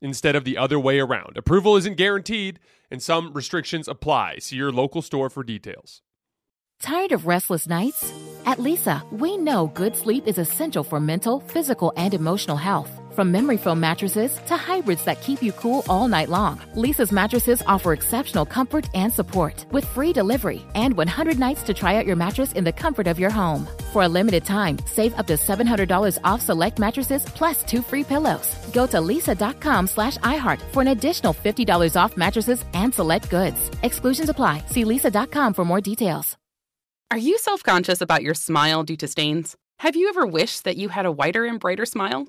instead 0.00 0.36
of 0.36 0.44
the 0.44 0.58
other 0.58 0.78
way 0.78 0.98
around. 0.98 1.36
Approval 1.36 1.76
isn't 1.76 1.96
guaranteed, 1.96 2.60
and 2.90 3.02
some 3.02 3.32
restrictions 3.32 3.88
apply. 3.88 4.38
See 4.38 4.56
your 4.56 4.72
local 4.72 5.02
store 5.02 5.30
for 5.30 5.42
details. 5.42 6.02
Tired 6.80 7.12
of 7.12 7.26
restless 7.26 7.66
nights? 7.66 8.12
At 8.44 8.58
Leesa, 8.58 9.02
we 9.10 9.36
know 9.36 9.68
good 9.68 9.96
sleep 9.96 10.26
is 10.26 10.38
essential 10.38 10.84
for 10.84 11.00
mental, 11.00 11.40
physical, 11.40 11.92
and 11.96 12.14
emotional 12.14 12.56
health. 12.56 12.90
From 13.16 13.32
memory 13.32 13.56
foam 13.56 13.80
mattresses 13.80 14.38
to 14.46 14.58
hybrids 14.58 15.02
that 15.06 15.22
keep 15.22 15.42
you 15.42 15.50
cool 15.52 15.84
all 15.88 16.06
night 16.06 16.28
long, 16.28 16.60
Leesa's 16.74 17.10
mattresses 17.10 17.62
offer 17.66 17.94
exceptional 17.94 18.44
comfort 18.44 18.90
and 18.92 19.10
support 19.10 19.64
with 19.72 19.86
free 19.86 20.12
delivery 20.12 20.60
and 20.74 20.94
100 20.94 21.38
nights 21.38 21.62
to 21.62 21.72
try 21.72 21.96
out 21.96 22.06
your 22.06 22.14
mattress 22.14 22.52
in 22.52 22.62
the 22.62 22.74
comfort 22.74 23.06
of 23.06 23.18
your 23.18 23.30
home. 23.30 23.66
For 23.94 24.02
a 24.02 24.08
limited 24.08 24.44
time, 24.44 24.76
save 24.84 25.18
up 25.18 25.26
to 25.28 25.38
$700 25.38 26.18
off 26.24 26.42
select 26.42 26.78
mattresses 26.78 27.24
plus 27.24 27.64
two 27.64 27.80
free 27.80 28.04
pillows. 28.04 28.54
Go 28.74 28.86
to 28.86 28.98
leesa.com 28.98 29.86
slash 29.86 30.18
iHeart 30.18 30.60
for 30.72 30.82
an 30.82 30.88
additional 30.88 31.32
$50 31.32 31.96
off 31.96 32.18
mattresses 32.18 32.66
and 32.74 32.94
select 32.94 33.30
goods. 33.30 33.70
Exclusions 33.82 34.28
apply. 34.28 34.62
See 34.68 34.84
leesa.com 34.84 35.54
for 35.54 35.64
more 35.64 35.80
details. 35.80 36.36
Are 37.10 37.18
you 37.18 37.38
self 37.38 37.62
conscious 37.62 38.02
about 38.02 38.22
your 38.22 38.34
smile 38.34 38.82
due 38.82 38.96
to 38.98 39.08
stains? 39.08 39.56
Have 39.78 39.96
you 39.96 40.08
ever 40.10 40.26
wished 40.26 40.64
that 40.64 40.76
you 40.76 40.90
had 40.90 41.06
a 41.06 41.12
whiter 41.12 41.46
and 41.46 41.60
brighter 41.60 41.86
smile? 41.86 42.28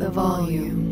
the 0.00 0.10
volume. 0.10 0.90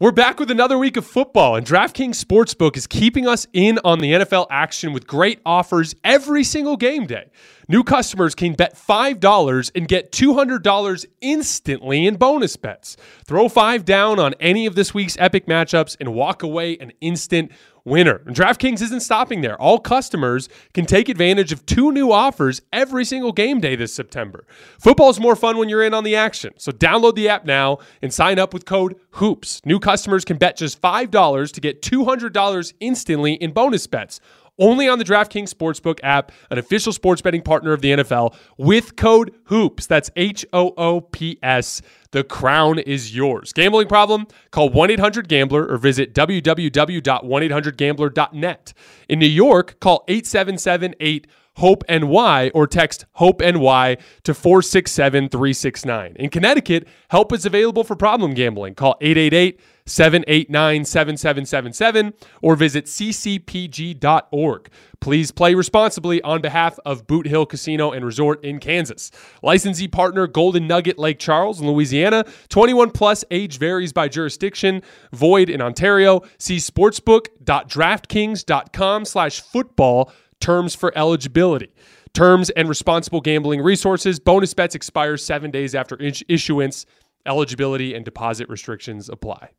We're 0.00 0.12
back 0.12 0.38
with 0.38 0.50
another 0.50 0.76
week 0.78 0.96
of 0.96 1.06
football, 1.06 1.56
and 1.56 1.66
DraftKings 1.66 2.22
Sportsbook 2.22 2.76
is 2.76 2.86
keeping 2.86 3.26
us 3.26 3.46
in 3.52 3.78
on 3.84 4.00
the 4.00 4.12
NFL 4.12 4.46
action 4.50 4.92
with 4.92 5.06
great 5.06 5.40
offers 5.46 5.94
every 6.04 6.44
single 6.44 6.76
game 6.76 7.06
day. 7.06 7.30
New 7.68 7.82
customers 7.82 8.34
can 8.34 8.54
bet 8.54 8.76
$5 8.76 9.70
and 9.74 9.88
get 9.88 10.12
$200 10.12 11.06
instantly 11.20 12.06
in 12.06 12.16
bonus 12.16 12.56
bets. 12.56 12.96
Throw 13.26 13.48
5 13.48 13.84
down 13.84 14.18
on 14.18 14.34
any 14.40 14.66
of 14.66 14.74
this 14.74 14.92
week's 14.92 15.16
epic 15.18 15.46
matchups 15.46 15.96
and 15.98 16.14
walk 16.14 16.42
away 16.42 16.76
an 16.78 16.92
instant 17.00 17.50
winner. 17.84 18.22
And 18.26 18.34
DraftKings 18.34 18.80
isn't 18.82 19.00
stopping 19.00 19.42
there. 19.42 19.60
All 19.60 19.78
customers 19.78 20.48
can 20.72 20.86
take 20.86 21.08
advantage 21.08 21.52
of 21.52 21.66
two 21.66 21.92
new 21.92 22.12
offers 22.12 22.62
every 22.72 23.04
single 23.04 23.32
game 23.32 23.60
day 23.60 23.76
this 23.76 23.94
September. 23.94 24.46
Football's 24.78 25.20
more 25.20 25.36
fun 25.36 25.58
when 25.58 25.68
you're 25.68 25.82
in 25.82 25.94
on 25.94 26.04
the 26.04 26.16
action. 26.16 26.54
So 26.56 26.72
download 26.72 27.14
the 27.14 27.28
app 27.28 27.44
now 27.44 27.78
and 28.00 28.12
sign 28.12 28.38
up 28.38 28.54
with 28.54 28.64
code 28.64 28.96
HOOPS. 29.12 29.60
New 29.64 29.78
customers 29.78 30.24
can 30.24 30.38
bet 30.38 30.56
just 30.56 30.80
$5 30.80 31.52
to 31.52 31.60
get 31.60 31.82
$200 31.82 32.72
instantly 32.80 33.34
in 33.34 33.52
bonus 33.52 33.86
bets 33.86 34.20
only 34.58 34.88
on 34.88 34.98
the 34.98 35.04
DraftKings 35.04 35.52
Sportsbook 35.52 36.00
app, 36.02 36.32
an 36.50 36.58
official 36.58 36.92
sports 36.92 37.22
betting 37.22 37.42
partner 37.42 37.72
of 37.72 37.80
the 37.80 37.92
NFL, 37.92 38.34
with 38.56 38.96
code 38.96 39.32
HOOPS. 39.44 39.86
That's 39.86 40.10
H 40.16 40.44
O 40.52 40.74
O 40.76 41.00
P 41.00 41.38
S. 41.42 41.80
The 42.12 42.24
crown 42.24 42.78
is 42.78 43.16
yours. 43.16 43.52
Gambling 43.52 43.88
problem? 43.88 44.26
Call 44.50 44.70
1 44.70 44.90
800 44.92 45.28
Gambler 45.28 45.66
or 45.66 45.76
visit 45.78 46.14
www.1800Gambler.net. 46.14 48.72
In 49.08 49.18
New 49.18 49.26
York, 49.26 49.80
call 49.80 50.04
877 50.08 50.94
8 51.00 51.26
Hope 51.56 51.84
NY 51.88 52.50
or 52.52 52.66
text 52.66 53.06
Hope 53.12 53.40
NY 53.40 53.96
to 54.24 54.34
467 54.34 55.28
369. 55.28 56.16
In 56.16 56.28
Connecticut, 56.28 56.88
help 57.08 57.32
is 57.32 57.46
available 57.46 57.84
for 57.84 57.94
problem 57.94 58.34
gambling. 58.34 58.74
Call 58.74 58.96
888 59.00 59.60
789 59.86 60.84
7777 60.84 62.14
or 62.40 62.56
visit 62.56 62.86
ccpg.org. 62.86 64.70
Please 65.00 65.30
play 65.30 65.54
responsibly 65.54 66.22
on 66.22 66.40
behalf 66.40 66.78
of 66.86 67.06
Boot 67.06 67.26
Hill 67.26 67.44
Casino 67.44 67.92
and 67.92 68.06
Resort 68.06 68.42
in 68.42 68.60
Kansas. 68.60 69.10
Licensee 69.42 69.88
partner 69.88 70.26
Golden 70.26 70.66
Nugget 70.66 70.98
Lake 70.98 71.18
Charles 71.18 71.60
in 71.60 71.66
Louisiana. 71.66 72.24
21 72.48 72.92
plus 72.92 73.26
age 73.30 73.58
varies 73.58 73.92
by 73.92 74.08
jurisdiction. 74.08 74.80
Void 75.12 75.50
in 75.50 75.60
Ontario. 75.60 76.22
See 76.38 76.56
sportsbook.draftkings.com 76.56 79.04
slash 79.04 79.42
football 79.42 80.10
terms 80.40 80.74
for 80.74 80.96
eligibility. 80.96 81.74
Terms 82.14 82.48
and 82.50 82.68
responsible 82.68 83.20
gambling 83.20 83.60
resources. 83.60 84.20
Bonus 84.20 84.54
bets 84.54 84.74
expire 84.74 85.18
seven 85.18 85.50
days 85.50 85.74
after 85.74 85.98
issuance. 86.00 86.86
Eligibility 87.26 87.94
and 87.94 88.04
deposit 88.04 88.48
restrictions 88.48 89.08
apply. 89.08 89.50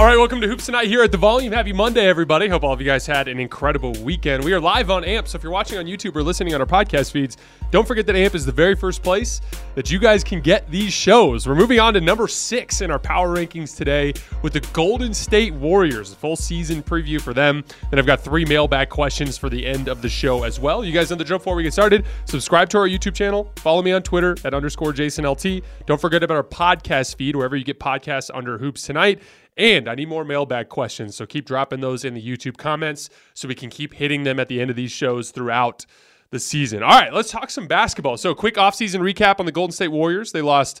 All 0.00 0.06
right, 0.06 0.16
welcome 0.16 0.40
to 0.40 0.48
Hoops 0.48 0.64
Tonight 0.64 0.86
here 0.86 1.02
at 1.02 1.12
the 1.12 1.18
Volume. 1.18 1.52
Happy 1.52 1.74
Monday, 1.74 2.06
everybody. 2.06 2.48
Hope 2.48 2.64
all 2.64 2.72
of 2.72 2.80
you 2.80 2.86
guys 2.86 3.06
had 3.06 3.28
an 3.28 3.38
incredible 3.38 3.92
weekend. 4.02 4.42
We 4.42 4.54
are 4.54 4.58
live 4.58 4.88
on 4.88 5.04
AMP, 5.04 5.28
so 5.28 5.36
if 5.36 5.42
you're 5.42 5.52
watching 5.52 5.76
on 5.76 5.84
YouTube 5.84 6.16
or 6.16 6.22
listening 6.22 6.54
on 6.54 6.62
our 6.62 6.66
podcast 6.66 7.10
feeds, 7.10 7.36
don't 7.70 7.86
forget 7.86 8.06
that 8.06 8.16
AMP 8.16 8.34
is 8.34 8.46
the 8.46 8.50
very 8.50 8.74
first 8.74 9.02
place 9.02 9.42
that 9.74 9.90
you 9.90 9.98
guys 9.98 10.24
can 10.24 10.40
get 10.40 10.66
these 10.70 10.94
shows. 10.94 11.46
We're 11.46 11.54
moving 11.54 11.80
on 11.80 11.92
to 11.92 12.00
number 12.00 12.28
six 12.28 12.80
in 12.80 12.90
our 12.90 12.98
power 12.98 13.36
rankings 13.36 13.76
today 13.76 14.14
with 14.40 14.54
the 14.54 14.60
Golden 14.72 15.12
State 15.12 15.52
Warriors, 15.52 16.14
full 16.14 16.34
season 16.34 16.82
preview 16.82 17.20
for 17.20 17.34
them. 17.34 17.62
Then 17.90 17.98
I've 17.98 18.06
got 18.06 18.22
three 18.22 18.46
mailbag 18.46 18.88
questions 18.88 19.36
for 19.36 19.50
the 19.50 19.66
end 19.66 19.88
of 19.88 20.00
the 20.00 20.08
show 20.08 20.44
as 20.44 20.58
well. 20.58 20.82
You 20.82 20.92
guys 20.92 21.10
know 21.10 21.16
the 21.16 21.24
drill 21.24 21.40
before 21.40 21.56
we 21.56 21.62
get 21.62 21.74
started. 21.74 22.06
Subscribe 22.24 22.70
to 22.70 22.78
our 22.78 22.88
YouTube 22.88 23.14
channel. 23.14 23.52
Follow 23.56 23.82
me 23.82 23.92
on 23.92 24.02
Twitter 24.02 24.34
at 24.44 24.54
underscore 24.54 24.94
JasonLT. 24.94 25.62
Don't 25.84 26.00
forget 26.00 26.22
about 26.22 26.36
our 26.38 26.42
podcast 26.42 27.16
feed 27.16 27.36
wherever 27.36 27.54
you 27.54 27.64
get 27.64 27.78
podcasts 27.78 28.30
under 28.32 28.56
Hoops 28.56 28.80
Tonight. 28.80 29.20
And 29.60 29.90
I 29.90 29.94
need 29.94 30.08
more 30.08 30.24
mailbag 30.24 30.70
questions, 30.70 31.14
so 31.14 31.26
keep 31.26 31.44
dropping 31.44 31.80
those 31.80 32.02
in 32.02 32.14
the 32.14 32.22
YouTube 32.22 32.56
comments 32.56 33.10
so 33.34 33.46
we 33.46 33.54
can 33.54 33.68
keep 33.68 33.92
hitting 33.92 34.22
them 34.22 34.40
at 34.40 34.48
the 34.48 34.58
end 34.58 34.70
of 34.70 34.76
these 34.76 34.90
shows 34.90 35.32
throughout 35.32 35.84
the 36.30 36.40
season. 36.40 36.82
All 36.82 36.98
right, 36.98 37.12
let's 37.12 37.30
talk 37.30 37.50
some 37.50 37.66
basketball. 37.66 38.16
So, 38.16 38.34
quick 38.34 38.54
offseason 38.54 39.00
recap 39.00 39.38
on 39.38 39.44
the 39.44 39.52
Golden 39.52 39.72
State 39.72 39.88
Warriors. 39.88 40.32
They 40.32 40.40
lost 40.40 40.80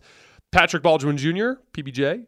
Patrick 0.50 0.82
Baldwin 0.82 1.18
Jr., 1.18 1.60
PBJ, 1.74 2.24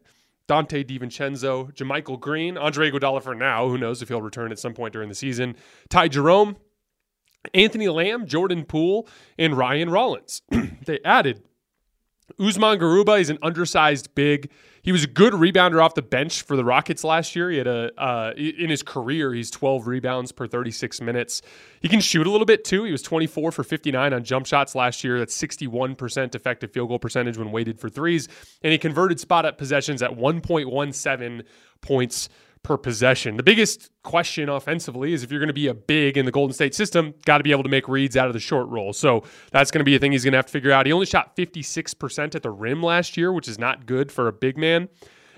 Donte 0.47 0.85
DiVincenzo, 0.85 1.73
JaMychal 1.73 2.19
Green, 2.19 2.55
Andre 2.55 2.91
Iguodala 2.91 3.23
for 3.23 3.33
now. 3.33 3.67
Who 3.67 3.79
knows 3.79 4.03
if 4.03 4.09
he'll 4.09 4.21
return 4.21 4.51
at 4.51 4.59
some 4.59 4.75
point 4.75 4.93
during 4.93 5.09
the 5.09 5.15
season. 5.15 5.55
Ty 5.89 6.09
Jerome, 6.09 6.57
Anthony 7.55 7.89
Lamb, 7.89 8.27
Jordan 8.27 8.63
Poole, 8.63 9.07
and 9.39 9.57
Ryan 9.57 9.89
Rollins. 9.89 10.43
they 10.85 10.99
added 11.03 11.41
Usman 12.39 12.77
Garuba. 12.77 13.17
He's 13.17 13.31
an 13.31 13.39
undersized 13.41 14.13
big 14.13 14.51
he 14.83 14.91
was 14.91 15.05
a 15.05 15.07
good 15.07 15.31
rebounder 15.31 15.83
off 15.83 15.95
the 15.95 16.01
bench 16.01 16.41
for 16.41 16.57
the 16.57 16.63
Rockets 16.65 17.05
last 17.05 17.35
year. 17.35 17.49
He 17.49 17.57
had 17.57 17.67
a 17.67 17.91
uh, 17.97 18.33
in 18.35 18.69
his 18.69 18.83
career, 18.83 19.33
he's 19.33 19.49
12 19.49 19.87
rebounds 19.87 20.33
per 20.33 20.45
36 20.45 20.99
minutes. 21.01 21.41
He 21.81 21.87
can 21.87 22.01
shoot 22.01 22.27
a 22.27 22.29
little 22.29 22.45
bit 22.45 22.65
too. 22.65 22.83
He 22.83 22.91
was 22.91 23.01
24 23.01 23.53
for 23.53 23.63
59 23.63 24.13
on 24.13 24.23
jump 24.25 24.45
shots 24.45 24.75
last 24.75 25.03
year. 25.03 25.17
That's 25.19 25.35
61% 25.35 26.35
effective 26.35 26.71
field 26.71 26.89
goal 26.89 26.99
percentage 26.99 27.37
when 27.37 27.51
weighted 27.51 27.79
for 27.79 27.89
threes, 27.89 28.27
and 28.61 28.73
he 28.73 28.77
converted 28.77 29.19
spot 29.21 29.45
up 29.45 29.57
possessions 29.57 30.01
at 30.01 30.11
1.17 30.11 31.45
points 31.81 32.29
per 32.63 32.77
possession. 32.77 33.35
The 33.37 33.43
biggest 33.43 33.91
question 34.03 34.47
offensively 34.49 35.13
is 35.13 35.21
if 35.21 35.31
you're 35.31 35.39
going 35.41 35.47
to 35.47 35.53
be 35.53 35.67
a 35.67 35.73
big 35.73 36.17
in 36.17 36.25
the 36.25 36.31
Golden 36.31 36.53
State 36.53 36.73
system, 36.73 37.13
got 37.25 37.39
to 37.39 37.43
be 37.43 37.51
able 37.51 37.63
to 37.63 37.69
make 37.69 37.87
reads 37.89 38.15
out 38.15 38.27
of 38.27 38.33
the 38.33 38.39
short 38.39 38.69
roll. 38.69 38.93
So 38.93 39.23
that's 39.51 39.69
going 39.69 39.79
to 39.79 39.85
be 39.85 39.95
a 39.95 39.99
thing 39.99 40.13
he's 40.13 40.23
going 40.23 40.31
to 40.31 40.37
have 40.37 40.45
to 40.45 40.51
figure 40.51 40.71
out. 40.71 40.85
He 40.85 40.93
only 40.93 41.05
shot 41.05 41.35
56% 41.35 42.35
at 42.35 42.41
the 42.41 42.49
rim 42.51 42.81
last 42.81 43.17
year, 43.17 43.33
which 43.33 43.47
is 43.49 43.59
not 43.59 43.85
good 43.85 44.11
for 44.11 44.27
a 44.27 44.33
big 44.33 44.57
man. 44.57 44.87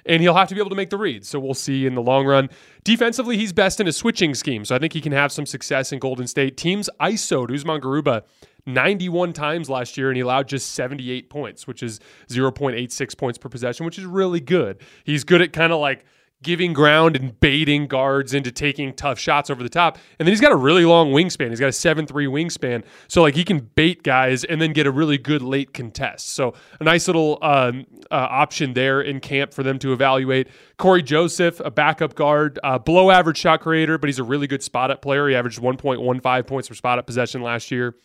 and 0.05 0.21
he'll 0.21 0.35
have 0.35 0.47
to 0.49 0.55
be 0.55 0.61
able 0.61 0.69
to 0.69 0.75
make 0.75 0.89
the 0.89 0.97
reads. 0.97 1.27
So 1.27 1.39
we'll 1.39 1.53
see 1.53 1.85
in 1.85 1.95
the 1.95 2.01
long 2.01 2.25
run. 2.25 2.49
Defensively, 2.83 3.37
he's 3.37 3.53
best 3.53 3.79
in 3.79 3.87
a 3.87 3.91
switching 3.91 4.35
scheme. 4.35 4.65
So 4.65 4.75
I 4.75 4.79
think 4.79 4.93
he 4.93 5.01
can 5.01 5.11
have 5.11 5.31
some 5.31 5.45
success 5.45 5.91
in 5.91 5.99
Golden 5.99 6.27
State. 6.27 6.57
Teams 6.57 6.89
ISO'd 6.99 7.51
Usman 7.51 7.81
Garuba 7.81 8.23
91 8.67 9.33
times 9.33 9.69
last 9.69 9.97
year, 9.97 10.09
and 10.09 10.17
he 10.17 10.21
allowed 10.21 10.47
just 10.47 10.71
78 10.73 11.29
points, 11.29 11.67
which 11.67 11.83
is 11.83 11.99
0.86 12.29 13.17
points 13.17 13.37
per 13.37 13.49
possession, 13.49 13.85
which 13.85 13.97
is 13.97 14.05
really 14.05 14.39
good. 14.39 14.77
He's 15.03 15.23
good 15.23 15.41
at 15.41 15.53
kind 15.53 15.71
of 15.73 15.79
like 15.79 16.05
giving 16.45 16.73
ground 16.73 17.15
and 17.15 17.37
baiting 17.39 17.87
guards 17.87 18.33
into 18.33 18.51
taking 18.51 18.93
tough 18.93 19.17
shots 19.17 19.49
over 19.49 19.63
the 19.63 19.69
top. 19.69 19.97
And 20.19 20.27
then 20.27 20.31
he's 20.31 20.39
got 20.39 20.51
a 20.51 20.55
really 20.55 20.85
long 20.85 21.11
wingspan. 21.11 21.49
He's 21.49 21.59
got 21.59 21.69
a 21.69 21.73
7 21.73 22.05
3 22.05 22.27
wingspan. 22.27 22.83
So, 23.07 23.23
like, 23.23 23.33
he 23.33 23.43
can 23.43 23.71
bait 23.75 24.03
guys 24.03 24.43
and 24.43 24.61
then 24.61 24.71
get 24.71 24.85
a 24.85 24.91
really 24.91 25.17
good 25.17 25.41
late 25.41 25.73
contest. 25.73 26.29
So, 26.29 26.53
a 26.79 26.83
nice 26.83 27.07
little 27.07 27.39
um, 27.41 27.87
uh, 28.11 28.27
option 28.29 28.73
there 28.73 29.01
in 29.01 29.19
camp 29.19 29.53
for 29.55 29.63
them 29.63 29.79
to 29.79 29.91
evaluate. 29.91 30.47
Cory 30.77 31.01
Joseph, 31.01 31.59
a 31.61 31.71
backup 31.71 32.13
guard, 32.13 32.59
uh, 32.63 32.77
below 32.77 33.09
average 33.09 33.37
shot 33.37 33.61
creator, 33.61 33.97
but 33.97 34.07
he's 34.07 34.19
a 34.19 34.23
really 34.23 34.45
good 34.45 34.61
spot 34.61 34.91
up 34.91 35.01
player. 35.01 35.27
He 35.27 35.35
averaged 35.35 35.59
1.15 35.59 36.47
points 36.47 36.69
per 36.69 36.75
spot 36.75 36.99
up 36.99 37.07
possession 37.07 37.41
last 37.41 37.71
year. 37.71 37.95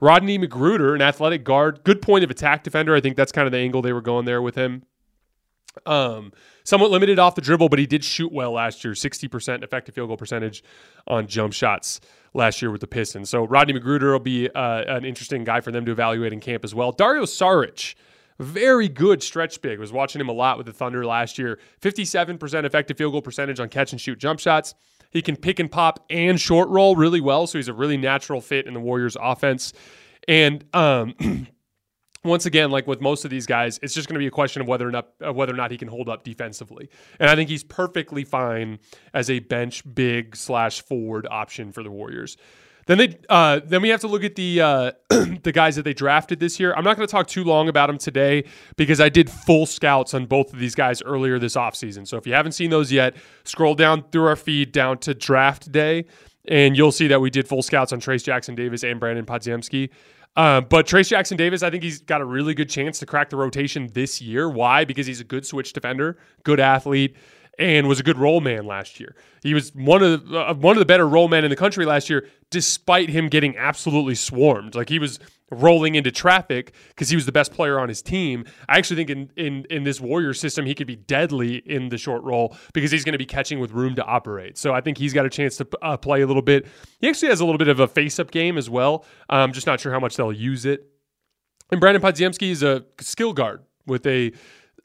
Rodney 0.00 0.36
McGruder, 0.36 0.96
an 0.96 1.00
athletic 1.00 1.44
guard, 1.44 1.84
good 1.84 2.02
point 2.02 2.24
of 2.24 2.30
attack 2.30 2.64
defender. 2.64 2.94
I 2.94 3.00
think 3.00 3.16
that's 3.16 3.30
kind 3.30 3.46
of 3.46 3.52
the 3.52 3.58
angle 3.58 3.82
they 3.82 3.92
were 3.92 4.02
going 4.02 4.24
there 4.24 4.42
with 4.42 4.56
him. 4.56 4.82
Um, 5.86 6.32
somewhat 6.64 6.90
limited 6.90 7.18
off 7.18 7.34
the 7.34 7.40
dribble, 7.40 7.68
but 7.68 7.78
he 7.78 7.86
did 7.86 8.04
shoot 8.04 8.32
well 8.32 8.52
last 8.52 8.84
year. 8.84 8.94
60% 8.94 9.62
effective 9.62 9.94
field 9.94 10.08
goal 10.08 10.16
percentage 10.16 10.62
on 11.06 11.26
jump 11.26 11.52
shots 11.52 12.00
last 12.32 12.62
year 12.62 12.70
with 12.70 12.80
the 12.80 12.86
Pistons. 12.86 13.30
So 13.30 13.44
Rodney 13.44 13.74
McGruder 13.74 14.12
will 14.12 14.18
be 14.18 14.50
uh, 14.50 14.96
an 14.96 15.04
interesting 15.04 15.44
guy 15.44 15.60
for 15.60 15.70
them 15.70 15.84
to 15.84 15.92
evaluate 15.92 16.32
in 16.32 16.40
camp 16.40 16.64
as 16.64 16.74
well. 16.74 16.92
Dario 16.92 17.24
Saric, 17.24 17.94
very 18.38 18.88
good 18.88 19.22
stretch 19.22 19.60
big. 19.62 19.78
Was 19.78 19.92
watching 19.92 20.20
him 20.20 20.28
a 20.28 20.32
lot 20.32 20.56
with 20.58 20.66
the 20.66 20.72
Thunder 20.72 21.04
last 21.06 21.38
year. 21.38 21.58
57% 21.80 22.64
effective 22.64 22.96
field 22.98 23.12
goal 23.12 23.22
percentage 23.22 23.60
on 23.60 23.68
catch 23.68 23.92
and 23.92 24.00
shoot 24.00 24.18
jump 24.18 24.40
shots. 24.40 24.74
He 25.10 25.22
can 25.22 25.36
pick 25.36 25.60
and 25.60 25.70
pop 25.70 26.04
and 26.10 26.40
short 26.40 26.68
roll 26.68 26.96
really 26.96 27.20
well, 27.20 27.46
so 27.46 27.58
he's 27.58 27.68
a 27.68 27.72
really 27.72 27.96
natural 27.96 28.40
fit 28.40 28.66
in 28.66 28.74
the 28.74 28.80
Warriors 28.80 29.16
offense. 29.20 29.72
And 30.26 30.64
um, 30.74 31.14
once 32.24 32.46
again, 32.46 32.70
like 32.70 32.86
with 32.86 33.00
most 33.00 33.24
of 33.24 33.30
these 33.30 33.46
guys, 33.46 33.78
it's 33.82 33.94
just 33.94 34.08
going 34.08 34.14
to 34.14 34.18
be 34.18 34.26
a 34.26 34.30
question 34.30 34.62
of 34.62 34.68
whether 34.68 34.88
or 34.88 34.90
not 34.90 35.08
uh, 35.24 35.32
whether 35.32 35.52
or 35.52 35.56
not 35.56 35.70
he 35.70 35.78
can 35.78 35.88
hold 35.88 36.08
up 36.08 36.24
defensively. 36.24 36.88
And 37.20 37.30
I 37.30 37.34
think 37.34 37.50
he's 37.50 37.64
perfectly 37.64 38.24
fine 38.24 38.78
as 39.12 39.30
a 39.30 39.40
bench 39.40 39.82
big 39.94 40.34
slash 40.36 40.82
forward 40.82 41.26
option 41.30 41.72
for 41.72 41.82
the 41.82 41.90
Warriors. 41.90 42.36
Then 42.86 42.98
they 42.98 43.18
uh, 43.28 43.60
then 43.64 43.82
we 43.82 43.88
have 43.90 44.00
to 44.00 44.08
look 44.08 44.24
at 44.24 44.34
the 44.34 44.60
uh, 44.60 44.92
the 45.42 45.52
guys 45.52 45.76
that 45.76 45.82
they 45.82 45.94
drafted 45.94 46.40
this 46.40 46.58
year. 46.58 46.74
I'm 46.74 46.84
not 46.84 46.96
going 46.96 47.06
to 47.06 47.10
talk 47.10 47.26
too 47.26 47.44
long 47.44 47.68
about 47.68 47.86
them 47.86 47.98
today 47.98 48.44
because 48.76 49.00
I 49.00 49.08
did 49.08 49.30
full 49.30 49.66
scouts 49.66 50.14
on 50.14 50.26
both 50.26 50.52
of 50.52 50.58
these 50.58 50.74
guys 50.74 51.02
earlier 51.02 51.38
this 51.38 51.56
offseason. 51.56 52.06
So 52.06 52.16
if 52.16 52.26
you 52.26 52.34
haven't 52.34 52.52
seen 52.52 52.70
those 52.70 52.92
yet, 52.92 53.14
scroll 53.44 53.74
down 53.74 54.04
through 54.12 54.26
our 54.26 54.36
feed 54.36 54.72
down 54.72 54.98
to 54.98 55.14
draft 55.14 55.72
day 55.72 56.04
and 56.46 56.76
you'll 56.76 56.92
see 56.92 57.08
that 57.08 57.20
we 57.20 57.30
did 57.30 57.48
full 57.48 57.62
scouts 57.62 57.92
on 57.92 58.00
Trayce 58.00 58.24
Jackson 58.24 58.54
Davis 58.54 58.84
and 58.84 59.00
Brandon 59.00 59.24
Podziemski. 59.24 59.90
Uh, 60.36 60.60
but 60.60 60.86
Trayce 60.86 61.08
Jackson 61.08 61.36
Davis, 61.36 61.62
I 61.62 61.70
think 61.70 61.82
he's 61.82 62.00
got 62.00 62.20
a 62.20 62.24
really 62.24 62.54
good 62.54 62.68
chance 62.68 62.98
to 62.98 63.06
crack 63.06 63.30
the 63.30 63.36
rotation 63.36 63.88
this 63.92 64.20
year. 64.20 64.48
Why? 64.48 64.84
Because 64.84 65.06
he's 65.06 65.20
a 65.20 65.24
good 65.24 65.46
switch 65.46 65.72
defender, 65.72 66.18
good 66.42 66.58
athlete, 66.58 67.16
and 67.58 67.86
was 67.86 68.00
a 68.00 68.02
good 68.02 68.18
roll 68.18 68.40
man 68.40 68.66
last 68.66 68.98
year. 68.98 69.14
He 69.42 69.54
was 69.54 69.74
one 69.74 70.02
of 70.02 70.28
the, 70.28 70.38
uh, 70.38 70.54
one 70.54 70.76
of 70.76 70.80
the 70.80 70.86
better 70.86 71.08
roll 71.08 71.28
men 71.28 71.44
in 71.44 71.50
the 71.50 71.56
country 71.56 71.84
last 71.84 72.10
year, 72.10 72.28
despite 72.50 73.10
him 73.10 73.28
getting 73.28 73.56
absolutely 73.56 74.14
swarmed. 74.14 74.74
Like 74.74 74.88
he 74.88 74.98
was 74.98 75.18
rolling 75.50 75.94
into 75.94 76.10
traffic 76.10 76.74
because 76.88 77.08
he 77.08 77.16
was 77.16 77.26
the 77.26 77.32
best 77.32 77.52
player 77.52 77.78
on 77.78 77.88
his 77.88 78.02
team. 78.02 78.44
I 78.68 78.78
actually 78.78 78.96
think 78.96 79.10
in 79.10 79.30
in 79.36 79.66
in 79.70 79.84
this 79.84 80.00
Warrior 80.00 80.34
system, 80.34 80.66
he 80.66 80.74
could 80.74 80.86
be 80.86 80.96
deadly 80.96 81.56
in 81.56 81.88
the 81.88 81.98
short 81.98 82.22
roll 82.24 82.56
because 82.72 82.90
he's 82.90 83.04
going 83.04 83.12
to 83.12 83.18
be 83.18 83.26
catching 83.26 83.60
with 83.60 83.72
room 83.72 83.94
to 83.96 84.04
operate. 84.04 84.58
So 84.58 84.72
I 84.72 84.80
think 84.80 84.98
he's 84.98 85.12
got 85.12 85.26
a 85.26 85.30
chance 85.30 85.56
to 85.58 85.68
uh, 85.82 85.96
play 85.96 86.22
a 86.22 86.26
little 86.26 86.42
bit. 86.42 86.66
He 87.00 87.08
actually 87.08 87.28
has 87.28 87.40
a 87.40 87.44
little 87.44 87.58
bit 87.58 87.68
of 87.68 87.80
a 87.80 87.86
face 87.88 88.18
up 88.18 88.30
game 88.30 88.58
as 88.58 88.68
well. 88.68 89.04
I'm 89.28 89.52
just 89.52 89.66
not 89.66 89.80
sure 89.80 89.92
how 89.92 90.00
much 90.00 90.16
they'll 90.16 90.32
use 90.32 90.64
it. 90.64 90.86
And 91.70 91.80
Brandon 91.80 92.02
Podziemski 92.02 92.50
is 92.50 92.62
a 92.62 92.84
skill 93.00 93.32
guard 93.32 93.62
with 93.86 94.06
a 94.06 94.32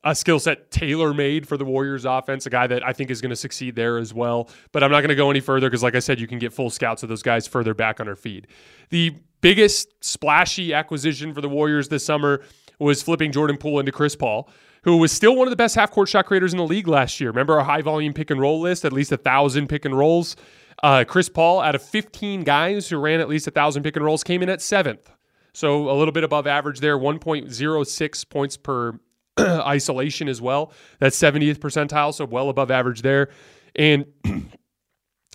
a 0.03 0.15
skill 0.15 0.39
set 0.39 0.71
tailor 0.71 1.13
made 1.13 1.47
for 1.47 1.57
the 1.57 1.65
Warriors 1.65 2.05
offense, 2.05 2.45
a 2.45 2.49
guy 2.49 2.67
that 2.67 2.85
I 2.85 2.93
think 2.93 3.11
is 3.11 3.21
going 3.21 3.31
to 3.31 3.35
succeed 3.35 3.75
there 3.75 3.97
as 3.97 4.13
well. 4.13 4.49
But 4.71 4.83
I'm 4.83 4.91
not 4.91 5.01
going 5.01 5.09
to 5.09 5.15
go 5.15 5.29
any 5.29 5.41
further 5.41 5.67
because, 5.67 5.83
like 5.83 5.95
I 5.95 5.99
said, 5.99 6.19
you 6.19 6.27
can 6.27 6.39
get 6.39 6.53
full 6.53 6.69
scouts 6.69 7.03
of 7.03 7.09
those 7.09 7.23
guys 7.23 7.47
further 7.47 7.73
back 7.73 7.99
on 7.99 8.07
our 8.07 8.15
feed. 8.15 8.47
The 8.89 9.15
biggest 9.41 10.03
splashy 10.03 10.73
acquisition 10.73 11.33
for 11.33 11.41
the 11.41 11.49
Warriors 11.49 11.89
this 11.89 12.05
summer 12.05 12.41
was 12.79 13.03
flipping 13.03 13.31
Jordan 13.31 13.57
Poole 13.57 13.79
into 13.79 13.91
Chris 13.91 14.15
Paul, 14.15 14.49
who 14.83 14.97
was 14.97 15.11
still 15.11 15.35
one 15.35 15.47
of 15.47 15.51
the 15.51 15.57
best 15.57 15.75
half 15.75 15.91
court 15.91 16.07
shot 16.07 16.25
creators 16.25 16.53
in 16.53 16.57
the 16.57 16.65
league 16.67 16.87
last 16.87 17.19
year. 17.19 17.29
Remember 17.29 17.59
our 17.59 17.65
high 17.65 17.81
volume 17.81 18.13
pick 18.13 18.31
and 18.31 18.39
roll 18.39 18.61
list, 18.61 18.85
at 18.85 18.93
least 18.93 19.11
a 19.11 19.17
thousand 19.17 19.67
pick 19.67 19.83
and 19.83 19.97
rolls. 19.97 20.37
Uh, 20.81 21.03
Chris 21.05 21.27
Paul, 21.27 21.59
out 21.59 21.75
of 21.75 21.81
15 21.81 22.43
guys 22.45 22.87
who 22.87 22.97
ran 22.97 23.19
at 23.19 23.27
least 23.27 23.47
a 23.47 23.51
thousand 23.51 23.83
pick 23.83 23.97
and 23.97 24.05
rolls, 24.05 24.23
came 24.23 24.41
in 24.41 24.49
at 24.49 24.61
seventh. 24.61 25.11
So 25.51 25.89
a 25.89 25.95
little 25.95 26.13
bit 26.13 26.23
above 26.23 26.47
average 26.47 26.79
there, 26.79 26.97
1.06 26.97 28.29
points 28.29 28.55
per 28.55 28.97
isolation 29.65 30.27
as 30.27 30.41
well. 30.41 30.71
That's 30.99 31.17
70th 31.17 31.57
percentile, 31.57 32.13
so 32.13 32.25
well 32.25 32.49
above 32.49 32.71
average 32.71 33.01
there. 33.01 33.29
And 33.75 34.05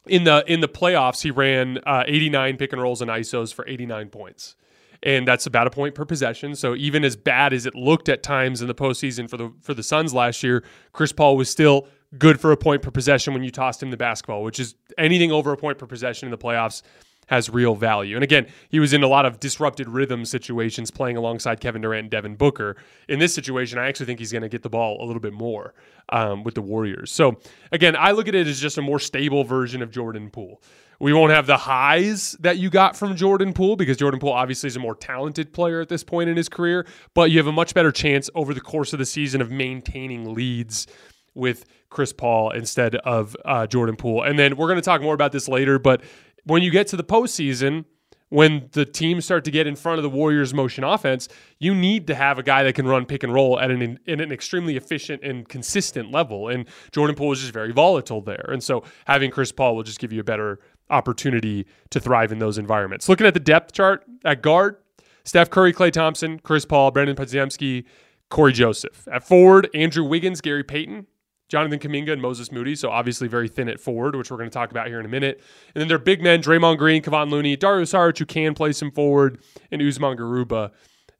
in 0.06 0.24
the 0.24 0.44
in 0.46 0.60
the 0.60 0.68
playoffs, 0.68 1.22
he 1.22 1.30
ran 1.30 1.78
uh, 1.86 2.04
89 2.06 2.56
pick 2.56 2.72
and 2.72 2.82
rolls 2.82 3.02
and 3.02 3.10
isos 3.10 3.52
for 3.52 3.66
89 3.66 4.08
points. 4.08 4.56
And 5.02 5.28
that's 5.28 5.44
about 5.44 5.66
a 5.66 5.70
point 5.70 5.94
per 5.94 6.06
possession. 6.06 6.54
So 6.54 6.74
even 6.74 7.04
as 7.04 7.14
bad 7.14 7.52
as 7.52 7.66
it 7.66 7.74
looked 7.74 8.08
at 8.08 8.22
times 8.22 8.62
in 8.62 8.68
the 8.68 8.74
postseason 8.74 9.28
for 9.28 9.36
the 9.36 9.52
for 9.60 9.74
the 9.74 9.82
Suns 9.82 10.14
last 10.14 10.42
year, 10.42 10.64
Chris 10.92 11.12
Paul 11.12 11.36
was 11.36 11.50
still 11.50 11.88
good 12.18 12.40
for 12.40 12.52
a 12.52 12.56
point 12.56 12.80
per 12.82 12.90
possession 12.90 13.34
when 13.34 13.42
you 13.42 13.50
tossed 13.50 13.82
him 13.82 13.90
the 13.90 13.96
basketball, 13.96 14.42
which 14.42 14.60
is 14.60 14.74
anything 14.96 15.32
over 15.32 15.52
a 15.52 15.56
point 15.56 15.78
per 15.78 15.86
possession 15.86 16.26
in 16.26 16.30
the 16.30 16.38
playoffs 16.38 16.82
has 17.26 17.50
real 17.50 17.75
value. 17.75 18.17
And 18.17 18.25
again, 18.25 18.47
he 18.69 18.81
was 18.81 18.93
in 18.93 19.03
a 19.03 19.09
lot 19.09 19.26
of 19.26 19.41
disrupted 19.41 19.88
rhythm 19.88 20.25
situations 20.25 20.91
playing 20.91 21.17
alongside 21.17 21.61
Kevin 21.61 21.82
Durant 21.82 22.05
and 22.05 22.11
Devin 22.11 22.37
Booker. 22.37 22.76
In 23.09 23.19
this 23.19 23.35
situation, 23.35 23.79
I 23.79 23.87
actually 23.87 24.06
think 24.06 24.19
he's 24.19 24.32
going 24.32 24.43
to 24.43 24.49
get 24.49 24.62
the 24.62 24.71
ball 24.71 25.03
a 25.03 25.05
little 25.05 25.21
bit 25.21 25.32
more 25.32 25.75
um, 26.11 26.44
with 26.44 26.55
the 26.55 26.62
Warriors. 26.62 27.11
So 27.12 27.38
again, 27.73 27.97
I 27.97 28.12
look 28.12 28.29
at 28.29 28.35
it 28.35 28.47
as 28.47 28.61
just 28.61 28.79
a 28.79 28.82
more 28.82 28.99
stable 28.99 29.44
version 29.44 29.82
of 29.82 29.91
Jordan 29.91 30.31
Poole. 30.31 30.62
We 31.00 31.12
won't 31.12 31.32
have 31.32 31.47
the 31.47 31.56
highs 31.56 32.37
that 32.41 32.59
you 32.59 32.71
got 32.71 32.97
from 32.97 33.17
Jordan 33.17 33.53
Poole 33.53 33.76
because 33.76 33.97
Jordan 33.97 34.21
Poole 34.21 34.32
obviously 34.32 34.69
is 34.69 34.76
a 34.76 34.81
more 34.81 34.94
talented 34.94 35.53
player 35.53 35.81
at 35.81 35.88
this 35.88 36.05
point 36.05 36.31
in 36.31 36.37
his 36.37 36.49
career, 36.49 36.87
but 37.15 37.31
you 37.31 37.38
have 37.38 37.47
a 37.47 37.53
much 37.53 37.75
better 37.75 37.91
chance 37.91 38.31
over 38.35 38.55
the 38.55 38.61
course 38.61 38.93
of 38.93 38.99
the 38.99 39.05
season 39.05 39.41
of 39.41 39.50
maintaining 39.50 40.35
leads 40.35 40.87
with 41.35 41.65
Chris 41.91 42.12
Paul 42.12 42.50
instead 42.50 42.94
of 42.97 43.37
uh, 43.44 43.67
Jordan 43.67 43.97
Poole. 43.97 44.23
And 44.23 44.38
then 44.38 44.56
we're 44.56 44.69
going 44.69 44.79
to 44.79 44.82
talk 44.82 45.03
more 45.03 45.15
about 45.15 45.32
this 45.32 45.49
later, 45.49 45.79
but 45.79 46.03
when 46.44 46.62
you 46.62 46.70
get 46.70 46.87
to 46.88 46.96
the 46.96 47.05
postseason, 47.05 47.85
when 48.31 48.69
the 48.73 48.85
teams 48.85 49.25
start 49.25 49.45
to 49.45 49.50
get 49.50 49.66
in 49.66 49.76
front 49.76 49.99
of 49.99 50.02
the 50.02 50.11
Warriors' 50.11 50.52
motion 50.52 50.83
offense, 50.83 51.28
you 51.59 51.75
need 51.75 52.07
to 52.09 52.14
have 52.14 52.38
a 52.38 52.42
guy 52.42 52.64
that 52.64 52.75
can 52.75 52.87
run 52.87 53.07
pick 53.07 53.23
and 53.23 53.33
roll 53.33 53.61
at 53.61 53.71
an 53.71 53.99
in 54.07 54.21
an 54.21 54.33
extremely 54.33 54.76
efficient 54.76 55.23
and 55.23 55.49
consistent 55.49 56.11
level. 56.11 56.49
And 56.49 56.66
Jordan 56.90 57.14
Poole 57.14 57.33
is 57.33 57.40
just 57.40 57.52
very 57.52 57.73
volatile 57.73 58.21
there. 58.21 58.47
And 58.49 58.62
so 58.62 58.83
having 59.04 59.30
Chris 59.30 59.52
Paul 59.52 59.76
will 59.76 59.85
just 59.85 60.00
give 60.00 60.12
you 60.12 60.21
a 60.21 60.25
better 60.25 60.59
opportunity 60.90 61.66
to 61.90 62.00
thrive 62.00 62.33
in 62.33 62.38
those 62.38 62.59
environments. 62.59 63.09
Looking 63.09 63.26
at 63.26 63.35
the 63.35 63.40
depth 63.40 63.73
chart 63.73 64.04
at 64.25 64.42
guard, 64.42 64.76
Steph 65.25 65.50
Curry, 65.50 65.73
Klay 65.73 65.92
Thompson, 65.92 66.38
Chris 66.40 66.64
Paul, 66.64 66.90
Brandon 66.90 67.16
Podziemski, 67.16 67.85
Cory 68.30 68.52
Joseph. 68.52 69.07
At 69.12 69.26
forward, 69.26 69.71
Andrew 69.75 70.04
Wiggins, 70.04 70.40
Gary 70.40 70.64
Payton, 70.64 71.07
Jonathan 71.48 71.78
Kuminga 71.78 72.12
and 72.12 72.22
Moses 72.22 72.50
Moody, 72.50 72.74
so 72.74 72.90
obviously 72.90 73.28
very 73.28 73.48
thin 73.48 73.68
at 73.68 73.78
forward, 73.78 74.16
which 74.16 74.30
we're 74.30 74.38
going 74.38 74.48
to 74.48 74.54
talk 74.54 74.70
about 74.70 74.86
here 74.86 74.98
in 74.98 75.06
a 75.06 75.10
minute. 75.10 75.42
And 75.74 75.80
then 75.80 75.88
they're 75.88 75.98
big 75.98 76.22
men, 76.22 76.42
Draymond 76.42 76.78
Green, 76.78 77.02
Kevon 77.02 77.30
Looney, 77.30 77.56
Dario 77.56 77.84
Saric, 77.84 78.18
who 78.18 78.26
can 78.26 78.54
play 78.54 78.72
some 78.72 78.90
forward, 78.90 79.40
and 79.70 79.82
Usman 79.82 80.16
Garuba 80.16 80.70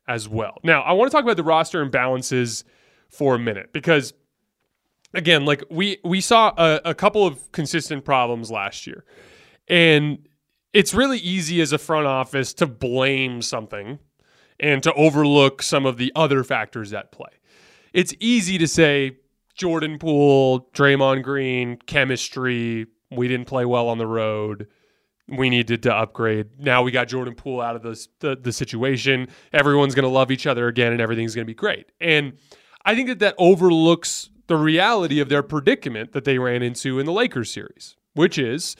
as 0.09 0.29
well. 0.29 0.59
Now, 0.63 0.83
I 0.83 0.93
want 0.93 1.11
to 1.11 1.15
talk 1.15 1.25
about 1.25 1.37
the 1.37 1.43
roster 1.43 1.85
imbalances 1.85 2.65
for 3.09 3.35
a 3.35 3.39
minute 3.39 3.73
because, 3.73 4.15
again, 5.13 5.45
like 5.45 5.63
we 5.71 5.99
we 6.05 6.21
saw 6.21 6.53
a, 6.57 6.81
a 6.87 6.95
couple 6.95 7.27
of 7.27 7.53
consistent 7.53 8.05
problems 8.05 8.51
last 8.51 8.87
year, 8.87 9.05
and 9.69 10.27
it's 10.73 10.93
really 10.95 11.19
easy 11.19 11.61
as 11.61 11.73
a 11.73 11.79
front 11.79 12.07
office 12.07 12.53
to 12.55 12.67
blame 12.67 13.41
something 13.41 13.99
and 14.59 14.83
to 14.83 14.93
overlook 14.95 15.63
some 15.63 15.87
of 15.87 15.97
the 15.97 16.13
other 16.17 16.45
factors 16.45 16.93
at 16.93 17.13
play. 17.13 17.31
It's 17.93 18.15
easy 18.19 18.59
to 18.59 18.67
say 18.67 19.19
Jordan 19.55 19.99
Poole, 19.99 20.69
Draymond 20.73 21.23
Green, 21.23 21.77
chemistry. 21.87 22.87
We 23.11 23.29
didn't 23.29 23.47
play 23.47 23.65
well 23.65 23.89
on 23.89 23.99
the 23.99 24.07
road. 24.07 24.67
We 25.29 25.49
needed 25.49 25.83
to 25.85 25.95
upgrade. 25.95 26.49
Now 26.59 26.83
we 26.83 26.91
got 26.91 27.09
Jordan 27.09 27.35
Poole 27.35 27.61
out 27.61 27.77
of 27.77 27.83
the 27.83 28.37
the 28.43 28.53
situation. 28.53 29.29
Everyone's 29.53 29.95
going 29.95 30.05
to 30.05 30.09
love 30.11 30.31
each 30.31 30.47
other 30.47 30.69
again, 30.69 30.93
and 30.93 31.01
everything's 31.01 31.35
going 31.35 31.47
to 31.47 31.51
be 31.51 31.55
great. 31.55 31.93
And 32.01 32.35
I 32.85 32.95
think 32.95 33.09
that 33.09 33.21
that 33.21 33.35
overlooks 33.39 34.29
the 34.47 34.57
reality 34.57 35.21
of 35.21 35.29
their 35.31 35.43
predicament 35.43 36.13
that 36.13 36.25
they 36.25 36.39
ran 36.39 36.63
into 36.63 36.99
in 36.99 37.07
the 37.07 37.13
Lakers 37.13 37.51
series, 37.51 37.97
which 38.13 38.37
is 38.37 38.77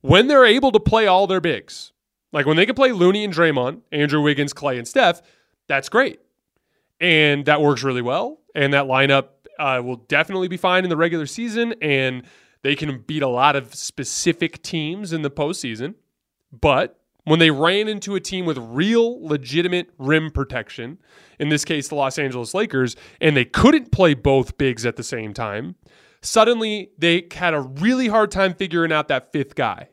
when 0.00 0.26
they're 0.26 0.44
able 0.44 0.72
to 0.72 0.80
play 0.80 1.06
all 1.06 1.26
their 1.26 1.40
bigs, 1.40 1.92
like 2.32 2.46
when 2.46 2.56
they 2.56 2.66
can 2.66 2.74
play 2.74 2.90
Looney 2.90 3.24
and 3.24 3.32
Draymond, 3.32 3.82
Andrew 3.92 4.20
Wiggins, 4.20 4.52
Klay, 4.52 4.76
and 4.76 4.88
Steph, 4.88 5.22
that's 5.68 5.88
great. 5.88 6.18
And 7.00 7.44
that 7.46 7.60
works 7.60 7.84
really 7.84 8.02
well. 8.02 8.40
And 8.54 8.72
that 8.72 8.86
lineup 8.86 9.28
uh, 9.58 9.80
will 9.84 9.96
definitely 9.96 10.48
be 10.48 10.56
fine 10.56 10.84
in 10.84 10.90
the 10.90 10.96
regular 10.96 11.26
season, 11.26 11.74
and 11.80 12.22
they 12.62 12.74
can 12.74 12.98
beat 13.00 13.22
a 13.22 13.28
lot 13.28 13.56
of 13.56 13.74
specific 13.74 14.62
teams 14.62 15.12
in 15.12 15.22
the 15.22 15.30
postseason. 15.30 15.94
But 16.52 16.98
when 17.24 17.38
they 17.38 17.50
ran 17.50 17.88
into 17.88 18.14
a 18.14 18.20
team 18.20 18.44
with 18.44 18.58
real 18.58 19.26
legitimate 19.26 19.90
rim 19.98 20.30
protection, 20.30 20.98
in 21.38 21.48
this 21.48 21.64
case, 21.64 21.88
the 21.88 21.94
Los 21.94 22.18
Angeles 22.18 22.54
Lakers, 22.54 22.96
and 23.20 23.36
they 23.36 23.44
couldn't 23.44 23.92
play 23.92 24.14
both 24.14 24.58
bigs 24.58 24.86
at 24.86 24.96
the 24.96 25.02
same 25.02 25.32
time, 25.34 25.74
suddenly 26.22 26.90
they 26.98 27.26
had 27.32 27.54
a 27.54 27.60
really 27.60 28.08
hard 28.08 28.30
time 28.30 28.54
figuring 28.54 28.92
out 28.92 29.08
that 29.08 29.32
fifth 29.32 29.54
guy, 29.54 29.88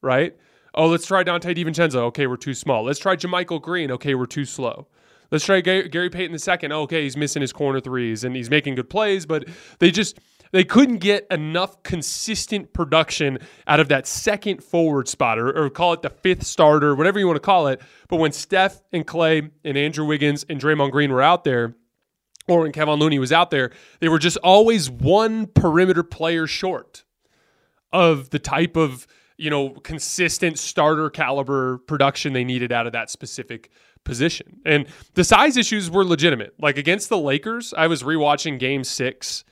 right? 0.00 0.36
Oh, 0.74 0.88
let's 0.88 1.06
try 1.06 1.24
Donte 1.24 1.56
DiVincenzo. 1.56 1.96
Okay, 1.96 2.26
we're 2.26 2.36
too 2.36 2.54
small. 2.54 2.84
Let's 2.84 2.98
try 2.98 3.16
JaMychal 3.16 3.62
Green. 3.62 3.90
Okay, 3.92 4.14
we're 4.14 4.26
too 4.26 4.44
slow. 4.44 4.88
Let's 5.30 5.44
try 5.44 5.60
Gary 5.60 6.10
Payton 6.10 6.32
the 6.32 6.38
second. 6.38 6.72
Oh, 6.72 6.82
okay, 6.82 7.02
he's 7.02 7.16
missing 7.16 7.40
his 7.40 7.52
corner 7.52 7.80
threes 7.80 8.24
and 8.24 8.36
he's 8.36 8.50
making 8.50 8.76
good 8.76 8.90
plays, 8.90 9.26
but 9.26 9.48
they 9.78 9.90
just 9.90 10.18
they 10.52 10.64
couldn't 10.64 10.98
get 10.98 11.26
enough 11.30 11.82
consistent 11.82 12.72
production 12.72 13.38
out 13.66 13.80
of 13.80 13.88
that 13.88 14.06
second 14.06 14.62
forward 14.62 15.08
spot, 15.08 15.38
or, 15.38 15.50
or, 15.50 15.70
call 15.70 15.92
it 15.92 16.02
the 16.02 16.10
fifth 16.10 16.44
starter, 16.44 16.94
whatever 16.94 17.18
you 17.18 17.26
want 17.26 17.36
to 17.36 17.40
call 17.40 17.66
it. 17.66 17.80
But 18.08 18.16
when 18.16 18.32
Steph 18.32 18.82
and 18.92 19.06
Klay 19.06 19.50
and 19.64 19.76
Andrew 19.76 20.04
Wiggins 20.04 20.44
and 20.48 20.60
Draymond 20.60 20.92
Green 20.92 21.10
were 21.10 21.22
out 21.22 21.44
there, 21.44 21.74
or 22.48 22.60
when 22.60 22.72
Kevon 22.72 22.98
Looney 22.98 23.18
was 23.18 23.32
out 23.32 23.50
there, 23.50 23.72
they 24.00 24.08
were 24.08 24.18
just 24.18 24.36
always 24.38 24.88
one 24.88 25.46
perimeter 25.46 26.02
player 26.02 26.46
short 26.46 27.04
of 27.92 28.30
the 28.30 28.38
type 28.38 28.76
of 28.76 29.06
you 29.36 29.50
know 29.50 29.70
consistent 29.70 30.58
starter 30.58 31.10
caliber 31.10 31.78
production 31.78 32.32
they 32.32 32.44
needed 32.44 32.72
out 32.72 32.86
of 32.86 32.92
that 32.92 33.10
specific 33.10 33.70
position. 34.06 34.60
And 34.64 34.86
the 35.12 35.24
size 35.24 35.58
issues 35.58 35.90
were 35.90 36.04
legitimate. 36.04 36.54
Like 36.58 36.78
against 36.78 37.10
the 37.10 37.18
Lakers, 37.18 37.74
I 37.76 37.86
was 37.88 38.02
rewatching 38.02 38.58
Game 38.58 38.84
Six 38.84 39.44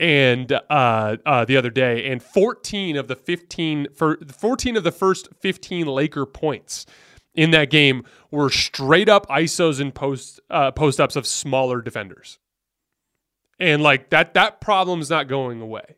and 0.00 0.52
uh, 0.52 1.16
uh, 1.26 1.44
the 1.44 1.56
other 1.56 1.70
day, 1.70 2.10
and 2.10 2.22
14 2.22 2.96
of 2.96 3.08
the 3.08 3.16
15 3.16 3.88
for 3.94 4.18
14 4.26 4.76
of 4.76 4.84
the 4.84 4.92
first 4.92 5.28
15 5.40 5.86
Laker 5.86 6.24
points 6.24 6.86
in 7.34 7.50
that 7.50 7.70
game 7.70 8.04
were 8.30 8.50
straight 8.50 9.08
up 9.08 9.26
isos 9.28 9.80
and 9.80 9.94
post 9.94 10.40
uh, 10.50 10.70
post 10.70 11.00
ups 11.00 11.16
of 11.16 11.26
smaller 11.26 11.82
defenders, 11.82 12.38
and 13.58 13.82
like 13.82 14.10
that 14.10 14.34
that 14.34 14.60
problem's 14.60 15.10
not 15.10 15.26
going 15.28 15.60
away. 15.60 15.96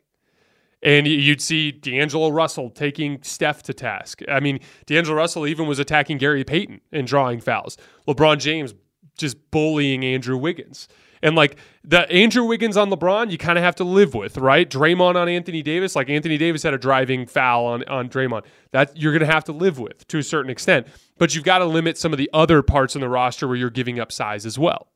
And 0.83 1.05
you'd 1.05 1.41
see 1.41 1.71
D'Angelo 1.71 2.29
Russell 2.29 2.69
taking 2.71 3.21
Steph 3.21 3.61
to 3.63 3.73
task. 3.73 4.21
I 4.27 4.39
mean, 4.39 4.59
D'Angelo 4.87 5.15
Russell 5.15 5.45
even 5.45 5.67
was 5.67 5.77
attacking 5.77 6.17
Gary 6.17 6.43
Payton 6.43 6.81
and 6.91 7.05
drawing 7.05 7.39
fouls. 7.39 7.77
LeBron 8.07 8.39
James 8.39 8.73
just 9.15 9.51
bullying 9.51 10.03
Andrew 10.03 10.37
Wiggins. 10.37 10.87
And 11.23 11.35
like 11.35 11.57
the 11.83 12.09
Andrew 12.11 12.45
Wiggins 12.45 12.77
on 12.77 12.89
LeBron, 12.89 13.29
you 13.31 13.37
kind 13.37 13.57
of 13.59 13.63
have 13.63 13.75
to 13.75 13.83
live 13.83 14.15
with, 14.15 14.37
right? 14.37 14.67
Draymond 14.67 15.15
on 15.15 15.29
Anthony 15.29 15.61
Davis, 15.61 15.95
like 15.95 16.09
Anthony 16.09 16.37
Davis 16.37 16.63
had 16.63 16.73
a 16.73 16.79
driving 16.79 17.27
foul 17.27 17.65
on 17.65 17.83
on 17.83 18.09
Draymond. 18.09 18.43
That 18.71 18.97
you're 18.97 19.11
going 19.11 19.27
to 19.27 19.31
have 19.31 19.43
to 19.45 19.51
live 19.51 19.77
with 19.77 20.07
to 20.07 20.17
a 20.17 20.23
certain 20.23 20.49
extent. 20.49 20.87
But 21.19 21.35
you've 21.35 21.43
got 21.43 21.59
to 21.59 21.65
limit 21.65 21.97
some 21.99 22.11
of 22.11 22.17
the 22.17 22.29
other 22.33 22.63
parts 22.63 22.95
in 22.95 23.01
the 23.01 23.09
roster 23.09 23.47
where 23.47 23.55
you're 23.55 23.69
giving 23.69 23.99
up 23.99 24.11
size 24.11 24.47
as 24.47 24.57
well. 24.57 24.87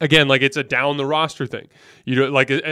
Again, 0.00 0.28
like 0.28 0.42
it's 0.42 0.58
a 0.58 0.64
down 0.64 0.98
the 0.98 1.06
roster 1.06 1.46
thing. 1.46 1.68
You 2.04 2.16
know, 2.16 2.28
like, 2.28 2.50
and 2.50 2.62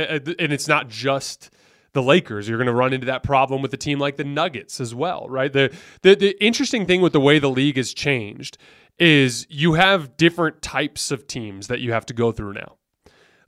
it's 0.52 0.68
not 0.68 0.88
just 0.88 1.50
the 1.94 2.02
Lakers. 2.02 2.48
You're 2.48 2.58
going 2.58 2.66
to 2.66 2.74
run 2.74 2.92
into 2.92 3.06
that 3.06 3.22
problem 3.22 3.62
with 3.62 3.72
a 3.72 3.78
team 3.78 3.98
like 3.98 4.16
the 4.16 4.24
Nuggets 4.24 4.80
as 4.80 4.94
well, 4.94 5.26
right? 5.28 5.52
The, 5.52 5.74
the 6.02 6.14
the 6.14 6.44
interesting 6.44 6.84
thing 6.86 7.00
with 7.00 7.12
the 7.12 7.20
way 7.20 7.38
the 7.38 7.48
league 7.48 7.76
has 7.76 7.94
changed 7.94 8.58
is 8.98 9.46
you 9.48 9.74
have 9.74 10.16
different 10.16 10.60
types 10.60 11.10
of 11.10 11.26
teams 11.26 11.68
that 11.68 11.80
you 11.80 11.92
have 11.92 12.04
to 12.06 12.14
go 12.14 12.30
through 12.30 12.52
now. 12.52 12.76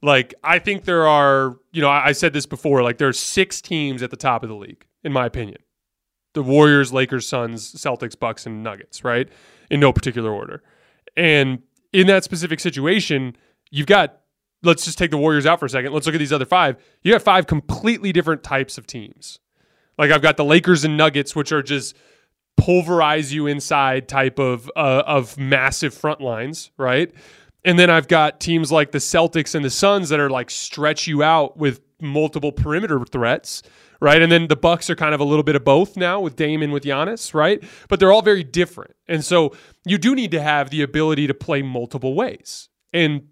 Like 0.02 0.34
I 0.42 0.58
think 0.58 0.84
there 0.84 1.06
are, 1.06 1.56
you 1.72 1.82
know, 1.82 1.88
I, 1.88 2.06
I 2.06 2.12
said 2.12 2.32
this 2.32 2.46
before, 2.46 2.82
like 2.82 2.98
there 2.98 3.08
are 3.08 3.12
six 3.12 3.60
teams 3.60 4.02
at 4.02 4.10
the 4.10 4.16
top 4.16 4.42
of 4.42 4.48
the 4.48 4.56
league, 4.56 4.86
in 5.04 5.12
my 5.12 5.26
opinion. 5.26 5.58
The 6.34 6.42
Warriors, 6.42 6.92
Lakers, 6.92 7.26
Suns, 7.26 7.72
Celtics, 7.74 8.18
Bucks, 8.18 8.46
and 8.46 8.62
Nuggets, 8.62 9.04
right? 9.04 9.28
In 9.70 9.80
no 9.80 9.92
particular 9.92 10.30
order. 10.30 10.62
And 11.16 11.62
in 11.92 12.06
that 12.08 12.24
specific 12.24 12.60
situation, 12.60 13.36
you've 13.70 13.86
got 13.86 14.20
let's 14.66 14.84
just 14.84 14.98
take 14.98 15.10
the 15.10 15.16
Warriors 15.16 15.46
out 15.46 15.60
for 15.60 15.66
a 15.66 15.70
second. 15.70 15.92
Let's 15.92 16.06
look 16.06 16.14
at 16.14 16.18
these 16.18 16.32
other 16.32 16.44
five. 16.44 16.76
You 17.02 17.12
have 17.12 17.22
five 17.22 17.46
completely 17.46 18.12
different 18.12 18.42
types 18.42 18.76
of 18.76 18.86
teams. 18.86 19.38
Like 19.98 20.10
I've 20.10 20.22
got 20.22 20.36
the 20.36 20.44
Lakers 20.44 20.84
and 20.84 20.96
Nuggets, 20.96 21.34
which 21.34 21.52
are 21.52 21.62
just 21.62 21.96
pulverize 22.56 23.32
you 23.32 23.46
inside 23.46 24.08
type 24.08 24.38
of 24.38 24.70
uh, 24.76 25.02
of 25.06 25.38
massive 25.38 25.94
front 25.94 26.20
lines, 26.20 26.70
right? 26.76 27.12
And 27.64 27.78
then 27.78 27.90
I've 27.90 28.08
got 28.08 28.40
teams 28.40 28.70
like 28.70 28.92
the 28.92 28.98
Celtics 28.98 29.54
and 29.54 29.64
the 29.64 29.70
Suns 29.70 30.08
that 30.10 30.20
are 30.20 30.30
like 30.30 30.50
stretch 30.50 31.06
you 31.06 31.22
out 31.22 31.56
with 31.56 31.80
multiple 32.00 32.52
perimeter 32.52 33.02
threats, 33.04 33.62
right? 34.00 34.22
And 34.22 34.30
then 34.30 34.46
the 34.48 34.56
Bucks 34.56 34.88
are 34.90 34.94
kind 34.94 35.14
of 35.14 35.20
a 35.20 35.24
little 35.24 35.42
bit 35.42 35.56
of 35.56 35.64
both 35.64 35.96
now 35.96 36.20
with 36.20 36.36
Dame 36.36 36.62
and 36.62 36.72
with 36.72 36.84
Giannis, 36.84 37.34
right? 37.34 37.62
But 37.88 37.98
they're 37.98 38.12
all 38.12 38.22
very 38.22 38.44
different. 38.44 38.94
And 39.08 39.24
so 39.24 39.54
you 39.84 39.98
do 39.98 40.14
need 40.14 40.30
to 40.32 40.40
have 40.40 40.70
the 40.70 40.82
ability 40.82 41.26
to 41.26 41.34
play 41.34 41.62
multiple 41.62 42.14
ways. 42.14 42.68
And 42.92 43.28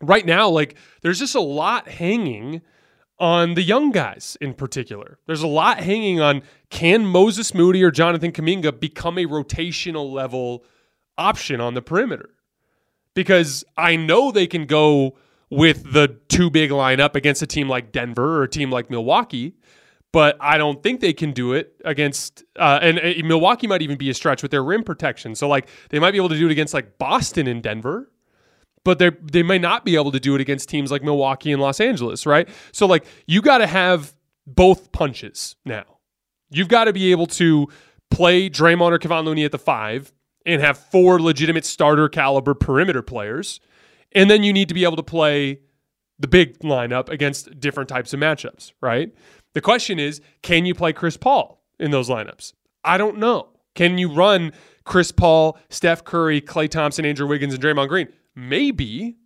right 0.00 0.26
now, 0.26 0.48
like 0.48 0.76
there's 1.02 1.18
just 1.18 1.34
a 1.34 1.40
lot 1.40 1.88
hanging 1.88 2.62
on 3.18 3.54
the 3.54 3.62
young 3.62 3.90
guys 3.90 4.36
in 4.40 4.54
particular. 4.54 5.18
There's 5.26 5.42
a 5.42 5.46
lot 5.46 5.80
hanging 5.80 6.20
on 6.20 6.42
can 6.70 7.06
Moses 7.06 7.54
Moody 7.54 7.82
or 7.82 7.90
Jonathan 7.90 8.32
Kuminga 8.32 8.78
become 8.78 9.18
a 9.18 9.24
rotational 9.24 10.12
level 10.12 10.64
option 11.16 11.60
on 11.60 11.74
the 11.74 11.82
perimeter? 11.82 12.30
Because 13.14 13.64
I 13.76 13.96
know 13.96 14.30
they 14.30 14.46
can 14.46 14.66
go 14.66 15.16
with 15.48 15.92
the 15.92 16.18
two 16.28 16.50
big 16.50 16.70
lineup 16.70 17.14
against 17.14 17.40
a 17.40 17.46
team 17.46 17.68
like 17.68 17.92
Denver 17.92 18.38
or 18.38 18.42
a 18.42 18.48
team 18.48 18.70
like 18.70 18.90
Milwaukee, 18.90 19.54
but 20.12 20.36
I 20.40 20.58
don't 20.58 20.82
think 20.82 21.00
they 21.00 21.12
can 21.12 21.32
do 21.32 21.52
it 21.52 21.80
against. 21.84 22.44
Uh, 22.58 22.78
and 22.82 22.98
uh, 22.98 23.24
Milwaukee 23.24 23.66
might 23.66 23.80
even 23.80 23.96
be 23.96 24.10
a 24.10 24.14
stretch 24.14 24.42
with 24.42 24.50
their 24.50 24.64
rim 24.64 24.82
protection. 24.82 25.34
So 25.34 25.48
like 25.48 25.68
they 25.90 25.98
might 25.98 26.10
be 26.10 26.18
able 26.18 26.28
to 26.30 26.38
do 26.38 26.46
it 26.46 26.52
against 26.52 26.74
like 26.74 26.98
Boston 26.98 27.46
and 27.46 27.62
Denver, 27.62 28.10
but 28.86 29.00
they 29.00 29.10
they 29.20 29.42
may 29.42 29.58
not 29.58 29.84
be 29.84 29.96
able 29.96 30.12
to 30.12 30.20
do 30.20 30.36
it 30.36 30.40
against 30.40 30.68
teams 30.68 30.92
like 30.92 31.02
Milwaukee 31.02 31.50
and 31.50 31.60
Los 31.60 31.80
Angeles, 31.80 32.24
right? 32.24 32.48
So 32.70 32.86
like 32.86 33.04
you 33.26 33.42
got 33.42 33.58
to 33.58 33.66
have 33.66 34.14
both 34.46 34.92
punches 34.92 35.56
now. 35.64 35.84
You've 36.50 36.68
got 36.68 36.84
to 36.84 36.92
be 36.92 37.10
able 37.10 37.26
to 37.26 37.66
play 38.12 38.48
Draymond 38.48 38.92
or 38.92 38.98
Kevon 39.00 39.24
Looney 39.24 39.44
at 39.44 39.50
the 39.50 39.58
five 39.58 40.12
and 40.46 40.62
have 40.62 40.78
four 40.78 41.20
legitimate 41.20 41.64
starter 41.64 42.08
caliber 42.08 42.54
perimeter 42.54 43.02
players, 43.02 43.58
and 44.12 44.30
then 44.30 44.44
you 44.44 44.52
need 44.52 44.68
to 44.68 44.74
be 44.74 44.84
able 44.84 44.96
to 44.96 45.02
play 45.02 45.58
the 46.20 46.28
big 46.28 46.56
lineup 46.60 47.08
against 47.08 47.58
different 47.58 47.88
types 47.88 48.14
of 48.14 48.20
matchups, 48.20 48.72
right? 48.80 49.12
The 49.54 49.60
question 49.60 49.98
is, 49.98 50.20
can 50.42 50.64
you 50.64 50.76
play 50.76 50.92
Chris 50.92 51.16
Paul 51.16 51.60
in 51.80 51.90
those 51.90 52.08
lineups? 52.08 52.52
I 52.84 52.98
don't 52.98 53.18
know. 53.18 53.48
Can 53.74 53.98
you 53.98 54.14
run 54.14 54.52
Chris 54.84 55.10
Paul, 55.10 55.58
Steph 55.70 56.04
Curry, 56.04 56.40
Klay 56.40 56.70
Thompson, 56.70 57.04
Andrew 57.04 57.26
Wiggins, 57.26 57.52
and 57.52 57.60
Draymond 57.62 57.88
Green? 57.88 58.08
Maybe. 58.36 59.16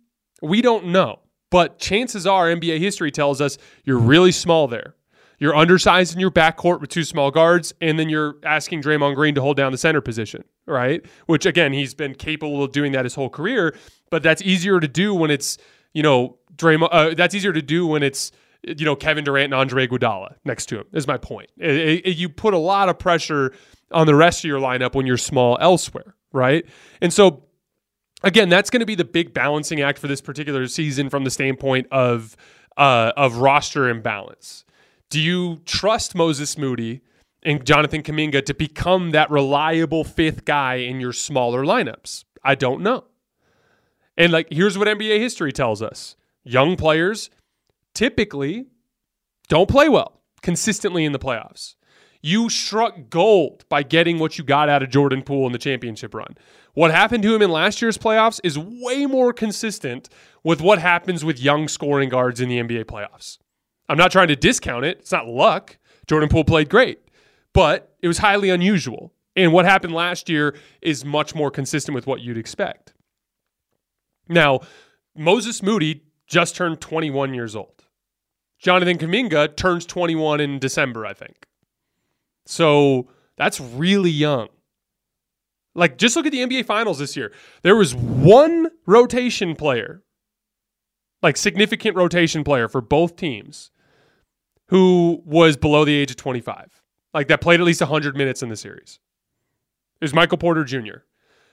We 0.41 0.61
don't 0.61 0.87
know. 0.87 1.19
But 1.51 1.77
chances 1.77 2.25
are, 2.25 2.47
NBA 2.47 2.79
history 2.79 3.11
tells 3.11 3.41
us 3.41 3.57
you're 3.83 3.99
really 3.99 4.31
small 4.31 4.67
there. 4.67 4.95
You're 5.37 5.55
undersized 5.55 6.13
in 6.13 6.19
your 6.19 6.31
backcourt 6.31 6.81
with 6.81 6.91
two 6.91 7.03
small 7.03 7.29
guards, 7.31 7.73
and 7.81 7.99
then 7.99 8.09
you're 8.09 8.35
asking 8.43 8.83
Draymond 8.83 9.15
Green 9.15 9.35
to 9.35 9.41
hold 9.41 9.57
down 9.57 9.71
the 9.71 9.77
center 9.77 9.99
position, 9.99 10.43
right? 10.67 11.03
Which, 11.25 11.45
again, 11.47 11.73
he's 11.73 11.93
been 11.93 12.13
capable 12.13 12.63
of 12.63 12.71
doing 12.71 12.91
that 12.91 13.05
his 13.05 13.15
whole 13.15 13.29
career, 13.29 13.75
but 14.11 14.21
that's 14.23 14.41
easier 14.43 14.79
to 14.79 14.87
do 14.87 15.15
when 15.15 15.31
it's, 15.31 15.57
you 15.93 16.03
know, 16.03 16.37
Draymond, 16.55 16.89
uh, 16.91 17.15
that's 17.15 17.33
easier 17.33 17.53
to 17.53 17.61
do 17.61 17.87
when 17.87 18.03
it's, 18.03 18.31
you 18.63 18.85
know, 18.85 18.95
Kevin 18.95 19.23
Durant 19.23 19.45
and 19.45 19.55
Andre 19.55 19.87
Iguodala 19.87 20.35
next 20.45 20.67
to 20.67 20.79
him, 20.79 20.85
is 20.93 21.07
my 21.07 21.17
point. 21.17 21.49
It, 21.57 22.05
it, 22.05 22.17
you 22.17 22.29
put 22.29 22.53
a 22.53 22.59
lot 22.59 22.87
of 22.87 22.99
pressure 22.99 23.51
on 23.91 24.05
the 24.05 24.15
rest 24.15 24.41
of 24.41 24.47
your 24.47 24.59
lineup 24.59 24.93
when 24.93 25.07
you're 25.07 25.17
small 25.17 25.57
elsewhere, 25.59 26.15
right? 26.31 26.65
And 27.01 27.11
so 27.11 27.45
again, 28.23 28.49
that's 28.49 28.69
going 28.69 28.79
to 28.81 28.85
be 28.85 28.95
the 28.95 29.05
big 29.05 29.33
balancing 29.33 29.81
act 29.81 29.99
for 29.99 30.07
this 30.07 30.21
particular 30.21 30.67
season 30.67 31.09
from 31.09 31.23
the 31.23 31.31
standpoint 31.31 31.87
of 31.91 32.35
uh, 32.77 33.11
of 33.17 33.37
roster 33.37 33.89
imbalance. 33.89 34.65
Do 35.09 35.19
you 35.19 35.61
trust 35.65 36.15
Moses 36.15 36.57
Moody 36.57 37.01
and 37.43 37.65
Jonathan 37.65 38.01
Kuminga 38.01 38.45
to 38.45 38.53
become 38.53 39.11
that 39.11 39.29
reliable 39.29 40.03
fifth 40.03 40.45
guy 40.45 40.75
in 40.75 40.99
your 40.99 41.13
smaller 41.13 41.63
lineups? 41.63 42.23
I 42.43 42.55
don't 42.55 42.81
know. 42.81 43.05
And 44.17 44.31
like, 44.31 44.47
here's 44.51 44.77
what 44.77 44.87
NBA 44.87 45.19
history 45.19 45.51
tells 45.51 45.81
us: 45.81 46.15
young 46.43 46.75
players 46.75 47.29
typically 47.93 48.67
don't 49.47 49.69
play 49.69 49.89
well 49.89 50.21
consistently 50.41 51.05
in 51.05 51.11
the 51.11 51.19
playoffs. 51.19 51.75
You 52.21 52.49
struck 52.49 53.09
gold 53.09 53.65
by 53.67 53.83
getting 53.83 54.19
what 54.19 54.37
you 54.37 54.43
got 54.43 54.69
out 54.69 54.83
of 54.83 54.89
Jordan 54.89 55.23
Poole 55.23 55.47
in 55.47 55.53
the 55.53 55.57
championship 55.57 56.13
run. 56.13 56.37
What 56.73 56.91
happened 56.91 57.23
to 57.23 57.35
him 57.35 57.41
in 57.41 57.51
last 57.51 57.81
year's 57.81 57.97
playoffs 57.97 58.39
is 58.43 58.57
way 58.57 59.05
more 59.05 59.33
consistent 59.33 60.09
with 60.43 60.61
what 60.61 60.79
happens 60.79 61.25
with 61.25 61.39
young 61.39 61.67
scoring 61.67 62.09
guards 62.09 62.39
in 62.39 62.49
the 62.49 62.59
NBA 62.59 62.85
playoffs. 62.85 63.37
I'm 63.89 63.97
not 63.97 64.11
trying 64.11 64.29
to 64.29 64.35
discount 64.35 64.85
it. 64.85 64.99
It's 64.99 65.11
not 65.11 65.27
luck. 65.27 65.77
Jordan 66.07 66.29
Poole 66.29 66.45
played 66.45 66.69
great, 66.69 66.99
but 67.53 67.93
it 68.01 68.07
was 68.07 68.19
highly 68.19 68.49
unusual. 68.49 69.13
And 69.35 69.53
what 69.53 69.65
happened 69.65 69.93
last 69.93 70.29
year 70.29 70.55
is 70.81 71.05
much 71.05 71.35
more 71.35 71.51
consistent 71.51 71.95
with 71.95 72.07
what 72.07 72.21
you'd 72.21 72.37
expect. 72.37 72.93
Now, 74.27 74.61
Moses 75.15 75.61
Moody 75.61 76.03
just 76.27 76.55
turned 76.55 76.79
21 76.79 77.33
years 77.33 77.55
old. 77.55 77.85
Jonathan 78.59 78.97
Kuminga 78.97 79.55
turns 79.55 79.85
21 79.85 80.39
in 80.39 80.59
December, 80.59 81.05
I 81.05 81.13
think. 81.13 81.47
So 82.45 83.09
that's 83.35 83.59
really 83.59 84.11
young. 84.11 84.49
Like, 85.73 85.97
just 85.97 86.15
look 86.15 86.25
at 86.25 86.31
the 86.31 86.39
NBA 86.45 86.65
Finals 86.65 86.99
this 86.99 87.15
year. 87.15 87.31
There 87.61 87.75
was 87.75 87.95
one 87.95 88.69
rotation 88.85 89.55
player, 89.55 90.03
like 91.21 91.37
significant 91.37 91.95
rotation 91.95 92.43
player 92.43 92.67
for 92.67 92.81
both 92.81 93.15
teams, 93.15 93.71
who 94.67 95.21
was 95.25 95.57
below 95.57 95.85
the 95.85 95.95
age 95.95 96.11
of 96.11 96.17
25. 96.17 96.81
Like, 97.13 97.27
that 97.27 97.41
played 97.41 97.59
at 97.59 97.65
least 97.65 97.81
100 97.81 98.15
minutes 98.15 98.41
in 98.41 98.49
the 98.49 98.55
series. 98.55 98.99
It 99.99 100.05
was 100.05 100.13
Michael 100.13 100.37
Porter 100.37 100.63
Jr. 100.63 101.03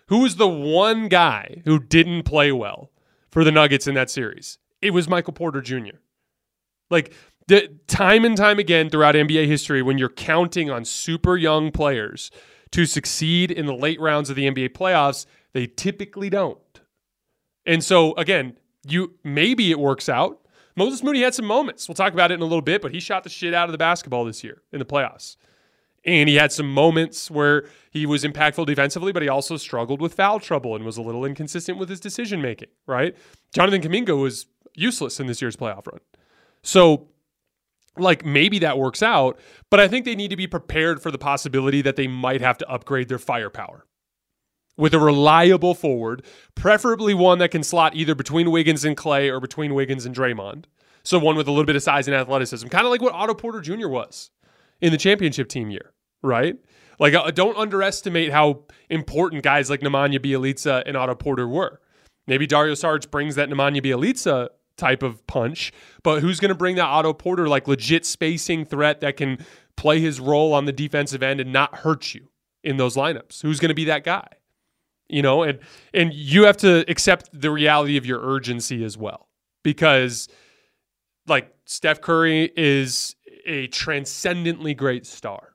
Who 0.07 0.21
was 0.21 0.37
the 0.37 0.49
one 0.49 1.09
guy 1.09 1.63
who 1.65 1.79
didn't 1.79 2.23
play 2.23 2.51
well 2.51 2.91
for 3.31 3.45
the 3.45 3.53
Nuggets 3.53 3.87
in 3.87 3.95
that 3.95 4.11
series? 4.11 4.59
It 4.81 4.93
was 4.93 5.09
Michael 5.09 5.33
Porter 5.33 5.61
Jr. 5.61 5.99
Like, 6.91 7.13
the, 7.49 7.69
time 7.87 8.25
and 8.25 8.37
time 8.37 8.59
again 8.59 8.89
throughout 8.89 9.15
NBA 9.15 9.47
history, 9.47 9.83
when 9.83 9.99
you're 9.99 10.09
counting 10.09 10.71
on 10.71 10.85
super 10.85 11.37
young 11.37 11.71
players 11.71 12.31
to 12.73 12.87
succeed 12.87 13.51
in 13.51 13.67
the 13.67 13.75
late 13.75 14.01
rounds 14.01 14.31
of 14.31 14.37
the 14.37 14.49
NBA 14.49 14.71
playoffs, 14.71 15.27
they 15.53 15.67
typically 15.67 16.31
don't. 16.31 16.59
And 17.67 17.83
so, 17.83 18.15
again, 18.15 18.57
you 18.87 19.15
maybe 19.25 19.71
it 19.71 19.79
works 19.79 20.09
out. 20.09 20.41
Moses 20.77 21.03
Moody 21.03 21.23
had 21.23 21.35
some 21.35 21.45
moments. 21.45 21.89
We'll 21.89 21.97
talk 21.97 22.13
about 22.13 22.31
it 22.31 22.35
in 22.35 22.41
a 22.41 22.45
little 22.45 22.63
bit, 22.63 22.81
but 22.83 22.93
he 22.93 23.01
shot 23.01 23.25
the 23.25 23.31
shit 23.31 23.53
out 23.53 23.69
of 23.69 23.73
the 23.73 23.79
basketball 23.79 24.25
this 24.25 24.45
year 24.45 24.63
in 24.73 24.79
the 24.79 24.85
playoffs. 24.85 25.37
And 26.05 26.29
he 26.29 26.37
had 26.37 26.53
some 26.53 26.73
moments 26.73 27.31
where 27.31 27.69
he 27.91 28.07
was 28.07 28.25
impactful 28.25 28.65
defensively, 28.67 29.13
but 29.13 29.23
he 29.23 29.29
also 29.29 29.57
struggled 29.57 30.01
with 30.01 30.15
foul 30.15 30.39
trouble 30.39 30.77
and 30.77 30.85
was 30.85 30.97
a 30.97 31.03
little 31.03 31.25
inconsistent 31.25 31.79
with 31.79 31.89
his 31.89 32.01
decision 32.01 32.41
making, 32.41 32.69
right? 32.87 33.17
Jonathan 33.53 33.83
Kuminga 33.83 34.19
was 34.19 34.47
useless 34.75 35.19
in 35.19 35.27
this 35.27 35.43
year's 35.43 35.57
playoff 35.57 35.87
run. 35.87 36.01
So 36.63 37.09
like 37.99 38.25
maybe 38.25 38.59
that 38.61 38.79
works 38.79 39.03
out, 39.03 39.39
but 39.71 39.81
I 39.81 39.89
think 39.89 40.05
they 40.05 40.15
need 40.15 40.29
to 40.29 40.37
be 40.37 40.47
prepared 40.47 41.03
for 41.03 41.11
the 41.11 41.19
possibility 41.19 41.83
that 41.83 41.97
they 41.97 42.07
might 42.07 42.41
have 42.41 42.59
to 42.59 42.69
upgrade 42.69 43.09
their 43.09 43.19
firepower 43.19 43.85
with 44.77 44.95
a 44.95 44.99
reliable 44.99 45.75
forward, 45.75 46.25
preferably 46.55 47.13
one 47.13 47.39
that 47.39 47.51
can 47.51 47.63
slot 47.63 47.95
either 47.95 48.15
between 48.15 48.51
Wiggins 48.51 48.85
and 48.85 48.97
Klay 48.97 49.31
or 49.31 49.41
between 49.41 49.75
Wiggins 49.75 50.07
and 50.07 50.15
Draymond. 50.15 50.65
So 51.03 51.19
one 51.19 51.37
with 51.37 51.49
a 51.49 51.51
little 51.51 51.65
bit 51.65 51.77
of 51.77 51.83
size 51.83 52.07
and 52.07 52.17
athleticism, 52.17 52.69
kind 52.69 52.85
of 52.85 52.91
like 52.91 53.03
what 53.03 53.13
Otto 53.13 53.35
Porter 53.35 53.61
Jr. 53.61 53.89
was 53.89 54.31
in 54.81 54.93
the 54.93 54.99
championship 54.99 55.49
team 55.49 55.71
year, 55.71 55.93
right? 56.23 56.57
Like 56.99 57.15
uh, 57.15 57.31
don't 57.31 57.57
underestimate 57.57 58.31
how 58.31 58.65
important 58.89 59.43
guys 59.43 59.69
like 59.69 59.81
Nemanja 59.81 60.19
Bjelica 60.19 60.83
and 60.87 60.97
Otto 60.97 61.15
Porter 61.15 61.49
were. 61.49 61.81
Maybe 62.27 62.47
Dario 62.47 62.75
Saric 62.75 63.11
brings 63.11 63.37
that 63.37 63.49
Nemanja 63.49 63.83
Bjelica 63.83 64.49
type 64.79 65.03
of 65.03 65.27
punch. 65.27 65.73
But 66.03 66.21
who's 66.21 66.41
going 66.41 66.51
to 66.51 66.55
bring 66.55 66.77
that 66.77 66.87
Otto 66.87 67.13
Porter 67.13 67.49
like 67.49 67.69
legit 67.69 68.07
spacing 68.07 68.65
threat 68.65 69.01
that 69.01 69.17
can 69.17 69.45
play 69.77 70.01
his 70.01 70.21
role 70.21 70.55
on 70.55 70.65
the 70.65 70.73
defensive 70.73 71.23
end 71.23 71.41
and 71.41 71.53
not 71.53 71.77
hurt 71.77 72.15
you 72.15 72.31
in 72.65 72.79
those 72.79 72.97
lineups? 72.97 73.43
Who's 73.43 73.61
going 73.61 73.69
to 73.69 73.75
be 73.75 73.85
that 73.85 74.05
guy? 74.05 74.29
You 75.09 75.23
know, 75.23 75.43
and 75.43 75.59
and 75.93 76.13
you 76.13 76.45
have 76.45 76.59
to 76.59 76.85
accept 76.89 77.29
the 77.33 77.51
reality 77.51 77.97
of 77.97 78.07
your 78.07 78.21
urgency 78.21 78.85
as 78.85 78.97
well. 78.97 79.29
Because 79.63 80.29
like 81.27 81.55
Steph 81.65 82.01
Curry 82.01 82.51
is 82.57 83.17
a 83.47 83.67
transcendently 83.69 84.75
great 84.75 85.07
star. 85.07 85.55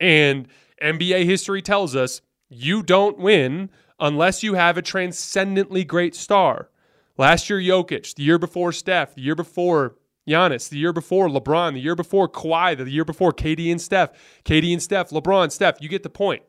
And 0.00 0.48
NBA 0.82 1.24
history 1.24 1.62
tells 1.62 1.96
us 1.96 2.20
you 2.48 2.82
don't 2.82 3.18
win 3.18 3.70
unless 3.98 4.42
you 4.42 4.54
have 4.54 4.76
a 4.76 4.82
transcendently 4.82 5.84
great 5.84 6.14
star. 6.14 6.70
Last 7.18 7.48
year, 7.48 7.58
Jokic. 7.58 8.14
The 8.14 8.22
year 8.22 8.38
before, 8.38 8.72
Steph. 8.72 9.14
The 9.14 9.22
year 9.22 9.34
before, 9.34 9.96
Giannis. 10.28 10.68
The 10.68 10.78
year 10.78 10.92
before, 10.92 11.28
LeBron. 11.28 11.74
The 11.74 11.80
year 11.80 11.94
before, 11.94 12.28
Kawhi. 12.28 12.76
The 12.76 12.90
year 12.90 13.04
before, 13.04 13.32
KD 13.32 13.70
and 13.70 13.80
Steph. 13.80 14.10
KD 14.44 14.72
and 14.72 14.82
Steph. 14.82 15.10
LeBron, 15.10 15.50
Steph. 15.50 15.80
You 15.80 15.88
get 15.88 16.02
the 16.02 16.10
point. 16.10 16.42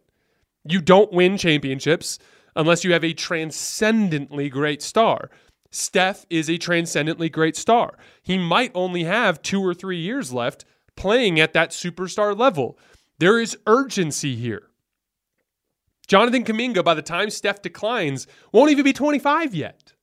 You 0.65 0.81
don't 0.81 1.13
win 1.13 1.37
championships 1.37 2.19
unless 2.55 2.83
you 2.83 2.91
have 2.91 3.03
a 3.03 3.13
transcendently 3.13 4.49
great 4.49 4.81
star. 4.81 5.29
Steph 5.71 6.25
is 6.29 6.49
a 6.49 6.57
transcendently 6.57 7.29
great 7.29 7.55
star. 7.55 7.97
He 8.21 8.37
might 8.37 8.71
only 8.73 9.03
have 9.03 9.41
two 9.41 9.61
or 9.61 9.73
three 9.73 9.99
years 9.99 10.33
left 10.33 10.65
playing 10.95 11.39
at 11.39 11.53
that 11.53 11.69
superstar 11.69 12.37
level. 12.37 12.77
There 13.19 13.39
is 13.39 13.57
urgency 13.67 14.35
here. 14.35 14.69
Jonathan 16.07 16.43
Kuminga, 16.43 16.83
by 16.83 16.93
the 16.93 17.01
time 17.01 17.29
Steph 17.29 17.61
declines, 17.61 18.27
won't 18.51 18.71
even 18.71 18.83
be 18.83 18.93
25 18.93 19.53
yet. 19.53 19.93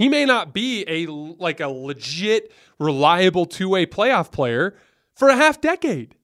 He 0.00 0.08
may 0.08 0.24
not 0.24 0.54
be 0.54 0.82
a 0.88 1.04
like 1.12 1.60
a 1.60 1.68
legit 1.68 2.50
reliable 2.78 3.44
two-way 3.44 3.84
playoff 3.84 4.32
player 4.32 4.74
for 5.14 5.28
a 5.28 5.36
half 5.36 5.60
decade. 5.60 6.14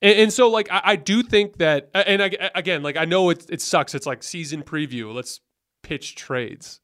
And, 0.00 0.18
and 0.18 0.32
so 0.32 0.48
like 0.48 0.72
I, 0.72 0.80
I, 0.82 0.96
do 0.96 1.22
think 1.22 1.58
that 1.58 1.90
and 1.92 2.22
I, 2.22 2.50
again 2.54 2.82
like 2.82 2.96
I 2.96 3.04
know 3.04 3.28
it 3.28 3.44
it 3.50 3.60
sucks. 3.60 3.94
It's 3.94 4.06
like 4.06 4.22
season 4.22 4.62
preview. 4.62 5.12
Let's 5.14 5.40
pitch 5.82 6.14
trades. 6.14 6.80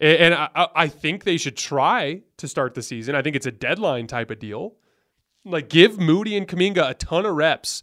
And, 0.00 0.32
and 0.32 0.34
I, 0.34 0.68
I 0.74 0.88
think 0.88 1.24
they 1.24 1.36
should 1.36 1.58
try 1.58 2.22
to 2.38 2.48
start 2.48 2.72
the 2.72 2.80
season. 2.80 3.14
I 3.14 3.20
think 3.20 3.36
it's 3.36 3.44
a 3.44 3.52
deadline 3.52 4.06
type 4.06 4.30
of 4.30 4.38
deal. 4.38 4.76
Like 5.44 5.68
give 5.68 6.00
Moody 6.00 6.38
and 6.38 6.48
Kuminga 6.48 6.88
a 6.88 6.94
ton 6.94 7.26
of 7.26 7.34
reps 7.34 7.82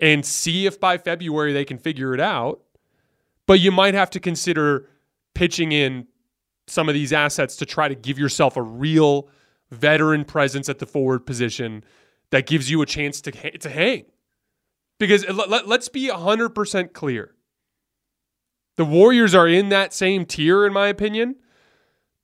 and 0.00 0.24
see 0.24 0.64
if 0.64 0.80
by 0.80 0.96
February 0.96 1.52
they 1.52 1.66
can 1.66 1.76
figure 1.76 2.14
it 2.14 2.20
out. 2.20 2.62
But 3.46 3.60
you 3.60 3.70
might 3.70 3.92
have 3.92 4.08
to 4.12 4.18
consider 4.18 4.88
pitching 5.34 5.72
in 5.72 6.06
some 6.72 6.88
of 6.88 6.94
these 6.94 7.12
assets 7.12 7.56
to 7.56 7.66
try 7.66 7.88
to 7.88 7.94
give 7.94 8.18
yourself 8.18 8.56
a 8.56 8.62
real 8.62 9.28
veteran 9.70 10.24
presence 10.24 10.68
at 10.68 10.78
the 10.78 10.86
forward 10.86 11.26
position 11.26 11.84
that 12.30 12.46
gives 12.46 12.70
you 12.70 12.80
a 12.82 12.86
chance 12.86 13.20
to 13.20 13.58
to 13.58 13.70
hang. 13.70 14.04
Because 14.98 15.28
let, 15.28 15.66
us 15.66 15.88
be 15.88 16.08
100% 16.08 16.92
clear. 16.92 17.34
The 18.76 18.84
Warriors 18.84 19.34
are 19.34 19.48
in 19.48 19.68
that 19.70 19.92
same 19.92 20.24
tier 20.24 20.64
in 20.64 20.72
my 20.72 20.88
opinion. 20.88 21.36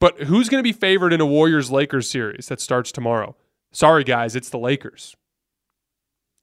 But 0.00 0.22
who's 0.22 0.48
going 0.48 0.60
to 0.60 0.68
be 0.68 0.72
favored 0.72 1.12
in 1.12 1.20
a 1.20 1.26
Warriors 1.26 1.70
Lakers 1.70 2.08
series 2.08 2.46
that 2.46 2.60
starts 2.60 2.92
tomorrow? 2.92 3.36
Sorry 3.72 4.04
guys, 4.04 4.36
it's 4.36 4.48
the 4.48 4.58
Lakers. 4.58 5.16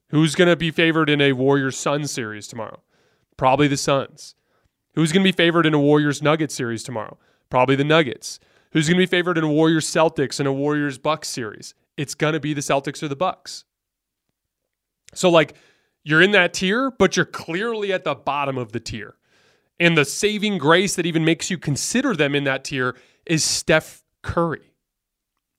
Who's 0.10 0.36
going 0.36 0.50
to 0.50 0.56
be 0.56 0.72
favored 0.72 1.10
in 1.10 1.22
a 1.22 1.32
Warriors 1.32 1.78
Suns 1.78 2.12
series 2.12 2.48
tomorrow? 2.48 2.82
Probably 3.38 3.68
the 3.68 3.78
Suns. 3.78 4.36
Who's 4.94 5.12
going 5.12 5.24
to 5.24 5.28
be 5.28 5.36
favored 5.36 5.66
in 5.66 5.74
a 5.74 5.80
Warriors 5.80 6.22
Nuggets 6.22 6.54
series 6.54 6.84
tomorrow? 6.84 7.18
Probably 7.50 7.76
the 7.76 7.84
Nuggets. 7.84 8.40
Who's 8.72 8.88
going 8.88 8.98
to 8.98 9.02
be 9.02 9.06
favored 9.06 9.38
in 9.38 9.44
a 9.44 9.52
Warriors 9.52 9.88
Celtics 9.88 10.40
and 10.40 10.48
a 10.48 10.54
Warriors 10.54 10.98
Bucks 10.98 11.30
series? 11.30 11.74
It's 11.98 12.16
going 12.16 12.34
to 12.34 12.40
be 12.40 12.54
the 12.54 12.62
Celtics 12.62 13.02
or 13.02 13.08
the 13.08 13.16
Bucks. 13.16 13.64
So 15.14 15.30
like 15.30 15.56
you're 16.04 16.22
in 16.22 16.32
that 16.32 16.54
tier, 16.54 16.92
but 16.92 17.16
you're 17.16 17.26
clearly 17.26 17.94
at 17.94 18.04
the 18.04 18.16
bottom 18.16 18.58
of 18.58 18.74
the 18.74 18.80
tier. 18.80 19.16
And 19.80 19.98
the 19.98 20.06
saving 20.06 20.58
grace 20.58 20.96
that 20.96 21.06
even 21.06 21.24
makes 21.26 21.50
you 21.50 21.58
consider 21.58 22.16
them 22.16 22.36
in 22.36 22.44
that 22.46 22.64
tier 22.64 22.96
is 23.26 23.44
Steph 23.44 24.04
Curry. 24.22 24.72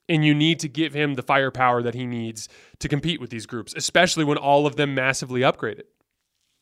And 0.08 0.24
you 0.24 0.34
need 0.34 0.60
to 0.60 0.68
give 0.68 0.94
him 0.94 1.14
the 1.14 1.22
firepower 1.22 1.82
that 1.82 1.94
he 1.94 2.06
needs 2.06 2.48
to 2.78 2.88
compete 2.88 3.20
with 3.20 3.30
these 3.30 3.46
groups, 3.46 3.74
especially 3.76 4.24
when 4.24 4.38
all 4.38 4.66
of 4.66 4.76
them 4.76 4.94
massively 4.94 5.40
upgraded. 5.40 5.84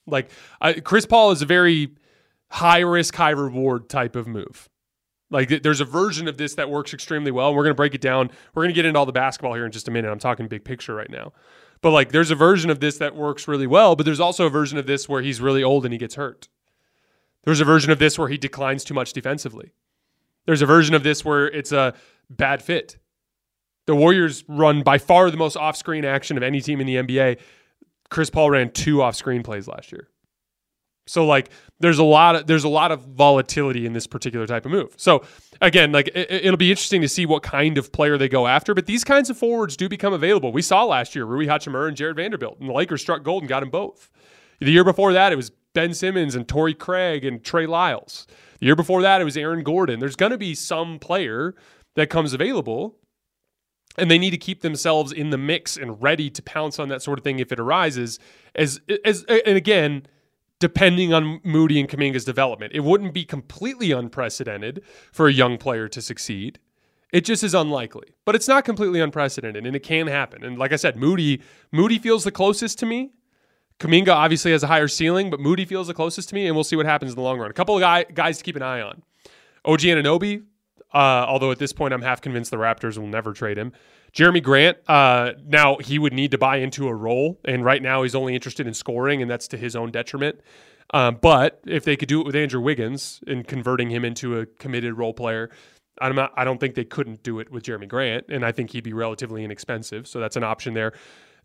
Like 0.06 0.30
Chris 0.84 1.04
Paul 1.04 1.30
is 1.30 1.42
a 1.42 1.46
very 1.46 1.94
high 2.50 2.80
risk, 2.80 3.14
high 3.14 3.30
reward 3.30 3.88
type 3.88 4.16
of 4.16 4.26
move. 4.26 4.68
Like 5.34 5.64
there's 5.64 5.80
a 5.80 5.84
version 5.84 6.28
of 6.28 6.38
this 6.38 6.54
that 6.54 6.70
works 6.70 6.94
extremely 6.94 7.32
well. 7.32 7.48
And 7.48 7.56
we're 7.56 7.64
going 7.64 7.72
to 7.72 7.76
break 7.76 7.92
it 7.92 8.00
down. 8.00 8.30
We're 8.54 8.62
going 8.62 8.72
to 8.72 8.74
get 8.74 8.84
into 8.84 9.00
all 9.00 9.04
the 9.04 9.10
basketball 9.10 9.54
here 9.54 9.66
in 9.66 9.72
just 9.72 9.88
a 9.88 9.90
minute. 9.90 10.08
I'm 10.08 10.20
talking 10.20 10.46
big 10.46 10.64
picture 10.64 10.94
right 10.94 11.10
now. 11.10 11.32
But 11.82 11.90
like 11.90 12.12
there's 12.12 12.30
a 12.30 12.36
version 12.36 12.70
of 12.70 12.78
this 12.78 12.98
that 12.98 13.16
works 13.16 13.48
really 13.48 13.66
well, 13.66 13.96
but 13.96 14.06
there's 14.06 14.20
also 14.20 14.46
a 14.46 14.50
version 14.50 14.78
of 14.78 14.86
this 14.86 15.08
where 15.08 15.22
he's 15.22 15.40
really 15.40 15.64
old 15.64 15.84
and 15.84 15.92
he 15.92 15.98
gets 15.98 16.14
hurt. 16.14 16.48
There's 17.42 17.60
a 17.60 17.64
version 17.64 17.90
of 17.90 17.98
this 17.98 18.16
where 18.16 18.28
he 18.28 18.38
declines 18.38 18.84
too 18.84 18.94
much 18.94 19.12
defensively. 19.12 19.72
There's 20.46 20.62
a 20.62 20.66
version 20.66 20.94
of 20.94 21.02
this 21.02 21.24
where 21.24 21.48
it's 21.48 21.72
a 21.72 21.94
bad 22.30 22.62
fit. 22.62 22.98
The 23.86 23.96
Warriors 23.96 24.44
run 24.46 24.82
by 24.82 24.98
far 24.98 25.32
the 25.32 25.36
most 25.36 25.56
off-screen 25.56 26.04
action 26.04 26.36
of 26.36 26.44
any 26.44 26.60
team 26.60 26.80
in 26.80 26.86
the 26.86 26.96
NBA. 26.96 27.40
Chris 28.08 28.30
Paul 28.30 28.50
ran 28.50 28.70
two 28.70 29.02
off-screen 29.02 29.42
plays 29.42 29.66
last 29.66 29.90
year. 29.90 30.08
So 31.06 31.26
like 31.26 31.50
there's 31.80 31.98
a 31.98 32.04
lot 32.04 32.36
of 32.36 32.46
there's 32.46 32.64
a 32.64 32.68
lot 32.68 32.92
of 32.92 33.02
volatility 33.02 33.86
in 33.86 33.92
this 33.92 34.06
particular 34.06 34.46
type 34.46 34.64
of 34.64 34.72
move. 34.72 34.94
So 34.96 35.24
again, 35.60 35.92
like 35.92 36.10
it, 36.14 36.44
will 36.44 36.56
be 36.56 36.70
interesting 36.70 37.02
to 37.02 37.08
see 37.08 37.26
what 37.26 37.42
kind 37.42 37.76
of 37.76 37.92
player 37.92 38.16
they 38.16 38.28
go 38.28 38.46
after. 38.46 38.74
But 38.74 38.86
these 38.86 39.04
kinds 39.04 39.28
of 39.30 39.36
forwards 39.36 39.76
do 39.76 39.88
become 39.88 40.12
available. 40.12 40.52
We 40.52 40.62
saw 40.62 40.84
last 40.84 41.14
year 41.14 41.24
Rui 41.24 41.46
Hachimura 41.46 41.88
and 41.88 41.96
Jarred 41.96 42.16
Vanderbilt, 42.16 42.58
and 42.60 42.68
the 42.68 42.72
Lakers 42.72 43.02
struck 43.02 43.22
gold 43.22 43.42
and 43.42 43.48
got 43.48 43.60
them 43.60 43.70
both. 43.70 44.10
The 44.60 44.70
year 44.70 44.84
before 44.84 45.12
that, 45.12 45.32
it 45.32 45.36
was 45.36 45.50
Ben 45.74 45.92
Simmons 45.92 46.34
and 46.34 46.48
Torrey 46.48 46.74
Craig 46.74 47.24
and 47.24 47.44
Trey 47.44 47.66
Lyles. 47.66 48.26
The 48.60 48.66
year 48.66 48.76
before 48.76 49.02
that, 49.02 49.20
it 49.20 49.24
was 49.24 49.36
Aaron 49.36 49.62
Gordon. 49.62 50.00
There's 50.00 50.16
going 50.16 50.32
to 50.32 50.38
be 50.38 50.54
some 50.54 50.98
player 50.98 51.54
that 51.96 52.08
comes 52.08 52.32
available, 52.32 52.96
and 53.98 54.10
they 54.10 54.18
need 54.18 54.30
to 54.30 54.38
keep 54.38 54.62
themselves 54.62 55.12
in 55.12 55.30
the 55.30 55.38
mix 55.38 55.76
and 55.76 56.00
ready 56.02 56.30
to 56.30 56.42
pounce 56.42 56.78
on 56.78 56.88
that 56.88 57.02
sort 57.02 57.18
of 57.18 57.24
thing 57.24 57.40
if 57.40 57.52
it 57.52 57.60
arises. 57.60 58.18
As 58.54 58.80
as 59.04 59.24
and 59.24 59.56
again 59.56 60.06
depending 60.60 61.12
on 61.12 61.40
Moody 61.44 61.80
and 61.80 61.88
Kuminga's 61.88 62.24
development. 62.24 62.72
It 62.74 62.80
wouldn't 62.80 63.12
be 63.12 63.24
completely 63.24 63.92
unprecedented 63.92 64.82
for 65.12 65.26
a 65.28 65.32
young 65.32 65.58
player 65.58 65.88
to 65.88 66.00
succeed. 66.00 66.58
It 67.12 67.24
just 67.24 67.44
is 67.44 67.54
unlikely, 67.54 68.08
but 68.24 68.34
it's 68.34 68.48
not 68.48 68.64
completely 68.64 69.00
unprecedented, 69.00 69.66
and 69.66 69.76
it 69.76 69.84
can 69.84 70.08
happen. 70.08 70.42
And 70.42 70.58
like 70.58 70.72
I 70.72 70.76
said, 70.76 70.96
Moody 70.96 71.42
Moody 71.70 71.98
feels 71.98 72.24
the 72.24 72.32
closest 72.32 72.78
to 72.80 72.86
me. 72.86 73.12
Kuminga 73.78 74.08
obviously 74.08 74.52
has 74.52 74.62
a 74.62 74.68
higher 74.68 74.88
ceiling, 74.88 75.30
but 75.30 75.40
Moody 75.40 75.64
feels 75.64 75.88
the 75.88 75.94
closest 75.94 76.28
to 76.30 76.34
me, 76.34 76.46
and 76.46 76.56
we'll 76.56 76.64
see 76.64 76.76
what 76.76 76.86
happens 76.86 77.12
in 77.12 77.16
the 77.16 77.22
long 77.22 77.38
run. 77.38 77.50
A 77.50 77.54
couple 77.54 77.76
of 77.76 77.80
guy, 77.80 78.04
guys 78.04 78.38
to 78.38 78.44
keep 78.44 78.56
an 78.56 78.62
eye 78.62 78.80
on. 78.80 79.02
OG 79.64 79.80
Anunoby, 79.80 80.44
uh, 80.94 81.26
although 81.28 81.50
at 81.50 81.58
this 81.58 81.72
point 81.72 81.92
I'm 81.92 82.02
half 82.02 82.20
convinced 82.20 82.50
the 82.50 82.56
Raptors 82.56 82.96
will 82.96 83.08
never 83.08 83.32
trade 83.32 83.58
him. 83.58 83.72
Jerami 84.14 84.42
Grant, 84.42 84.78
uh, 84.88 85.32
now 85.44 85.76
he 85.78 85.98
would 85.98 86.12
need 86.12 86.30
to 86.30 86.38
buy 86.38 86.58
into 86.58 86.86
a 86.86 86.94
role, 86.94 87.40
and 87.44 87.64
right 87.64 87.82
now 87.82 88.04
he's 88.04 88.14
only 88.14 88.34
interested 88.34 88.66
in 88.66 88.72
scoring, 88.72 89.20
and 89.20 89.30
that's 89.30 89.48
to 89.48 89.56
his 89.56 89.74
own 89.74 89.90
detriment. 89.90 90.40
Um, 90.92 91.18
but 91.20 91.60
if 91.66 91.84
they 91.84 91.96
could 91.96 92.08
do 92.08 92.20
it 92.20 92.26
with 92.26 92.36
Andrew 92.36 92.60
Wiggins 92.60 93.20
and 93.26 93.46
converting 93.46 93.90
him 93.90 94.04
into 94.04 94.38
a 94.38 94.46
committed 94.46 94.96
role 94.96 95.14
player, 95.14 95.50
I'm 96.00 96.14
not, 96.14 96.32
I 96.36 96.44
don't 96.44 96.58
think 96.58 96.76
they 96.76 96.84
couldn't 96.84 97.24
do 97.24 97.40
it 97.40 97.50
with 97.50 97.64
Jerami 97.64 97.88
Grant, 97.88 98.26
and 98.28 98.44
I 98.44 98.52
think 98.52 98.70
he'd 98.70 98.84
be 98.84 98.92
relatively 98.92 99.42
inexpensive. 99.44 100.06
So 100.06 100.20
that's 100.20 100.36
an 100.36 100.44
option 100.44 100.74
there. 100.74 100.92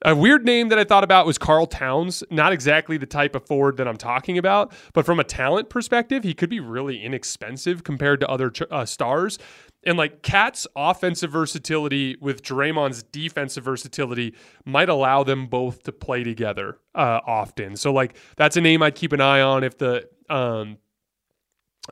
A 0.04 0.16
weird 0.16 0.46
name 0.46 0.70
that 0.70 0.80
I 0.80 0.86
thought 0.86 1.04
about 1.04 1.26
was 1.26 1.38
Karl 1.38 1.66
Towns. 1.66 2.24
Not 2.30 2.54
exactly 2.54 2.98
the 2.98 3.06
type 3.06 3.36
of 3.36 3.46
forward 3.46 3.78
that 3.78 3.88
I'm 3.88 3.98
talking 3.98 4.38
about, 4.38 4.72
but 4.94 5.06
from 5.06 5.20
a 5.20 5.24
talent 5.24 5.70
perspective, 5.70 6.24
he 6.24 6.34
could 6.34 6.50
be 6.50 6.60
really 6.60 7.04
inexpensive 7.04 7.84
compared 7.84 8.22
to 8.22 8.28
other 8.30 8.52
uh, 8.72 8.86
stars. 8.86 9.38
And 9.84 9.98
like 9.98 10.22
Cat's 10.22 10.68
offensive 10.76 11.32
versatility 11.32 12.18
with 12.20 12.44
Draymond's 12.44 13.04
defensive 13.04 13.64
versatility 13.64 14.36
might 14.66 14.90
allow 14.90 15.24
them 15.24 15.48
both 15.48 15.84
to 15.84 15.92
play 15.92 16.24
together 16.24 16.78
uh, 16.96 17.22
often. 17.26 17.76
So 17.76 17.92
like 17.94 18.16
that's 18.36 18.58
a 18.58 18.62
name 18.62 18.82
I'd 18.84 18.96
keep 18.96 19.14
an 19.14 19.22
eye 19.22 19.42
on 19.42 19.64
if 19.64 19.78
the 19.78 20.08
um, 20.30 20.78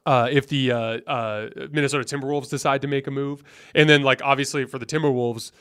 uh, 0.06 0.28
if 0.32 0.48
the 0.48 0.72
uh, 0.72 0.78
uh, 1.08 1.50
Minnesota 1.72 2.04
Timberwolves 2.04 2.50
decide 2.50 2.82
to 2.84 2.88
make 2.88 3.08
a 3.08 3.12
move, 3.12 3.44
and 3.74 3.90
then 3.90 4.04
like 4.04 4.22
obviously 4.24 4.66
for 4.66 4.78
the 4.78 4.86
Timberwolves, 4.86 5.52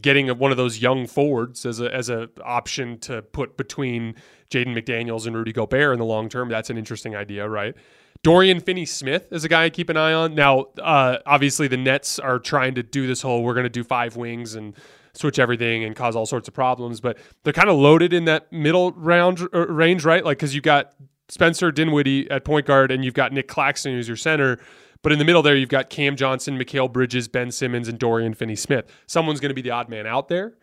getting 0.00 0.28
one 0.38 0.50
of 0.50 0.56
those 0.56 0.80
young 0.80 1.06
forwards 1.06 1.64
as 1.64 1.80
a 1.80 1.94
as 1.94 2.08
a 2.10 2.28
option 2.44 2.98
to 3.00 3.22
put 3.22 3.56
between 3.56 4.14
Jaden 4.50 4.76
McDaniels 4.76 5.26
and 5.26 5.36
Rudy 5.36 5.52
Gobert 5.52 5.92
in 5.92 5.98
the 5.98 6.04
long 6.04 6.28
term. 6.28 6.48
That's 6.48 6.70
an 6.70 6.78
interesting 6.78 7.14
idea, 7.14 7.48
right? 7.48 7.74
Dorian 8.22 8.60
Finney 8.60 8.86
Smith 8.86 9.32
is 9.32 9.44
a 9.44 9.48
guy 9.48 9.64
I 9.64 9.70
keep 9.70 9.88
an 9.88 9.96
eye 9.96 10.12
on. 10.12 10.34
Now, 10.34 10.66
uh, 10.82 11.18
obviously, 11.26 11.68
the 11.68 11.76
Nets 11.76 12.18
are 12.18 12.38
trying 12.38 12.74
to 12.74 12.82
do 12.82 13.06
this 13.06 13.22
whole 13.22 13.44
we're 13.44 13.54
going 13.54 13.64
to 13.64 13.70
do 13.70 13.84
five 13.84 14.16
wings 14.16 14.54
and 14.54 14.74
switch 15.12 15.38
everything 15.38 15.84
and 15.84 15.96
cause 15.96 16.16
all 16.16 16.26
sorts 16.26 16.48
of 16.48 16.54
problems, 16.54 17.00
but 17.00 17.18
they're 17.42 17.52
kind 17.52 17.68
of 17.68 17.76
loaded 17.76 18.12
in 18.12 18.24
that 18.26 18.52
middle 18.52 18.92
round 18.92 19.48
uh, 19.54 19.66
range, 19.68 20.04
right? 20.04 20.24
Like, 20.24 20.38
because 20.38 20.54
you 20.54 20.60
got 20.60 20.92
Spencer 21.28 21.72
Dinwiddie 21.72 22.30
at 22.30 22.44
point 22.44 22.66
guard 22.66 22.90
and 22.90 23.04
you've 23.04 23.14
got 23.14 23.32
Nick 23.32 23.48
Claxton 23.48 23.92
who's 23.92 24.08
your 24.08 24.16
center 24.16 24.58
but 25.06 25.12
in 25.12 25.20
the 25.20 25.24
middle 25.24 25.40
there, 25.40 25.54
you've 25.54 25.68
got 25.68 25.88
Cam 25.88 26.16
Johnson, 26.16 26.58
Mikal 26.58 26.92
Bridges, 26.92 27.28
Ben 27.28 27.52
Simmons, 27.52 27.86
and 27.86 27.96
Dorian 27.96 28.34
Finney 28.34 28.56
Smith. 28.56 28.90
Someone's 29.06 29.38
going 29.38 29.50
to 29.50 29.54
be 29.54 29.62
the 29.62 29.70
odd 29.70 29.88
man 29.88 30.04
out 30.04 30.26
there. 30.26 30.54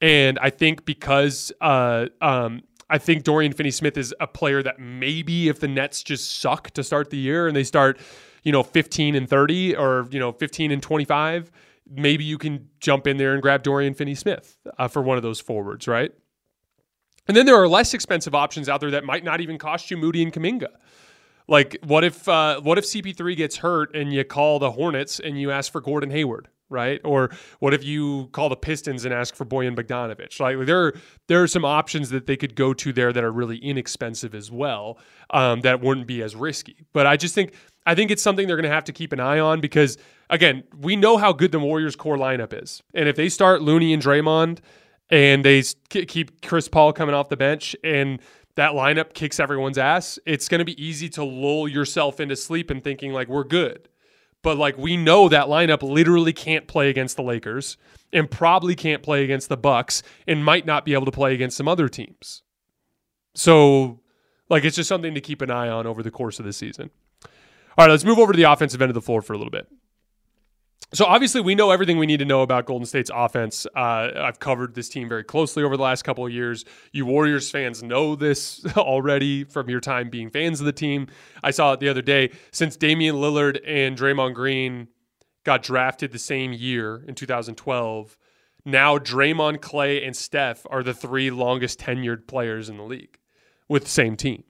And 0.00 0.38
I 0.38 0.48
think 0.48 0.86
because 0.86 1.52
uh, 1.60 2.06
um, 2.22 2.62
I 2.88 2.96
think 2.96 3.24
Dorian 3.24 3.52
Finney 3.52 3.70
Smith 3.70 3.98
is 3.98 4.14
a 4.18 4.26
player 4.26 4.62
that 4.62 4.78
maybe 4.78 5.50
if 5.50 5.60
the 5.60 5.68
Nets 5.68 6.02
just 6.02 6.40
suck 6.40 6.70
to 6.70 6.82
start 6.82 7.10
the 7.10 7.18
year 7.18 7.46
and 7.46 7.54
they 7.54 7.62
start, 7.62 7.98
you 8.42 8.52
know, 8.52 8.62
15 8.62 9.16
and 9.16 9.28
30 9.28 9.76
or, 9.76 10.08
you 10.10 10.18
know, 10.18 10.32
15 10.32 10.70
and 10.70 10.82
25, 10.82 11.50
maybe 11.90 12.24
you 12.24 12.38
can 12.38 12.70
jump 12.80 13.06
in 13.06 13.18
there 13.18 13.34
and 13.34 13.42
grab 13.42 13.62
Dorian 13.62 13.92
Finney 13.92 14.14
Smith 14.14 14.56
uh, 14.78 14.88
for 14.88 15.02
one 15.02 15.18
of 15.18 15.22
those 15.22 15.40
forwards, 15.40 15.86
right? 15.86 16.10
And 17.28 17.36
then 17.36 17.44
there 17.44 17.56
are 17.56 17.68
less 17.68 17.92
expensive 17.92 18.34
options 18.34 18.66
out 18.66 18.80
there 18.80 18.92
that 18.92 19.04
might 19.04 19.24
not 19.24 19.42
even 19.42 19.58
cost 19.58 19.90
you 19.90 19.98
Moody 19.98 20.22
and 20.22 20.32
Kuminga. 20.32 20.68
Like, 21.50 21.76
what 21.84 22.04
if 22.04 22.28
uh, 22.28 22.60
what 22.60 22.78
if 22.78 22.84
CP3 22.84 23.36
gets 23.36 23.56
hurt 23.56 23.94
and 23.94 24.12
you 24.12 24.24
call 24.24 24.60
the 24.60 24.70
Hornets 24.70 25.18
and 25.18 25.38
you 25.38 25.50
ask 25.50 25.70
for 25.70 25.80
Gordon 25.80 26.10
Hayward, 26.10 26.48
right? 26.68 27.00
Or 27.04 27.30
what 27.58 27.74
if 27.74 27.82
you 27.82 28.28
call 28.30 28.48
the 28.48 28.56
Pistons 28.56 29.04
and 29.04 29.12
ask 29.12 29.34
for 29.34 29.44
Bojan 29.44 29.74
Bogdanovic? 29.74 30.38
Like, 30.38 30.64
there 30.64 30.86
are, 30.86 30.94
there 31.26 31.42
are 31.42 31.48
some 31.48 31.64
options 31.64 32.10
that 32.10 32.26
they 32.28 32.36
could 32.36 32.54
go 32.54 32.72
to 32.74 32.92
there 32.92 33.12
that 33.12 33.24
are 33.24 33.32
really 33.32 33.58
inexpensive 33.58 34.32
as 34.32 34.48
well, 34.52 34.96
um, 35.30 35.62
that 35.62 35.80
wouldn't 35.80 36.06
be 36.06 36.22
as 36.22 36.36
risky. 36.36 36.86
But 36.92 37.08
I 37.08 37.16
just 37.16 37.34
think 37.34 37.52
I 37.84 37.96
think 37.96 38.12
it's 38.12 38.22
something 38.22 38.46
they're 38.46 38.56
going 38.56 38.70
to 38.70 38.74
have 38.74 38.84
to 38.84 38.92
keep 38.92 39.12
an 39.12 39.18
eye 39.18 39.40
on 39.40 39.60
because 39.60 39.98
again, 40.30 40.62
we 40.78 40.94
know 40.94 41.16
how 41.16 41.32
good 41.32 41.50
the 41.50 41.58
Warriors' 41.58 41.96
core 41.96 42.16
lineup 42.16 42.52
is, 42.62 42.80
and 42.94 43.08
if 43.08 43.16
they 43.16 43.28
start 43.28 43.60
Looney 43.60 43.92
and 43.92 44.00
Draymond 44.00 44.60
and 45.10 45.44
they 45.44 45.62
keep 45.90 46.40
Chris 46.46 46.68
Paul 46.68 46.92
coming 46.92 47.14
off 47.14 47.28
the 47.28 47.36
bench 47.36 47.74
and 47.82 48.20
that 48.60 48.72
lineup 48.72 49.14
kicks 49.14 49.40
everyone's 49.40 49.78
ass, 49.78 50.18
it's 50.26 50.46
going 50.46 50.58
to 50.58 50.66
be 50.66 50.78
easy 50.84 51.08
to 51.08 51.24
lull 51.24 51.66
yourself 51.66 52.20
into 52.20 52.36
sleep 52.36 52.68
and 52.68 52.84
thinking 52.84 53.10
like 53.10 53.26
we're 53.26 53.42
good. 53.42 53.88
But 54.42 54.58
like 54.58 54.76
we 54.76 54.98
know 54.98 55.30
that 55.30 55.46
lineup 55.46 55.82
literally 55.82 56.34
can't 56.34 56.66
play 56.66 56.90
against 56.90 57.16
the 57.16 57.22
Lakers 57.22 57.78
and 58.12 58.30
probably 58.30 58.74
can't 58.76 59.02
play 59.02 59.24
against 59.24 59.48
the 59.48 59.56
Bucks 59.56 60.02
and 60.28 60.44
might 60.44 60.66
not 60.66 60.84
be 60.84 60.92
able 60.92 61.06
to 61.06 61.10
play 61.10 61.32
against 61.32 61.56
some 61.56 61.68
other 61.68 61.88
teams. 61.88 62.42
So 63.34 64.00
like 64.50 64.62
it's 64.64 64.76
just 64.76 64.90
something 64.90 65.14
to 65.14 65.22
keep 65.22 65.40
an 65.40 65.50
eye 65.50 65.70
on 65.70 65.86
over 65.86 66.02
the 66.02 66.10
course 66.10 66.38
of 66.38 66.44
the 66.44 66.52
season. 66.52 66.90
All 67.78 67.86
right, 67.86 67.90
let's 67.90 68.04
move 68.04 68.18
over 68.18 68.34
to 68.34 68.36
the 68.36 68.52
offensive 68.52 68.82
end 68.82 68.90
of 68.90 68.94
the 68.94 69.00
floor 69.00 69.22
for 69.22 69.32
a 69.32 69.38
little 69.38 69.50
bit. 69.50 69.68
So 70.92 71.04
obviously, 71.04 71.40
we 71.40 71.54
know 71.54 71.70
everything 71.70 71.98
we 71.98 72.06
need 72.06 72.18
to 72.18 72.24
know 72.24 72.42
about 72.42 72.66
Golden 72.66 72.84
State's 72.84 73.12
offense. 73.14 73.64
Uh, 73.76 74.10
I've 74.16 74.40
covered 74.40 74.74
this 74.74 74.88
team 74.88 75.08
very 75.08 75.22
closely 75.22 75.62
over 75.62 75.76
the 75.76 75.82
last 75.84 76.02
couple 76.02 76.26
of 76.26 76.32
years. 76.32 76.64
You 76.92 77.06
Warriors 77.06 77.48
fans 77.48 77.80
know 77.80 78.16
this 78.16 78.64
already 78.76 79.44
from 79.44 79.70
your 79.70 79.78
time 79.78 80.10
being 80.10 80.30
fans 80.30 80.58
of 80.58 80.66
the 80.66 80.72
team. 80.72 81.06
I 81.44 81.52
saw 81.52 81.74
it 81.74 81.80
the 81.80 81.88
other 81.88 82.02
day. 82.02 82.32
Since 82.50 82.76
Damian 82.76 83.16
Lillard 83.16 83.60
and 83.64 83.96
Draymond 83.96 84.34
Green 84.34 84.88
got 85.44 85.62
drafted 85.62 86.10
the 86.10 86.18
same 86.18 86.52
year 86.52 87.04
in 87.06 87.14
2012, 87.14 88.16
now 88.64 88.98
Draymond, 88.98 89.58
Klay, 89.58 90.04
and 90.04 90.16
Steph 90.16 90.66
are 90.70 90.82
the 90.82 90.92
three 90.92 91.30
longest 91.30 91.78
tenured 91.78 92.26
players 92.26 92.68
in 92.68 92.76
the 92.76 92.82
league 92.82 93.18
with 93.68 93.84
the 93.84 93.90
same 93.90 94.16
team. 94.16 94.42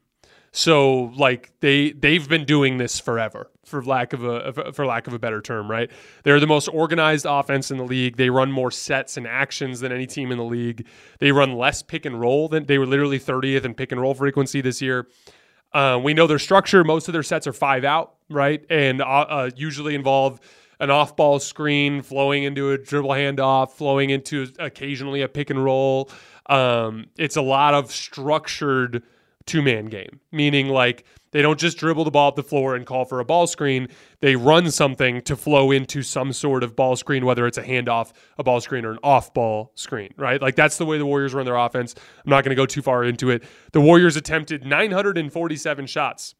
So 0.52 1.12
like 1.16 1.52
they 1.60 1.92
they've 1.92 2.28
been 2.28 2.44
doing 2.44 2.78
this 2.78 2.98
forever, 2.98 3.50
for 3.64 3.84
lack 3.84 4.12
of 4.12 4.24
a 4.24 4.72
for 4.72 4.84
lack 4.84 5.06
of 5.06 5.12
a 5.12 5.18
better 5.18 5.40
term, 5.40 5.70
right? 5.70 5.90
They're 6.24 6.40
the 6.40 6.46
most 6.46 6.66
organized 6.68 7.24
offense 7.28 7.70
in 7.70 7.76
the 7.76 7.84
league. 7.84 8.16
They 8.16 8.30
run 8.30 8.50
more 8.50 8.72
sets 8.72 9.16
and 9.16 9.26
actions 9.26 9.78
than 9.80 9.92
any 9.92 10.06
team 10.06 10.32
in 10.32 10.38
the 10.38 10.44
league. 10.44 10.86
They 11.20 11.30
run 11.30 11.52
less 11.52 11.82
pick 11.82 12.04
and 12.04 12.20
roll 12.20 12.48
than 12.48 12.66
they 12.66 12.78
were 12.78 12.86
literally 12.86 13.20
30th 13.20 13.64
in 13.64 13.74
pick 13.74 13.92
and 13.92 14.00
roll 14.00 14.14
frequency 14.14 14.60
this 14.60 14.82
year. 14.82 15.08
Uh, 15.72 16.00
we 16.02 16.14
know 16.14 16.26
their 16.26 16.40
structure. 16.40 16.82
Most 16.82 17.06
of 17.08 17.12
their 17.12 17.22
sets 17.22 17.46
are 17.46 17.52
five 17.52 17.84
out, 17.84 18.14
right, 18.28 18.64
and 18.68 19.00
uh, 19.00 19.04
uh, 19.04 19.50
usually 19.54 19.94
involve 19.94 20.40
an 20.80 20.90
off-ball 20.90 21.38
screen 21.38 22.02
flowing 22.02 22.42
into 22.42 22.70
a 22.72 22.78
dribble 22.78 23.10
handoff, 23.10 23.72
flowing 23.72 24.10
into 24.10 24.48
occasionally 24.58 25.22
a 25.22 25.28
pick 25.28 25.50
and 25.50 25.62
roll. 25.62 26.10
Um, 26.46 27.06
it's 27.16 27.36
a 27.36 27.42
lot 27.42 27.74
of 27.74 27.92
structured 27.92 29.04
two 29.50 29.62
man 29.62 29.86
game, 29.86 30.20
meaning 30.30 30.68
like 30.68 31.04
they 31.32 31.42
don't 31.42 31.58
just 31.58 31.76
dribble 31.76 32.04
the 32.04 32.10
ball 32.12 32.28
up 32.28 32.36
the 32.36 32.42
floor 32.42 32.76
and 32.76 32.86
call 32.86 33.04
for 33.04 33.18
a 33.18 33.24
ball 33.24 33.48
screen. 33.48 33.88
They 34.20 34.36
run 34.36 34.70
something 34.70 35.22
to 35.22 35.34
flow 35.34 35.72
into 35.72 36.02
some 36.02 36.32
sort 36.32 36.62
of 36.62 36.76
ball 36.76 36.94
screen, 36.94 37.26
whether 37.26 37.48
it's 37.48 37.58
a 37.58 37.62
handoff, 37.62 38.12
a 38.38 38.44
ball 38.44 38.60
screen, 38.60 38.84
or 38.84 38.92
an 38.92 38.98
off 39.02 39.34
ball 39.34 39.72
screen, 39.74 40.14
right? 40.16 40.40
Like 40.40 40.54
that's 40.54 40.78
the 40.78 40.86
way 40.86 40.98
the 40.98 41.06
Warriors 41.06 41.34
run 41.34 41.46
their 41.46 41.56
offense. 41.56 41.96
I'm 42.24 42.30
not 42.30 42.44
going 42.44 42.50
to 42.50 42.56
go 42.56 42.64
too 42.64 42.80
far 42.80 43.02
into 43.02 43.30
it. 43.30 43.42
The 43.72 43.80
Warriors 43.80 44.16
attempted 44.16 44.64
947 44.64 45.86
shots 45.86 46.36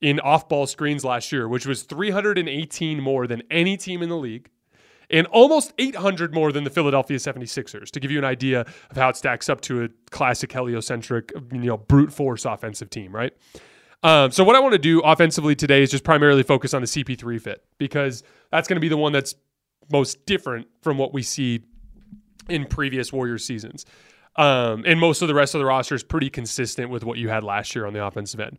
in 0.00 0.20
off 0.20 0.48
ball 0.48 0.68
screens 0.68 1.04
last 1.04 1.32
year, 1.32 1.48
which 1.48 1.66
was 1.66 1.82
318 1.82 3.00
more 3.00 3.26
than 3.26 3.42
any 3.50 3.76
team 3.76 4.00
in 4.00 4.08
the 4.08 4.16
league 4.16 4.48
and 5.10 5.26
almost 5.28 5.72
800 5.78 6.34
more 6.34 6.52
than 6.52 6.64
the 6.64 6.70
Philadelphia 6.70 7.18
76ers 7.18 7.90
to 7.90 8.00
give 8.00 8.10
you 8.10 8.18
an 8.18 8.24
idea 8.24 8.60
of 8.90 8.96
how 8.96 9.08
it 9.08 9.16
stacks 9.16 9.48
up 9.48 9.60
to 9.62 9.84
a 9.84 9.88
classic 10.10 10.52
heliocentric, 10.52 11.32
you 11.52 11.58
know, 11.58 11.76
brute 11.76 12.12
force 12.12 12.44
offensive 12.44 12.90
team, 12.90 13.14
right? 13.14 13.32
Um, 14.02 14.30
so 14.30 14.44
what 14.44 14.54
I 14.54 14.60
want 14.60 14.72
to 14.72 14.78
do 14.78 15.00
offensively 15.00 15.54
today 15.54 15.82
is 15.82 15.90
just 15.90 16.04
primarily 16.04 16.42
focus 16.42 16.74
on 16.74 16.82
the 16.82 16.86
CP3 16.86 17.40
fit 17.40 17.64
because 17.78 18.22
that's 18.50 18.68
going 18.68 18.76
to 18.76 18.80
be 18.80 18.88
the 18.88 18.98
one 18.98 19.12
that's 19.12 19.34
most 19.90 20.26
different 20.26 20.66
from 20.82 20.98
what 20.98 21.14
we 21.14 21.22
see 21.22 21.64
in 22.48 22.66
previous 22.66 23.12
Warriors 23.12 23.44
seasons. 23.44 23.86
Um, 24.36 24.84
and 24.86 24.98
most 24.98 25.22
of 25.22 25.28
the 25.28 25.34
rest 25.34 25.54
of 25.54 25.60
the 25.60 25.64
roster 25.64 25.94
is 25.94 26.02
pretty 26.02 26.28
consistent 26.28 26.90
with 26.90 27.04
what 27.04 27.18
you 27.18 27.28
had 27.28 27.44
last 27.44 27.74
year 27.74 27.86
on 27.86 27.92
the 27.92 28.04
offensive 28.04 28.40
end. 28.40 28.58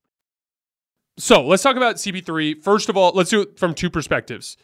So 1.21 1.45
let's 1.45 1.61
talk 1.61 1.75
about 1.75 1.97
CP3. 1.97 2.63
First 2.63 2.89
of 2.89 2.97
all, 2.97 3.11
let's 3.13 3.29
do 3.29 3.41
it 3.41 3.59
from 3.59 3.75
two 3.75 3.91
perspectives 3.91 4.57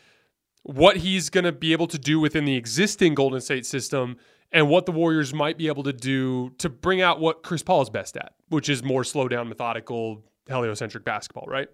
what 0.64 0.98
he's 0.98 1.30
going 1.30 1.44
to 1.46 1.52
be 1.52 1.72
able 1.72 1.88
to 1.88 2.00
do 2.00 2.20
within 2.20 2.44
the 2.44 2.56
existing 2.56 3.14
Golden 3.14 3.40
State 3.40 3.66
system 3.66 4.18
and 4.52 4.68
what 4.68 4.86
the 4.86 4.92
Warriors 4.92 5.34
might 5.34 5.58
be 5.58 5.68
able 5.68 5.84
to 5.84 5.94
do 5.94 6.50
to 6.58 6.68
bring 6.68 7.00
out 7.00 7.22
what 7.22 7.44
Chris 7.44 7.64
Paul 7.64 7.84
is 7.84 7.90
best 7.90 8.18
at, 8.18 8.34
which 8.50 8.68
is 8.68 8.84
more 8.84 9.06
slow 9.06 9.30
down, 9.30 9.48
methodical, 9.48 10.26
heliocentric 10.48 11.06
basketball, 11.06 11.46
right? 11.48 11.70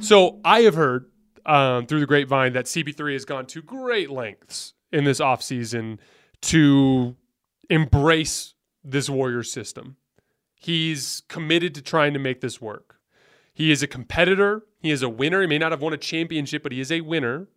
So 0.00 0.38
I 0.44 0.60
have 0.60 0.74
heard 0.74 1.06
um, 1.46 1.86
through 1.86 2.00
the 2.00 2.06
grapevine 2.06 2.52
that 2.52 2.66
CP3 2.66 3.14
has 3.14 3.24
gone 3.24 3.46
to 3.46 3.62
great 3.62 4.10
lengths 4.10 4.74
in 4.92 5.04
this 5.04 5.18
offseason 5.18 5.98
to 6.42 7.16
embrace 7.70 8.54
this 8.84 9.08
Warriors 9.08 9.50
system. 9.50 9.96
He's 10.54 11.22
committed 11.28 11.74
to 11.74 11.82
trying 11.82 12.12
to 12.12 12.20
make 12.20 12.42
this 12.42 12.60
work. 12.60 12.93
He 13.54 13.70
is 13.70 13.82
a 13.82 13.86
competitor. 13.86 14.64
He 14.80 14.90
is 14.90 15.02
a 15.02 15.08
winner. 15.08 15.40
He 15.40 15.46
may 15.46 15.58
not 15.58 15.72
have 15.72 15.80
won 15.80 15.92
a 15.92 15.96
championship, 15.96 16.62
but 16.62 16.72
he 16.72 16.80
is 16.80 16.92
a 16.92 17.00
winner. 17.00 17.48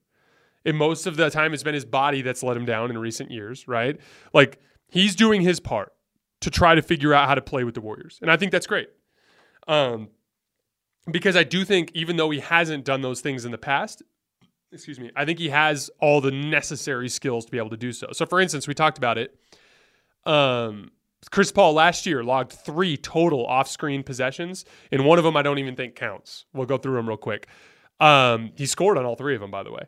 And 0.64 0.78
most 0.78 1.08
of 1.08 1.18
the 1.18 1.30
time, 1.30 1.54
it's 1.54 1.64
been 1.64 1.74
his 1.74 1.86
body 1.86 2.22
that's 2.22 2.44
let 2.44 2.56
him 2.56 2.66
down 2.66 2.90
in 2.90 2.98
recent 2.98 3.32
years, 3.32 3.68
right? 3.68 4.00
Like 4.34 4.60
he's 4.88 5.16
doing 5.16 5.42
his 5.42 5.60
part 5.60 5.94
to 6.42 6.52
try 6.52 6.76
to 6.76 6.82
figure 6.82 7.14
out 7.14 7.28
how 7.28 7.36
to 7.36 7.42
play 7.42 7.64
with 7.64 7.74
the 7.74 7.82
Warriors. 7.82 8.20
And 8.22 8.32
I 8.32 8.38
think 8.38 8.52
that's 8.52 8.68
great. 8.68 8.90
Um, 9.68 10.10
because 11.10 11.36
I 11.36 11.44
do 11.44 11.66
think, 11.66 11.92
even 11.94 12.18
though 12.18 12.30
he 12.30 12.40
hasn't 12.40 12.86
done 12.86 13.02
those 13.02 13.22
things 13.22 13.46
in 13.46 13.52
the 13.52 13.58
past, 13.58 14.04
excuse 14.72 15.00
me, 15.00 15.12
I 15.16 15.26
think 15.26 15.40
he 15.40 15.50
has 15.50 15.90
all 16.00 16.22
the 16.22 16.32
necessary 16.32 17.10
skills 17.10 17.46
to 17.46 17.52
be 17.52 17.58
able 17.58 17.70
to 17.70 17.78
do 17.78 17.92
so. 17.92 18.10
So, 18.12 18.26
for 18.26 18.40
instance, 18.40 18.68
we 18.68 18.74
talked 18.74 18.98
about 18.98 19.18
it. 19.18 19.36
Um, 20.26 20.92
Chris 21.32 21.52
Paul 21.52 21.74
last 21.74 22.06
year 22.06 22.24
logged 22.24 22.52
three 22.52 22.96
total 22.96 23.46
off 23.46 23.68
screen 23.68 24.04
possessions, 24.04 24.66
and 24.92 25.06
one 25.06 25.18
of 25.18 25.24
them 25.24 25.36
I 25.36 25.42
don't 25.42 25.58
even 25.60 25.76
think 25.76 25.96
counts. 25.96 26.46
We'll 26.54 26.68
go 26.68 26.78
through 26.78 26.96
them 26.96 27.08
real 27.08 27.18
quick. 27.18 27.48
Um, 28.00 28.52
he 28.56 28.66
scored 28.66 28.98
on 28.98 29.06
all 29.06 29.16
three 29.16 29.36
of 29.36 29.42
them, 29.42 29.52
by 29.52 29.64
the 29.64 29.72
way. 29.72 29.84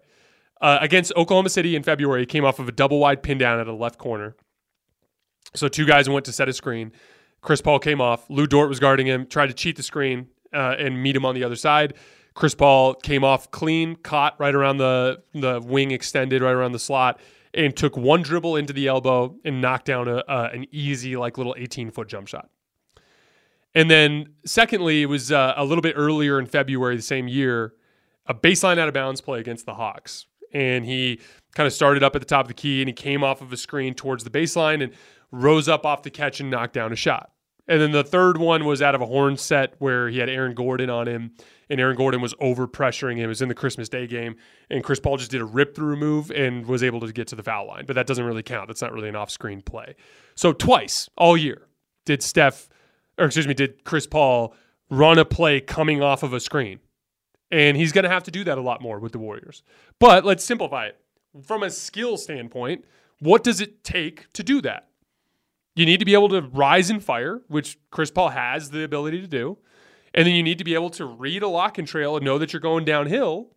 Uh, 0.60 0.80
against 0.82 1.14
Oklahoma 1.16 1.50
City 1.50 1.76
in 1.76 1.84
February, 1.84 2.22
he 2.22 2.26
came 2.26 2.44
off 2.44 2.60
of 2.60 2.68
a 2.68 2.72
double 2.72 3.00
wide 3.00 3.24
pin 3.24 3.38
down 3.38 3.60
at 3.60 3.68
a 3.68 3.74
left 3.74 3.98
corner. 3.98 4.36
So 5.56 5.68
two 5.68 5.86
guys 5.86 6.10
went 6.10 6.26
to 6.26 6.32
set 6.32 6.50
a 6.50 6.54
screen. 6.54 6.92
Chris 7.42 7.62
Paul 7.62 7.80
came 7.80 8.02
off. 8.02 8.30
Lu 8.30 8.46
Dort 8.46 8.68
was 8.68 8.80
guarding 8.80 9.08
him, 9.08 9.26
tried 9.26 9.48
to 9.48 9.54
cheat 9.54 9.78
the 9.78 9.84
screen 9.84 10.28
uh, 10.54 10.76
and 10.78 11.02
meet 11.02 11.16
him 11.16 11.26
on 11.26 11.36
the 11.36 11.44
other 11.44 11.56
side. 11.56 11.94
Chris 12.34 12.56
Paul 12.56 12.94
came 12.96 13.24
off 13.24 13.50
clean, 13.52 13.96
caught 13.96 14.40
right 14.40 14.54
around 14.54 14.78
the 14.78 15.22
the 15.34 15.62
wing, 15.62 15.92
extended 15.92 16.42
right 16.42 16.52
around 16.52 16.74
the 16.74 16.80
slot, 16.80 17.20
and 17.54 17.76
took 17.76 17.98
one 17.98 18.22
dribble 18.22 18.56
into 18.56 18.74
the 18.74 18.88
elbow 18.88 19.36
and 19.44 19.62
knocked 19.62 19.86
down 19.86 20.08
a, 20.08 20.18
uh, 20.18 20.50
an 20.54 20.66
easy, 20.72 21.16
like 21.16 21.38
little 21.38 21.56
18 21.58 21.92
foot 21.92 22.08
jump 22.08 22.28
shot. 22.28 22.50
And 23.76 23.90
then, 23.90 24.34
secondly, 24.46 25.04
it 25.04 25.06
was 25.08 25.32
uh, 25.32 25.54
a 25.56 25.64
little 25.64 25.82
bit 25.82 25.94
earlier 25.96 26.40
in 26.40 26.46
February 26.48 26.96
the 26.96 27.02
same 27.02 27.28
year, 27.28 27.74
a 28.26 28.34
baseline 28.34 28.78
out 28.80 28.88
of 28.88 28.94
bounds 28.94 29.22
play 29.22 29.40
against 29.40 29.66
the 29.66 29.74
Hawks 29.74 30.26
and 30.54 30.86
he 30.86 31.20
kind 31.56 31.68
of 31.68 31.74
started 31.74 32.04
up 32.04 32.16
at 32.16 32.22
the 32.22 32.28
top 32.28 32.46
of 32.46 32.48
the 32.48 32.54
key 32.54 32.82
and 32.82 32.90
he 32.90 32.94
came 32.94 33.24
off 33.24 33.42
of 33.42 33.52
a 33.52 33.58
screen 33.58 33.94
towards 33.94 34.24
the 34.24 34.30
baseline 34.30 34.84
and 34.84 34.94
rose 35.32 35.68
up 35.68 35.86
off 35.86 36.04
the 36.04 36.10
catch 36.10 36.40
and 36.40 36.50
knocked 36.50 36.74
down 36.74 36.92
a 36.92 36.96
shot. 36.96 37.32
And 37.70 37.80
then 37.80 37.92
the 37.92 38.04
third 38.04 38.38
one 38.38 38.66
was 38.66 38.82
out 38.82 38.96
of 38.96 39.02
a 39.02 39.06
horn 39.06 39.38
set 39.38 39.76
where 39.78 40.10
he 40.10 40.18
had 40.18 40.28
Aaron 40.28 40.56
Gordon 40.56 40.90
on 40.90 41.08
him, 41.08 41.34
and 41.70 41.80
Aaron 41.80 41.96
Gordon 41.96 42.20
was 42.20 42.34
over 42.40 42.68
pressuring 42.68 43.18
him. 43.18 43.26
It 43.26 43.28
was 43.28 43.44
in 43.44 43.48
the 43.48 43.54
Christmas 43.54 43.88
Day 43.88 44.08
game, 44.08 44.36
and 44.72 44.84
Chris 44.84 45.00
Paul 45.00 45.18
just 45.18 45.30
did 45.30 45.40
a 45.40 45.46
rip 45.46 45.76
through 45.76 45.96
move 45.96 46.32
and 46.32 46.66
was 46.66 46.82
able 46.82 47.00
to 47.02 47.14
get 47.14 47.28
to 47.28 47.36
the 47.36 47.44
foul 47.44 47.68
line. 47.68 47.86
But 47.86 47.94
that 47.94 48.08
doesn't 48.08 48.26
really 48.26 48.42
count. 48.42 48.68
That's 48.68 48.82
not 48.82 48.92
really 48.92 49.08
an 49.08 49.16
off 49.16 49.30
screen 49.30 49.62
play. 49.62 49.96
So 50.34 50.52
twice 50.52 51.10
all 51.16 51.38
year 51.38 51.68
did 52.06 52.24
Steph, 52.24 52.70
or 53.20 53.26
excuse 53.26 53.48
me, 53.48 53.54
did 53.54 53.84
Chris 53.84 54.08
Paul 54.08 54.56
run 54.90 55.20
a 55.20 55.26
play 55.26 55.62
coming 55.62 56.02
off 56.02 56.24
of 56.24 56.34
a 56.34 56.40
screen. 56.40 56.80
And 57.52 57.78
he's 57.78 57.92
going 57.92 58.04
to 58.04 58.10
have 58.10 58.24
to 58.24 58.32
do 58.32 58.44
that 58.46 58.58
a 58.58 58.62
lot 58.62 58.82
more 58.82 58.98
with 58.98 59.12
the 59.12 59.20
Warriors. 59.20 59.62
But 60.00 60.26
let's 60.26 60.44
simplify 60.44 60.88
it. 60.88 61.00
From 61.44 61.62
a 61.62 61.70
skill 61.70 62.18
standpoint, 62.18 62.86
what 63.20 63.44
does 63.44 63.62
it 63.62 63.84
take 63.84 64.32
to 64.34 64.42
do 64.42 64.60
that? 64.62 64.89
You 65.80 65.86
need 65.86 66.00
to 66.00 66.06
be 66.06 66.14
able 66.14 66.30
to 66.30 66.42
rise 66.42 66.90
and 66.90 67.02
fire, 67.02 67.42
which 67.48 67.78
Chris 67.90 68.12
Paul 68.12 68.30
has 68.30 68.72
the 68.72 68.84
ability 68.84 69.22
to 69.22 69.28
do. 69.28 69.58
And 70.14 70.28
then 70.28 70.36
you 70.36 70.44
need 70.44 70.58
to 70.58 70.64
be 70.64 70.74
able 70.74 70.90
to 70.92 71.06
read 71.06 71.42
a 71.42 71.48
lock 71.48 71.78
and 71.78 71.88
trail 71.88 72.18
and 72.18 72.26
know 72.26 72.38
that 72.38 72.52
you're 72.52 72.60
going 72.60 72.84
downhill. 72.84 73.48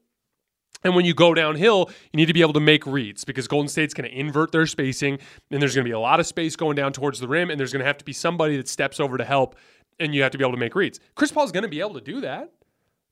And 0.84 0.94
when 0.94 1.04
you 1.04 1.14
go 1.14 1.34
downhill, 1.34 1.90
you 2.12 2.16
need 2.16 2.26
to 2.26 2.32
be 2.32 2.40
able 2.40 2.52
to 2.52 2.60
make 2.60 2.86
reads 2.86 3.24
because 3.24 3.48
Golden 3.48 3.68
State's 3.68 3.94
going 3.94 4.08
to 4.08 4.16
invert 4.16 4.52
their 4.52 4.66
spacing 4.66 5.18
and 5.50 5.60
there's 5.60 5.74
going 5.74 5.84
to 5.84 5.88
be 5.88 5.94
a 5.94 5.98
lot 5.98 6.20
of 6.20 6.26
space 6.26 6.54
going 6.54 6.76
down 6.76 6.92
towards 6.92 7.18
the 7.18 7.26
rim 7.26 7.50
and 7.50 7.58
there's 7.58 7.72
going 7.72 7.80
to 7.80 7.86
have 7.86 7.98
to 7.98 8.04
be 8.04 8.12
somebody 8.12 8.56
that 8.56 8.68
steps 8.68 9.00
over 9.00 9.16
to 9.16 9.24
help 9.24 9.56
and 9.98 10.14
you 10.14 10.22
have 10.22 10.32
to 10.32 10.38
be 10.38 10.44
able 10.44 10.52
to 10.52 10.58
make 10.58 10.74
reads. 10.74 11.00
Chris 11.16 11.32
Paul's 11.32 11.52
going 11.52 11.62
to 11.62 11.68
be 11.68 11.80
able 11.80 11.94
to 11.94 12.00
do 12.00 12.20
that. 12.20 12.52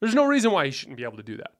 There's 0.01 0.15
no 0.15 0.25
reason 0.25 0.51
why 0.53 0.67
he 0.67 0.71
shouldn't 0.71 0.97
be 0.97 1.05
able 1.05 1.17
to 1.17 1.23
do 1.23 1.37
that. 1.39 1.53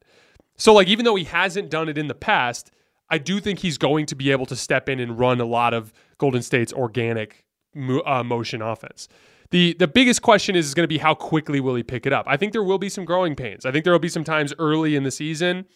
So, 0.57 0.73
like, 0.73 0.89
even 0.89 1.05
though 1.05 1.15
he 1.15 1.25
hasn't 1.25 1.71
done 1.71 1.89
it 1.89 1.99
in 1.99 2.07
the 2.07 2.15
past, 2.15 2.71
I 3.11 3.19
do 3.19 3.41
think 3.41 3.59
he's 3.59 3.79
going 3.79 4.07
to 4.07 4.15
be 4.15 4.31
able 4.31 4.47
to 4.47 4.57
step 4.57 4.89
in 4.89 5.01
and 5.01 5.19
run 5.19 5.41
a 5.41 5.45
lot 5.45 5.75
of 5.75 5.93
Golden 6.19 6.43
State's 6.43 6.73
organic 6.73 7.45
mo- 7.75 8.03
uh, 8.07 8.23
motion 8.23 8.63
offense. 8.63 9.09
The 9.51 9.75
the 9.79 9.89
biggest 9.89 10.23
question 10.23 10.55
is, 10.55 10.67
is 10.67 10.75
going 10.75 10.85
to 10.85 10.89
be 10.89 10.99
how 10.99 11.15
quickly 11.15 11.61
will 11.61 11.75
he 11.75 11.83
pick 11.83 12.07
it 12.07 12.13
up? 12.13 12.27
I 12.29 12.37
think 12.37 12.53
there 12.53 12.63
will 12.63 12.79
be 12.79 12.89
some 12.89 13.05
growing 13.05 13.35
pains. 13.35 13.67
I 13.67 13.73
think 13.73 13.85
there 13.85 13.93
will 13.93 13.99
be 13.99 14.09
some 14.09 14.25
times 14.25 14.55
early 14.59 14.95
in 14.95 15.03
the 15.03 15.11
season 15.11 15.67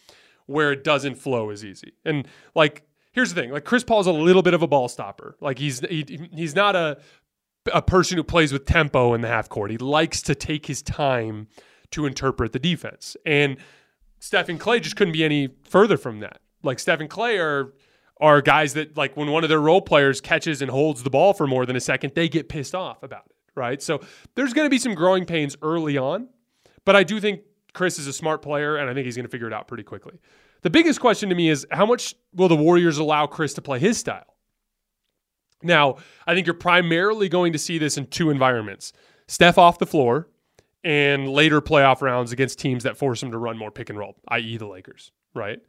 where 0.45 0.71
it 0.71 0.83
doesn't 0.83 1.15
flow 1.15 1.49
as 1.49 1.65
easy. 1.65 1.93
And 2.05 2.27
like 2.55 2.83
here's 3.11 3.33
the 3.33 3.41
thing, 3.41 3.51
like 3.51 3.65
Chris 3.65 3.83
Paul's 3.83 4.07
a 4.07 4.13
little 4.13 4.41
bit 4.41 4.53
of 4.53 4.61
a 4.61 4.67
ball 4.67 4.87
stopper. 4.87 5.35
Like 5.41 5.59
he's 5.59 5.81
he, 5.81 6.29
he's 6.33 6.55
not 6.55 6.75
a 6.75 6.99
a 7.73 7.81
person 7.81 8.15
who 8.17 8.23
plays 8.23 8.53
with 8.53 8.65
tempo 8.65 9.13
in 9.13 9.21
the 9.21 9.27
half 9.27 9.49
court. 9.49 9.71
He 9.71 9.77
likes 9.77 10.21
to 10.23 10.35
take 10.35 10.67
his 10.67 10.81
time 10.81 11.47
to 11.91 12.05
interpret 12.05 12.53
the 12.53 12.59
defense. 12.59 13.17
And 13.25 13.57
Stephen 14.19 14.57
Klay 14.57 14.81
just 14.81 14.95
couldn't 14.95 15.13
be 15.13 15.23
any 15.23 15.49
further 15.63 15.97
from 15.97 16.19
that. 16.19 16.41
Like 16.65 16.79
Stephen 16.79 17.07
Klay 17.07 17.39
are 17.39 17.73
are 18.19 18.41
guys 18.41 18.73
that 18.73 18.95
like 18.95 19.17
when 19.17 19.29
one 19.29 19.43
of 19.43 19.49
their 19.49 19.59
role 19.59 19.81
players 19.81 20.21
catches 20.21 20.61
and 20.61 20.71
holds 20.71 21.03
the 21.03 21.09
ball 21.09 21.33
for 21.33 21.47
more 21.47 21.65
than 21.65 21.75
a 21.75 21.81
second, 21.81 22.13
they 22.15 22.29
get 22.29 22.47
pissed 22.47 22.73
off 22.73 23.03
about 23.03 23.25
it, 23.25 23.35
right? 23.55 23.81
So 23.81 24.01
there's 24.35 24.53
going 24.53 24.65
to 24.65 24.69
be 24.69 24.77
some 24.77 24.95
growing 24.95 25.25
pains 25.25 25.57
early 25.61 25.97
on, 25.97 26.29
but 26.85 26.95
I 26.95 27.03
do 27.03 27.19
think 27.19 27.41
Chris 27.73 27.99
is 27.99 28.07
a 28.07 28.13
smart 28.13 28.41
player 28.41 28.77
and 28.77 28.89
I 28.89 28.93
think 28.93 29.05
he's 29.05 29.17
going 29.17 29.25
to 29.25 29.31
figure 29.31 29.47
it 29.47 29.53
out 29.53 29.67
pretty 29.67 29.83
quickly. 29.83 30.19
The 30.61 30.69
biggest 30.69 30.99
question 30.99 31.29
to 31.29 31.35
me 31.35 31.49
is 31.49 31.67
how 31.71 31.85
much 31.85 32.15
will 32.33 32.47
the 32.47 32.55
Warriors 32.55 32.97
allow 32.97 33.27
Chris 33.27 33.53
to 33.55 33.61
play 33.61 33.79
his 33.79 33.97
style? 33.97 34.35
Now, 35.61 35.97
I 36.25 36.33
think 36.33 36.47
you're 36.47 36.53
primarily 36.53 37.27
going 37.27 37.53
to 37.53 37.59
see 37.59 37.77
this 37.77 37.97
in 37.97 38.07
two 38.07 38.29
environments 38.29 38.93
Steph 39.27 39.57
off 39.57 39.79
the 39.79 39.85
floor 39.85 40.29
and 40.83 41.27
later 41.27 41.61
playoff 41.61 42.01
rounds 42.01 42.31
against 42.31 42.59
teams 42.59 42.83
that 42.83 42.95
force 42.95 43.21
him 43.21 43.31
to 43.31 43.37
run 43.37 43.57
more 43.57 43.71
pick 43.71 43.89
and 43.89 43.97
roll, 43.97 44.15
i.e., 44.29 44.57
the 44.57 44.67
Lakers, 44.67 45.11
right? 45.33 45.59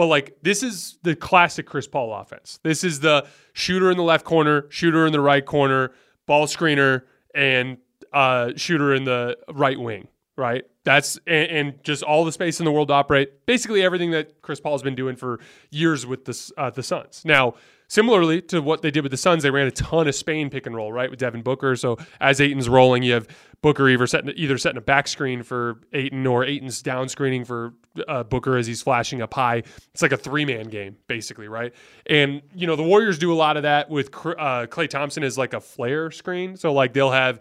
But 0.00 0.06
like 0.06 0.38
this 0.40 0.62
is 0.62 0.96
the 1.02 1.14
classic 1.14 1.66
Chris 1.66 1.86
Paul 1.86 2.14
offense. 2.14 2.58
This 2.62 2.84
is 2.84 3.00
the 3.00 3.26
shooter 3.52 3.90
in 3.90 3.98
the 3.98 4.02
left 4.02 4.24
corner, 4.24 4.64
shooter 4.70 5.04
in 5.04 5.12
the 5.12 5.20
right 5.20 5.44
corner, 5.44 5.92
ball 6.24 6.46
screener, 6.46 7.02
and 7.34 7.76
uh, 8.10 8.52
shooter 8.56 8.94
in 8.94 9.04
the 9.04 9.36
right 9.52 9.78
wing. 9.78 10.08
Right. 10.38 10.64
That's 10.84 11.18
and, 11.26 11.50
and, 11.50 11.84
just 11.84 12.02
all 12.02 12.24
the 12.24 12.32
space 12.32 12.60
in 12.60 12.64
the 12.64 12.72
world 12.72 12.88
to 12.88 12.94
operate. 12.94 13.44
Basically 13.44 13.82
everything 13.82 14.12
that 14.12 14.40
Chris 14.40 14.58
Paul's 14.58 14.82
been 14.82 14.94
doing 14.94 15.16
for 15.16 15.38
years 15.70 16.06
with 16.06 16.24
the 16.24 16.52
uh, 16.56 16.70
the 16.70 16.82
Suns. 16.82 17.22
Now 17.26 17.56
Similarly 17.90 18.40
to 18.42 18.62
what 18.62 18.82
they 18.82 18.92
did 18.92 19.02
with 19.02 19.10
the 19.10 19.16
Suns, 19.16 19.42
they 19.42 19.50
ran 19.50 19.66
a 19.66 19.72
ton 19.72 20.06
of 20.06 20.14
Spain 20.14 20.48
pick 20.48 20.64
and 20.64 20.76
roll, 20.76 20.92
right, 20.92 21.10
with 21.10 21.18
Devin 21.18 21.42
Booker. 21.42 21.74
So 21.74 21.98
as 22.20 22.40
Ayton's 22.40 22.68
rolling, 22.68 23.02
you 23.02 23.14
have 23.14 23.26
Booker 23.62 23.88
either 23.88 24.06
setting, 24.06 24.32
either 24.36 24.58
setting 24.58 24.78
a 24.78 24.80
back 24.80 25.08
screen 25.08 25.42
for 25.42 25.80
Ayton 25.92 26.24
or 26.24 26.44
Ayton's 26.44 26.82
down 26.82 27.08
screening 27.08 27.44
for 27.44 27.74
uh, 28.06 28.22
Booker 28.22 28.56
as 28.56 28.68
he's 28.68 28.80
flashing 28.80 29.20
up 29.22 29.34
high. 29.34 29.64
It's 29.92 30.02
like 30.02 30.12
a 30.12 30.16
three 30.16 30.44
man 30.44 30.68
game, 30.68 30.98
basically, 31.08 31.48
right? 31.48 31.74
And, 32.06 32.42
you 32.54 32.68
know, 32.68 32.76
the 32.76 32.84
Warriors 32.84 33.18
do 33.18 33.32
a 33.32 33.34
lot 33.34 33.56
of 33.56 33.64
that 33.64 33.90
with 33.90 34.14
uh, 34.14 34.66
Klay 34.66 34.88
Thompson 34.88 35.24
as 35.24 35.36
like 35.36 35.52
a 35.52 35.60
flare 35.60 36.12
screen. 36.12 36.56
So, 36.56 36.72
like, 36.72 36.92
they'll 36.92 37.10
have, 37.10 37.40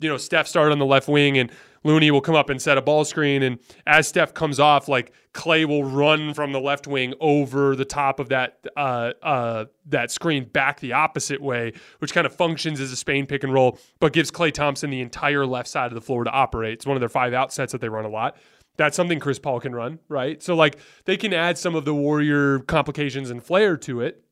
you 0.00 0.08
know, 0.08 0.16
Steph 0.16 0.48
start 0.48 0.72
on 0.72 0.80
the 0.80 0.86
left 0.86 1.06
wing 1.06 1.38
and 1.38 1.52
Looney 1.84 2.10
will 2.10 2.22
come 2.22 2.34
up 2.34 2.50
and 2.50 2.60
set 2.60 2.78
a 2.78 2.82
ball 2.82 3.04
screen. 3.04 3.42
And 3.42 3.58
as 3.86 4.08
Steph 4.08 4.34
comes 4.34 4.58
off, 4.58 4.88
like 4.88 5.12
Klay 5.34 5.66
will 5.66 5.84
run 5.84 6.34
from 6.34 6.52
the 6.52 6.60
left 6.60 6.86
wing 6.86 7.14
over 7.20 7.76
the 7.76 7.84
top 7.84 8.18
of 8.18 8.30
that 8.30 8.58
uh, 8.76 9.12
uh, 9.22 9.66
that 9.86 10.10
screen 10.10 10.44
back 10.44 10.80
the 10.80 10.94
opposite 10.94 11.40
way, 11.40 11.72
which 11.98 12.14
kind 12.14 12.26
of 12.26 12.34
functions 12.34 12.80
as 12.80 12.90
a 12.90 12.96
Spain 12.96 13.26
pick 13.26 13.44
and 13.44 13.52
roll, 13.52 13.78
but 14.00 14.12
gives 14.12 14.30
Klay 14.30 14.52
Thompson 14.52 14.90
the 14.90 15.00
entire 15.00 15.46
left 15.46 15.68
side 15.68 15.86
of 15.88 15.94
the 15.94 16.00
floor 16.00 16.24
to 16.24 16.30
operate. 16.30 16.74
It's 16.74 16.86
one 16.86 16.96
of 16.96 17.00
their 17.00 17.08
five 17.08 17.32
outsets 17.32 17.70
that 17.70 17.80
they 17.80 17.88
run 17.88 18.04
a 18.04 18.08
lot. 18.08 18.36
That's 18.76 18.96
something 18.96 19.20
Chris 19.20 19.38
Paul 19.38 19.60
can 19.60 19.74
run, 19.74 20.00
right? 20.08 20.42
So 20.42 20.56
like 20.56 20.78
they 21.04 21.16
can 21.16 21.32
add 21.32 21.58
some 21.58 21.74
of 21.74 21.84
the 21.84 21.94
Warrior 21.94 22.60
complications 22.60 23.30
and 23.30 23.42
flair 23.42 23.76
to 23.78 24.00
it. 24.00 24.24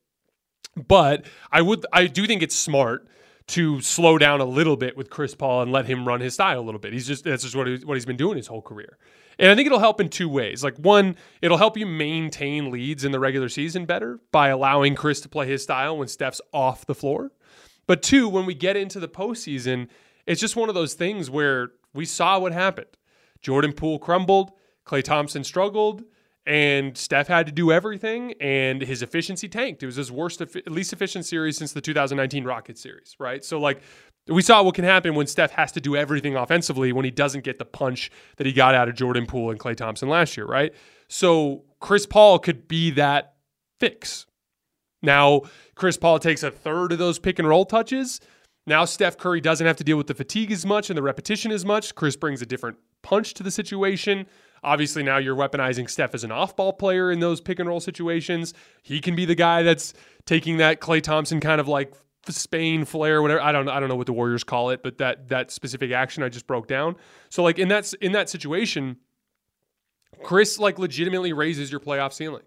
But 0.88 1.26
I 1.50 1.60
would 1.60 1.84
I 1.92 2.06
do 2.06 2.26
think 2.26 2.42
it's 2.42 2.56
smart 2.56 3.06
to 3.48 3.80
slow 3.80 4.18
down 4.18 4.40
a 4.40 4.44
little 4.44 4.76
bit 4.76 4.96
with 4.96 5.10
Chris 5.10 5.34
Paul 5.34 5.62
and 5.62 5.72
let 5.72 5.86
him 5.86 6.06
run 6.06 6.20
his 6.20 6.34
style 6.34 6.60
a 6.60 6.62
little 6.62 6.80
bit. 6.80 6.92
He's 6.92 7.06
just 7.06 7.24
that's 7.24 7.42
just 7.42 7.56
what, 7.56 7.66
he, 7.66 7.76
what 7.78 7.94
he's 7.94 8.06
been 8.06 8.16
doing 8.16 8.36
his 8.36 8.46
whole 8.46 8.62
career. 8.62 8.98
And 9.38 9.50
I 9.50 9.54
think 9.54 9.66
it'll 9.66 9.78
help 9.78 10.00
in 10.00 10.08
two 10.08 10.28
ways. 10.28 10.62
Like 10.62 10.76
one, 10.76 11.16
it'll 11.40 11.56
help 11.56 11.76
you 11.76 11.86
maintain 11.86 12.70
leads 12.70 13.04
in 13.04 13.12
the 13.12 13.20
regular 13.20 13.48
season 13.48 13.86
better 13.86 14.20
by 14.30 14.48
allowing 14.48 14.94
Chris 14.94 15.20
to 15.22 15.28
play 15.28 15.46
his 15.46 15.62
style 15.62 15.96
when 15.96 16.08
Steph's 16.08 16.40
off 16.52 16.86
the 16.86 16.94
floor. 16.94 17.32
But 17.86 18.02
two, 18.02 18.28
when 18.28 18.46
we 18.46 18.54
get 18.54 18.76
into 18.76 19.00
the 19.00 19.08
postseason, 19.08 19.88
it's 20.26 20.40
just 20.40 20.56
one 20.56 20.68
of 20.68 20.74
those 20.74 20.94
things 20.94 21.30
where 21.30 21.70
we 21.94 22.04
saw 22.04 22.38
what 22.38 22.52
happened. 22.52 22.86
Jordan 23.40 23.72
Poole 23.72 23.98
crumbled, 23.98 24.52
Klay 24.86 25.02
Thompson 25.02 25.44
struggled, 25.44 26.04
and 26.46 26.96
Steph 26.96 27.28
had 27.28 27.46
to 27.46 27.52
do 27.52 27.70
everything, 27.70 28.34
and 28.40 28.82
his 28.82 29.02
efficiency 29.02 29.48
tanked. 29.48 29.82
It 29.82 29.86
was 29.86 29.96
his 29.96 30.10
worst, 30.10 30.42
least 30.66 30.92
efficient 30.92 31.24
series 31.24 31.56
since 31.56 31.72
the 31.72 31.80
2019 31.80 32.44
Rockets 32.44 32.80
series, 32.80 33.14
right? 33.18 33.44
So, 33.44 33.60
like, 33.60 33.80
we 34.28 34.42
saw 34.42 34.62
what 34.62 34.74
can 34.74 34.84
happen 34.84 35.14
when 35.14 35.26
Steph 35.26 35.52
has 35.52 35.72
to 35.72 35.80
do 35.80 35.96
everything 35.96 36.36
offensively 36.36 36.92
when 36.92 37.04
he 37.04 37.10
doesn't 37.10 37.44
get 37.44 37.58
the 37.58 37.64
punch 37.64 38.10
that 38.36 38.46
he 38.46 38.52
got 38.52 38.74
out 38.74 38.88
of 38.88 38.94
Jordan 38.94 39.26
Poole 39.26 39.50
and 39.50 39.58
Klay 39.58 39.76
Thompson 39.76 40.08
last 40.08 40.36
year, 40.36 40.46
right? 40.46 40.74
So, 41.08 41.64
Chris 41.80 42.06
Paul 42.06 42.38
could 42.38 42.66
be 42.66 42.90
that 42.92 43.34
fix. 43.78 44.26
Now, 45.02 45.42
Chris 45.74 45.96
Paul 45.96 46.18
takes 46.18 46.42
a 46.42 46.50
third 46.50 46.92
of 46.92 46.98
those 46.98 47.18
pick 47.18 47.38
and 47.38 47.48
roll 47.48 47.64
touches. 47.64 48.20
Now, 48.66 48.84
Steph 48.84 49.18
Curry 49.18 49.40
doesn't 49.40 49.66
have 49.66 49.76
to 49.76 49.84
deal 49.84 49.96
with 49.96 50.06
the 50.06 50.14
fatigue 50.14 50.52
as 50.52 50.64
much 50.64 50.88
and 50.88 50.96
the 50.96 51.02
repetition 51.02 51.50
as 51.50 51.64
much. 51.64 51.94
Chris 51.96 52.14
brings 52.14 52.40
a 52.42 52.46
different 52.46 52.78
punch 53.02 53.34
to 53.34 53.42
the 53.42 53.50
situation. 53.50 54.26
Obviously, 54.64 55.02
now 55.02 55.18
you're 55.18 55.36
weaponizing 55.36 55.90
Steph 55.90 56.14
as 56.14 56.22
an 56.22 56.30
off 56.30 56.54
ball 56.54 56.72
player 56.72 57.10
in 57.10 57.20
those 57.20 57.40
pick 57.40 57.58
and 57.58 57.68
roll 57.68 57.80
situations. 57.80 58.54
He 58.82 59.00
can 59.00 59.16
be 59.16 59.24
the 59.24 59.34
guy 59.34 59.62
that's 59.62 59.92
taking 60.24 60.58
that 60.58 60.80
Klay 60.80 61.02
Thompson 61.02 61.40
kind 61.40 61.60
of 61.60 61.66
like 61.66 61.92
Spain 62.28 62.84
flair, 62.84 63.20
whatever. 63.20 63.40
I 63.40 63.50
don't 63.50 63.68
I 63.68 63.80
don't 63.80 63.88
know 63.88 63.96
what 63.96 64.06
the 64.06 64.12
Warriors 64.12 64.44
call 64.44 64.70
it, 64.70 64.82
but 64.82 64.98
that 64.98 65.28
that 65.28 65.50
specific 65.50 65.90
action 65.90 66.22
I 66.22 66.28
just 66.28 66.46
broke 66.46 66.68
down. 66.68 66.96
So 67.28 67.42
like 67.42 67.58
in 67.58 67.68
that 67.68 67.92
in 67.94 68.12
that 68.12 68.28
situation, 68.28 68.98
Chris 70.22 70.58
like 70.58 70.78
legitimately 70.78 71.32
raises 71.32 71.70
your 71.70 71.80
playoff 71.80 72.12
ceiling. 72.12 72.44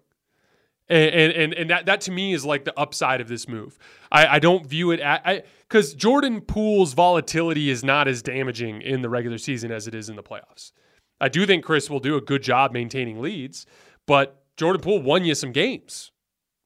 And, 0.88 1.32
and 1.32 1.52
and 1.52 1.70
that 1.70 1.86
that 1.86 2.00
to 2.02 2.12
me 2.12 2.32
is 2.32 2.46
like 2.46 2.64
the 2.64 2.78
upside 2.78 3.20
of 3.20 3.28
this 3.28 3.48
move. 3.48 3.78
I, 4.10 4.26
I 4.26 4.38
don't 4.38 4.64
view 4.64 4.92
it 4.92 5.00
at 5.00 5.44
because 5.68 5.92
Jordan 5.92 6.40
Poole's 6.40 6.94
volatility 6.94 7.68
is 7.68 7.84
not 7.84 8.08
as 8.08 8.22
damaging 8.22 8.80
in 8.80 9.02
the 9.02 9.10
regular 9.10 9.36
season 9.36 9.72
as 9.72 9.86
it 9.86 9.94
is 9.94 10.08
in 10.08 10.16
the 10.16 10.22
playoffs. 10.22 10.70
I 11.20 11.28
do 11.28 11.46
think 11.46 11.64
Chris 11.64 11.88
will 11.88 12.00
do 12.00 12.16
a 12.16 12.20
good 12.20 12.42
job 12.42 12.72
maintaining 12.72 13.20
leads, 13.20 13.66
but 14.06 14.42
Jordan 14.56 14.82
Poole 14.82 15.02
won 15.02 15.24
you 15.24 15.34
some 15.34 15.52
games 15.52 16.12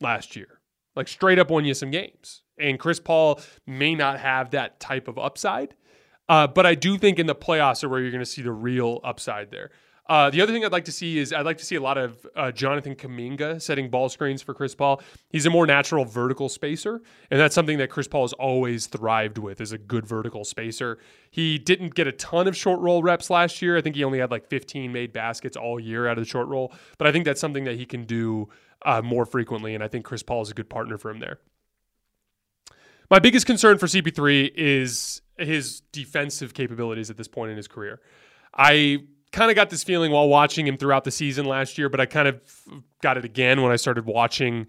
last 0.01 0.37
year. 0.37 0.61
Like 0.97 1.09
straight 1.09 1.39
up 1.39 1.51
won 1.51 1.65
you 1.65 1.75
some 1.75 1.91
games. 1.91 2.43
And 2.59 2.79
Chris 2.79 3.01
Paul 3.01 3.41
may 3.67 3.95
not 3.95 4.21
have 4.21 4.51
that 4.51 4.81
type 4.81 5.09
of 5.09 5.19
upside. 5.19 5.75
Uh, 6.29 6.47
but 6.47 6.67
I 6.67 6.75
do 6.75 6.97
think 6.99 7.19
in 7.19 7.27
the 7.27 7.35
playoffs 7.35 7.83
are 7.83 7.89
where 7.89 8.01
you're 8.01 8.11
going 8.11 8.21
to 8.21 8.27
see 8.27 8.43
the 8.43 8.53
real 8.53 9.01
upside 9.03 9.51
there. 9.51 9.71
Uh, 10.11 10.29
the 10.29 10.41
other 10.41 10.53
thing 10.53 10.65
I'd 10.65 10.73
like 10.73 10.87
to 10.87 10.93
see 10.93 11.19
is 11.19 11.33
I'd 11.33 11.47
like 11.47 11.59
to 11.59 11.65
see 11.65 11.77
a 11.77 11.81
lot 11.81 11.97
of 11.97 12.27
uh, 12.35 12.51
Jonathan 12.51 12.97
Kuminga 12.97 13.63
setting 13.63 13.89
ball 13.89 14.09
screens 14.09 14.43
for 14.43 14.53
Chris 14.53 14.75
Paul. 14.75 15.01
He's 15.29 15.47
a 15.47 15.51
more 15.51 15.69
natural 15.69 16.05
vertical 16.05 16.49
spacer, 16.49 17.01
and 17.31 17.39
that's 17.39 17.55
something 17.55 17.79
that 17.79 17.91
Chris 17.91 18.09
Paul 18.09 18.25
has 18.25 18.33
always 18.33 18.89
thrived 18.89 19.39
with 19.39 19.61
is 19.61 19.71
a 19.71 19.79
good 19.79 20.05
vertical 20.05 20.45
spacer. 20.45 20.99
He 21.31 21.59
didn't 21.59 21.95
get 21.95 22.09
a 22.09 22.13
ton 22.13 22.49
of 22.49 22.57
short 22.57 22.81
roll 22.81 23.05
reps 23.05 23.31
last 23.31 23.63
year. 23.63 23.77
I 23.77 23.83
think 23.83 23.95
he 23.95 24.03
only 24.03 24.19
had 24.19 24.33
like 24.33 24.49
15 24.49 24.93
made 24.93 25.13
baskets 25.13 25.57
all 25.57 25.79
year 25.79 26.09
out 26.09 26.19
of 26.19 26.25
the 26.25 26.29
short 26.29 26.49
roll, 26.49 26.73
but 26.99 27.07
I 27.07 27.13
think 27.13 27.25
that's 27.25 27.41
something 27.41 27.63
that 27.63 27.77
he 27.77 27.87
can 27.87 28.05
do 28.05 28.49
uh, 28.85 29.03
more 29.03 29.25
frequently, 29.25 29.77
and 29.77 29.85
I 29.85 29.87
think 29.87 30.05
Chris 30.05 30.25
Paul 30.25 30.43
is 30.43 30.51
a 30.51 30.55
good 30.55 30.69
partner 30.69 30.99
for 30.99 31.13
him 31.13 31.21
there. 31.21 31.39
My 33.09 33.21
biggest 33.21 33.47
concern 33.47 33.79
for 33.79 33.87
CP3 33.87 34.55
is 34.57 35.23
his 35.39 35.83
defensive 35.93 36.53
capabilities 36.53 37.11
at 37.11 37.17
this 37.17 37.29
point 37.29 37.53
in 37.53 37.57
his 37.57 37.69
career. 37.69 38.01
I 38.53 39.05
kind 39.33 39.51
of 39.51 39.55
got 39.55 39.71
this 39.71 39.85
feeling 39.85 40.13
while 40.13 40.29
watching 40.29 40.67
him 40.67 40.77
throughout 40.77 41.05
the 41.05 41.11
season 41.11 41.47
last 41.47 41.79
year, 41.79 41.89
but 41.89 42.01
I 42.01 42.07
kind 42.07 42.29
of 42.29 42.41
got 43.03 43.17
it 43.17 43.25
again 43.25 43.63
when 43.63 43.73
I 43.73 43.77
started 43.77 44.07
watching 44.07 44.67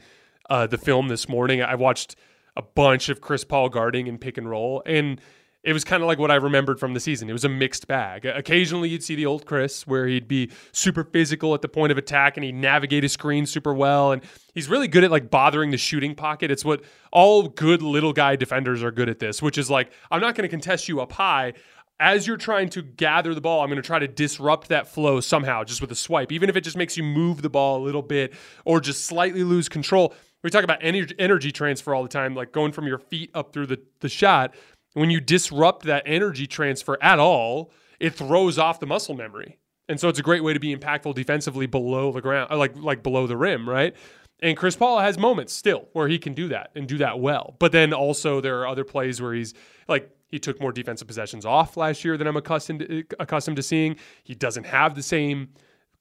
uh, 0.50 0.68
the 0.68 0.78
film 0.78 1.08
this 1.08 1.28
morning. 1.28 1.62
I 1.62 1.76
watched 1.76 2.16
a 2.56 2.62
bunch 2.62 3.10
of 3.10 3.22
Chris 3.22 3.44
Paul 3.44 3.70
guarding 3.70 4.08
and 4.08 4.20
pick 4.20 4.38
and 4.38 4.50
roll, 4.50 4.84
and 4.86 5.20
it 5.64 5.74
was 5.74 5.84
kind 5.84 6.02
of 6.02 6.08
like 6.08 6.18
what 6.18 6.32
I 6.32 6.36
remembered 6.36 6.80
from 6.80 6.96
the 6.96 7.00
season. 7.00 7.30
It 7.30 7.34
was 7.34 7.46
a 7.46 7.50
mixed 7.50 7.88
bag. 7.88 8.26
Occasionally, 8.26 8.90
you'd 8.90 9.04
see 9.04 9.14
the 9.14 9.28
old 9.28 9.46
Chris 9.46 9.86
where 9.86 10.08
he'd 10.08 10.28
be 10.28 10.50
super 10.72 11.04
physical 11.04 11.54
at 11.54 11.62
the 11.62 11.68
point 11.68 11.92
of 11.92 12.00
attack 12.00 12.36
and 12.36 12.44
he'd 12.44 12.56
navigate 12.56 13.04
his 13.04 13.14
screen 13.14 13.46
super 13.46 13.74
well. 13.74 14.12
And 14.12 14.24
he's 14.56 14.70
really 14.70 14.88
good 14.88 15.04
at 15.04 15.12
like 15.12 15.30
bothering 15.30 15.70
the 15.70 15.78
shooting 15.78 16.16
pocket. 16.16 16.50
It's 16.50 16.66
what 16.66 16.84
all 17.12 17.48
good 17.48 17.84
little 17.84 18.12
guy 18.12 18.36
defenders 18.36 18.82
are 18.82 18.90
good 18.90 19.08
at 19.08 19.20
this, 19.20 19.40
which 19.40 19.60
is 19.60 19.70
like, 19.70 19.92
I'm 20.10 20.20
not 20.20 20.34
going 20.34 20.50
to 20.50 20.50
contest 20.50 20.90
you 20.90 21.00
up 21.00 21.12
high 21.12 21.54
as 22.02 22.26
you're 22.26 22.36
trying 22.36 22.68
to 22.70 22.82
gather 22.82 23.36
the 23.36 23.42
ball, 23.42 23.62
I'm 23.62 23.70
going 23.70 23.76
to 23.82 23.86
try 23.86 24.00
to 24.00 24.08
disrupt 24.08 24.70
that 24.70 24.88
flow 24.88 25.22
somehow 25.22 25.64
just 25.64 25.82
with 25.82 25.92
a 25.92 25.96
swipe, 25.96 26.32
even 26.32 26.50
if 26.50 26.56
it 26.56 26.62
just 26.62 26.76
makes 26.76 26.98
you 26.98 27.04
move 27.04 27.44
the 27.44 27.50
ball 27.50 27.78
a 27.78 27.84
little 27.84 28.02
bit 28.02 28.34
or 28.66 28.82
just 28.82 29.06
slightly 29.06 29.44
lose 29.44 29.70
control. 29.70 30.14
We 30.44 30.50
talk 30.50 30.64
about 30.64 30.80
energy 30.82 31.52
transfer 31.52 31.94
all 31.94 32.02
the 32.02 32.10
time, 32.10 32.34
like 32.34 32.52
going 32.52 32.72
from 32.72 32.88
your 32.88 32.98
feet 32.98 33.30
up 33.36 33.54
through 33.54 33.68
the, 33.68 33.80
the 34.00 34.10
shot. 34.10 34.56
When 34.94 35.12
you 35.12 35.22
disrupt 35.22 35.86
that 35.86 36.02
energy 36.08 36.48
transfer 36.48 36.98
at 37.04 37.20
all, 37.20 37.72
it 38.00 38.16
throws 38.16 38.58
off 38.58 38.80
the 38.80 38.88
muscle 38.88 39.16
memory. 39.16 39.60
And 39.88 40.00
so 40.00 40.10
it's 40.10 40.20
a 40.20 40.24
great 40.24 40.44
way 40.44 40.54
to 40.54 40.60
be 40.60 40.76
impactful 40.76 41.14
defensively 41.14 41.68
below 41.68 42.12
the 42.12 42.22
ground, 42.22 42.52
uh, 42.52 42.58
like 42.58 42.76
like 42.76 43.04
below 43.04 43.28
the 43.28 43.38
rim, 43.38 43.70
right? 43.70 43.94
And 44.42 44.58
Chris 44.58 44.76
Paul 44.76 45.00
has 45.00 45.20
moments 45.20 45.54
still 45.54 45.88
where 45.94 46.08
he 46.08 46.18
can 46.18 46.34
do 46.34 46.48
that 46.48 46.72
and 46.76 46.88
do 46.88 46.98
that 46.98 47.20
well. 47.20 47.56
But 47.60 47.72
then 47.72 47.94
also 47.94 48.42
there 48.42 48.60
are 48.62 48.68
other 48.68 48.84
plays 48.84 49.22
where 49.22 49.34
he's 49.34 49.54
like 49.88 50.10
he 50.32 50.40
took 50.40 50.60
more 50.62 50.72
defensive 50.72 51.08
possessions 51.08 51.46
off 51.46 51.76
last 51.78 52.06
year 52.06 52.18
than 52.18 52.26
I'm 52.26 52.38
accustomed 52.38 52.80
to, 52.80 53.04
accustomed 53.20 53.58
to 53.58 53.64
seeing. 53.64 53.98
He 54.24 54.34
doesn't 54.34 54.64
have 54.64 54.96
the 54.96 55.04
same 55.04 55.50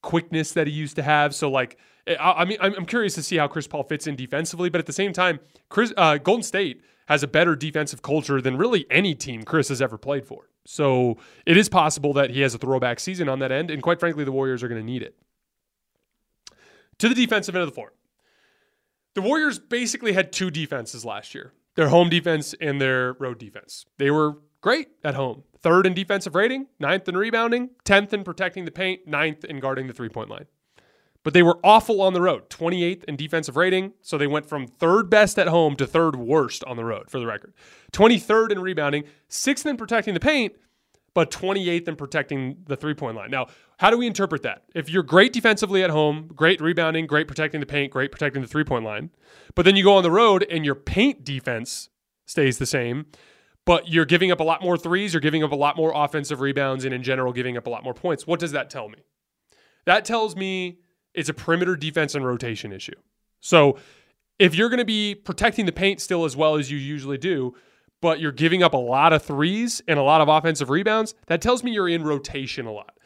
quickness 0.01 0.53
that 0.53 0.67
he 0.67 0.73
used 0.73 0.95
to 0.95 1.03
have. 1.03 1.35
So 1.35 1.51
like 1.51 1.77
I, 2.07 2.15
I 2.37 2.45
mean 2.45 2.57
I'm, 2.61 2.73
I'm, 2.75 2.85
curious 2.85 3.13
to 3.15 3.23
see 3.23 3.35
how 3.35 3.47
Chris 3.47 3.67
Paul 3.67 3.83
fits 3.83 4.07
in 4.07 4.15
defensively. 4.15 4.69
But 4.69 4.79
at 4.79 4.85
the 4.87 4.93
same 4.93 5.11
time, 5.13 5.39
Chris 5.69 5.93
uh, 5.97 6.17
Golden 6.17 6.43
State 6.43 6.81
has 7.07 7.23
a 7.23 7.27
better 7.27 7.55
defensive 7.55 8.01
culture 8.01 8.41
than 8.41 8.57
really 8.57 8.85
any 8.89 9.13
team 9.13 9.43
Chris 9.43 9.67
has 9.67 9.81
ever 9.81 9.97
played 9.97 10.25
for. 10.25 10.49
So 10.65 11.17
it 11.45 11.57
is 11.57 11.67
possible 11.67 12.13
that 12.13 12.29
he 12.29 12.41
has 12.41 12.55
a 12.55 12.57
throwback 12.57 12.99
season 12.99 13.27
on 13.27 13.39
that 13.39 13.51
end. 13.51 13.69
And 13.69 13.83
quite 13.83 13.99
frankly, 13.99 14.23
the 14.23 14.31
Warriors 14.31 14.63
are 14.63 14.69
going 14.69 14.79
to 14.79 14.85
need 14.85 15.01
it. 15.01 15.15
To 16.99 17.09
the 17.09 17.15
defensive 17.15 17.55
end 17.55 17.63
of 17.63 17.69
the 17.69 17.75
floor. 17.75 17.93
The 19.13 19.21
Warriors 19.21 19.59
basically 19.59 20.13
had 20.13 20.31
two 20.31 20.51
defenses 20.51 21.03
last 21.03 21.35
year 21.35 21.51
their 21.75 21.89
home 21.89 22.09
defense 22.09 22.53
and 22.59 22.81
their 22.81 23.13
road 23.13 23.39
defense. 23.39 23.85
They 23.97 24.11
were 24.11 24.37
great 24.61 24.89
at 25.03 25.15
home. 25.15 25.43
Third 25.59 25.85
in 25.85 25.93
defensive 25.93 26.35
rating, 26.35 26.67
ninth 26.79 27.07
in 27.07 27.15
rebounding, 27.15 27.69
10th 27.85 28.13
in 28.13 28.23
protecting 28.23 28.65
the 28.65 28.71
paint, 28.71 29.07
ninth 29.07 29.43
in 29.43 29.59
guarding 29.59 29.87
the 29.87 29.93
three 29.93 30.09
point 30.09 30.29
line. 30.29 30.45
But 31.23 31.33
they 31.33 31.43
were 31.43 31.59
awful 31.63 32.01
on 32.01 32.13
the 32.13 32.21
road, 32.21 32.49
28th 32.49 33.03
in 33.03 33.15
defensive 33.15 33.55
rating. 33.55 33.93
So 34.01 34.17
they 34.17 34.25
went 34.25 34.47
from 34.47 34.65
third 34.65 35.09
best 35.09 35.37
at 35.37 35.47
home 35.47 35.75
to 35.75 35.85
third 35.85 36.15
worst 36.15 36.63
on 36.63 36.77
the 36.77 36.85
road, 36.85 37.11
for 37.11 37.19
the 37.19 37.27
record. 37.27 37.53
23rd 37.91 38.53
in 38.53 38.59
rebounding, 38.59 39.03
sixth 39.27 39.67
in 39.67 39.77
protecting 39.77 40.15
the 40.15 40.19
paint, 40.19 40.55
but 41.13 41.31
28th 41.31 41.87
in 41.87 41.95
protecting 41.95 42.57
the 42.67 42.75
three 42.75 42.93
point 42.93 43.15
line. 43.15 43.31
Now, 43.31 43.47
how 43.77 43.89
do 43.89 43.97
we 43.97 44.07
interpret 44.07 44.43
that? 44.43 44.63
If 44.73 44.89
you're 44.89 45.03
great 45.03 45.33
defensively 45.33 45.83
at 45.83 45.89
home, 45.89 46.29
great 46.35 46.61
rebounding, 46.61 47.07
great 47.07 47.27
protecting 47.27 47.59
the 47.59 47.65
paint, 47.65 47.91
great 47.91 48.11
protecting 48.11 48.41
the 48.41 48.47
three 48.47 48.63
point 48.63 48.85
line, 48.85 49.09
but 49.55 49.65
then 49.65 49.75
you 49.75 49.83
go 49.83 49.95
on 49.95 50.03
the 50.03 50.11
road 50.11 50.45
and 50.49 50.65
your 50.65 50.75
paint 50.75 51.23
defense 51.23 51.89
stays 52.25 52.57
the 52.57 52.65
same, 52.65 53.07
but 53.65 53.89
you're 53.89 54.05
giving 54.05 54.31
up 54.31 54.39
a 54.39 54.43
lot 54.43 54.61
more 54.61 54.77
threes, 54.77 55.13
you're 55.13 55.21
giving 55.21 55.43
up 55.43 55.51
a 55.51 55.55
lot 55.55 55.75
more 55.75 55.91
offensive 55.93 56.39
rebounds, 56.39 56.85
and 56.85 56.93
in 56.93 57.03
general, 57.03 57.33
giving 57.33 57.57
up 57.57 57.67
a 57.67 57.69
lot 57.69 57.83
more 57.83 57.93
points. 57.93 58.25
What 58.25 58.39
does 58.39 58.53
that 58.53 58.69
tell 58.69 58.87
me? 58.87 58.99
That 59.85 60.05
tells 60.05 60.35
me 60.35 60.79
it's 61.13 61.29
a 61.29 61.33
perimeter 61.33 61.75
defense 61.75 62.15
and 62.15 62.25
rotation 62.25 62.71
issue. 62.71 62.95
So 63.41 63.77
if 64.39 64.55
you're 64.55 64.69
going 64.69 64.79
to 64.79 64.85
be 64.85 65.13
protecting 65.13 65.65
the 65.65 65.71
paint 65.71 65.99
still 65.99 66.25
as 66.25 66.35
well 66.35 66.55
as 66.55 66.71
you 66.71 66.77
usually 66.77 67.17
do, 67.17 67.53
but 68.01 68.19
you're 68.19 68.31
giving 68.31 68.63
up 68.63 68.73
a 68.73 68.77
lot 68.77 69.13
of 69.13 69.23
threes 69.23 69.81
and 69.87 69.97
a 69.97 70.03
lot 70.03 70.21
of 70.21 70.27
offensive 70.27 70.69
rebounds, 70.69 71.13
that 71.27 71.41
tells 71.41 71.63
me 71.63 71.71
you're 71.71 71.89
in 71.89 72.03
rotation 72.03 72.65
a 72.65 72.71
lot. 72.71 72.97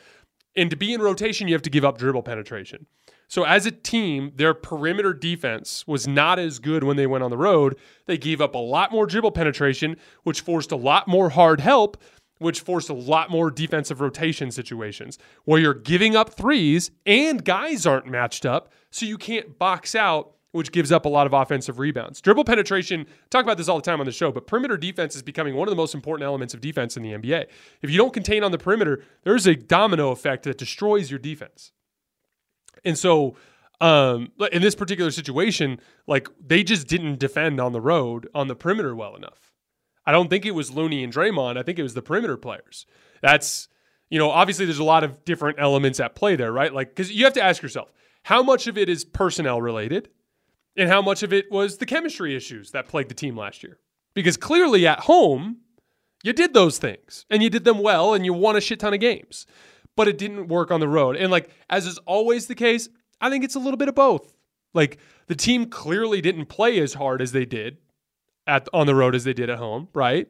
And 0.55 0.69
to 0.69 0.75
be 0.75 0.93
in 0.93 1.01
rotation, 1.01 1.47
you 1.47 1.53
have 1.53 1.61
to 1.63 1.69
give 1.69 1.85
up 1.85 1.97
dribble 1.97 2.23
penetration. 2.23 2.87
So 3.27 3.43
as 3.43 3.65
a 3.65 3.71
team, 3.71 4.31
their 4.35 4.53
perimeter 4.53 5.13
defense 5.13 5.85
was 5.87 6.07
not 6.07 6.39
as 6.39 6.59
good 6.59 6.83
when 6.83 6.95
they 6.95 7.07
went 7.07 7.23
on 7.23 7.31
the 7.31 7.37
road. 7.37 7.75
They 8.05 8.17
gave 8.17 8.39
up 8.39 8.55
a 8.55 8.59
lot 8.59 8.91
more 8.91 9.05
dribble 9.05 9.31
penetration, 9.31 9.97
which 10.23 10.41
forced 10.41 10.71
a 10.71 10.77
lot 10.77 11.07
more 11.07 11.29
hard 11.29 11.59
help, 11.59 11.97
which 12.37 12.59
forced 12.61 12.89
a 12.89 12.93
lot 12.93 13.29
more 13.29 13.49
defensive 13.49 13.99
rotation 13.99 14.51
situations 14.51 15.17
where 15.45 15.59
you're 15.59 15.73
giving 15.73 16.15
up 16.15 16.35
threes 16.35 16.91
and 17.05 17.43
guys 17.43 17.85
aren't 17.85 18.07
matched 18.07 18.45
up, 18.45 18.71
so 18.91 19.05
you 19.05 19.17
can't 19.17 19.57
box 19.57 19.95
out 19.95 20.34
which 20.55 20.71
gives 20.71 20.89
up 20.89 21.05
a 21.05 21.09
lot 21.09 21.27
of 21.27 21.33
offensive 21.33 21.79
rebounds. 21.79 22.21
Dribble 22.21 22.45
penetration, 22.45 23.05
talk 23.29 23.43
about 23.43 23.57
this 23.57 23.67
all 23.67 23.75
the 23.75 23.81
time 23.81 23.99
on 23.99 24.05
the 24.05 24.11
show, 24.13 24.31
but 24.31 24.47
perimeter 24.47 24.77
defense 24.77 25.13
is 25.13 25.21
becoming 25.21 25.53
one 25.55 25.67
of 25.67 25.69
the 25.69 25.75
most 25.75 25.93
important 25.93 26.25
elements 26.25 26.53
of 26.53 26.61
defense 26.61 26.95
in 26.95 27.03
the 27.03 27.11
NBA. 27.11 27.47
If 27.81 27.89
you 27.89 27.97
don't 27.97 28.13
contain 28.13 28.41
on 28.41 28.51
the 28.51 28.57
perimeter, 28.57 29.03
there's 29.23 29.45
a 29.47 29.55
domino 29.55 30.11
effect 30.11 30.43
that 30.43 30.57
destroys 30.57 31.11
your 31.11 31.19
defense. 31.19 31.73
And 32.85 32.97
so, 32.97 33.35
um, 33.81 34.31
in 34.53 34.61
this 34.61 34.75
particular 34.75 35.11
situation, 35.11 35.81
like 36.07 36.29
they 36.39 36.63
just 36.63 36.87
didn't 36.87 37.19
defend 37.19 37.59
on 37.59 37.73
the 37.73 37.81
road 37.81 38.29
on 38.33 38.47
the 38.47 38.55
perimeter 38.55 38.95
well 38.95 39.17
enough. 39.17 39.51
I 40.05 40.13
don't 40.13 40.29
think 40.29 40.45
it 40.45 40.51
was 40.51 40.71
Looney 40.71 41.03
and 41.03 41.11
Draymond. 41.11 41.57
I 41.57 41.63
think 41.63 41.79
it 41.79 41.83
was 41.83 41.95
the 41.95 42.01
perimeter 42.01 42.37
players. 42.37 42.85
That's, 43.21 43.67
you 44.09 44.19
know, 44.19 44.29
obviously 44.29 44.65
there's 44.65 44.79
a 44.79 44.85
lot 44.85 45.03
of 45.03 45.25
different 45.25 45.59
elements 45.59 45.99
at 45.99 46.15
play 46.15 46.37
there, 46.37 46.53
right? 46.53 46.73
Like, 46.73 46.89
because 46.89 47.11
you 47.11 47.25
have 47.25 47.33
to 47.33 47.43
ask 47.43 47.61
yourself, 47.61 47.91
how 48.23 48.41
much 48.41 48.67
of 48.67 48.77
it 48.77 48.87
is 48.87 49.03
personnel 49.03 49.61
related? 49.61 50.09
And 50.77 50.89
how 50.89 51.01
much 51.01 51.23
of 51.23 51.33
it 51.33 51.51
was 51.51 51.77
the 51.77 51.85
chemistry 51.85 52.35
issues 52.35 52.71
that 52.71 52.87
plagued 52.87 53.09
the 53.09 53.15
team 53.15 53.37
last 53.37 53.63
year. 53.63 53.79
Because 54.13 54.37
clearly 54.37 54.87
at 54.87 55.01
home, 55.01 55.57
you 56.23 56.33
did 56.33 56.53
those 56.53 56.77
things 56.77 57.25
and 57.29 57.43
you 57.43 57.49
did 57.49 57.63
them 57.63 57.79
well 57.79 58.13
and 58.13 58.25
you 58.25 58.33
won 58.33 58.55
a 58.55 58.61
shit 58.61 58.79
ton 58.79 58.93
of 58.93 58.99
games, 58.99 59.45
but 59.95 60.07
it 60.07 60.17
didn't 60.17 60.47
work 60.47 60.71
on 60.71 60.79
the 60.79 60.87
road. 60.87 61.15
And 61.15 61.31
like, 61.31 61.49
as 61.69 61.85
is 61.85 61.97
always 61.99 62.47
the 62.47 62.55
case, 62.55 62.89
I 63.21 63.29
think 63.29 63.43
it's 63.43 63.55
a 63.55 63.59
little 63.59 63.77
bit 63.77 63.89
of 63.89 63.95
both. 63.95 64.33
Like, 64.73 64.97
the 65.27 65.35
team 65.35 65.67
clearly 65.67 66.19
didn't 66.21 66.47
play 66.47 66.79
as 66.79 66.95
hard 66.95 67.21
as 67.21 67.31
they 67.31 67.45
did 67.45 67.77
at 68.45 68.67
on 68.73 68.87
the 68.87 68.95
road 68.95 69.15
as 69.15 69.23
they 69.23 69.33
did 69.33 69.49
at 69.49 69.57
home, 69.57 69.87
right? 69.93 70.27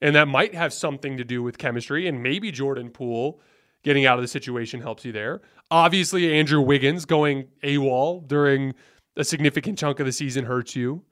And 0.00 0.14
that 0.16 0.28
might 0.28 0.54
have 0.54 0.72
something 0.72 1.16
to 1.16 1.24
do 1.24 1.42
with 1.42 1.58
chemistry 1.58 2.06
and 2.06 2.22
maybe 2.22 2.50
Jordan 2.50 2.90
Poole 2.90 3.40
getting 3.82 4.04
out 4.04 4.18
of 4.18 4.22
the 4.22 4.28
situation 4.28 4.80
helps 4.80 5.04
you 5.04 5.12
there. 5.12 5.40
Obviously, 5.70 6.32
Andrew 6.32 6.60
Wiggins 6.60 7.04
going 7.04 7.46
AWOL 7.62 8.26
during 8.26 8.74
a 9.16 9.24
significant 9.24 9.78
chunk 9.78 10.00
of 10.00 10.06
the 10.06 10.12
season 10.12 10.44
hurts 10.44 10.76
you. 10.76 11.02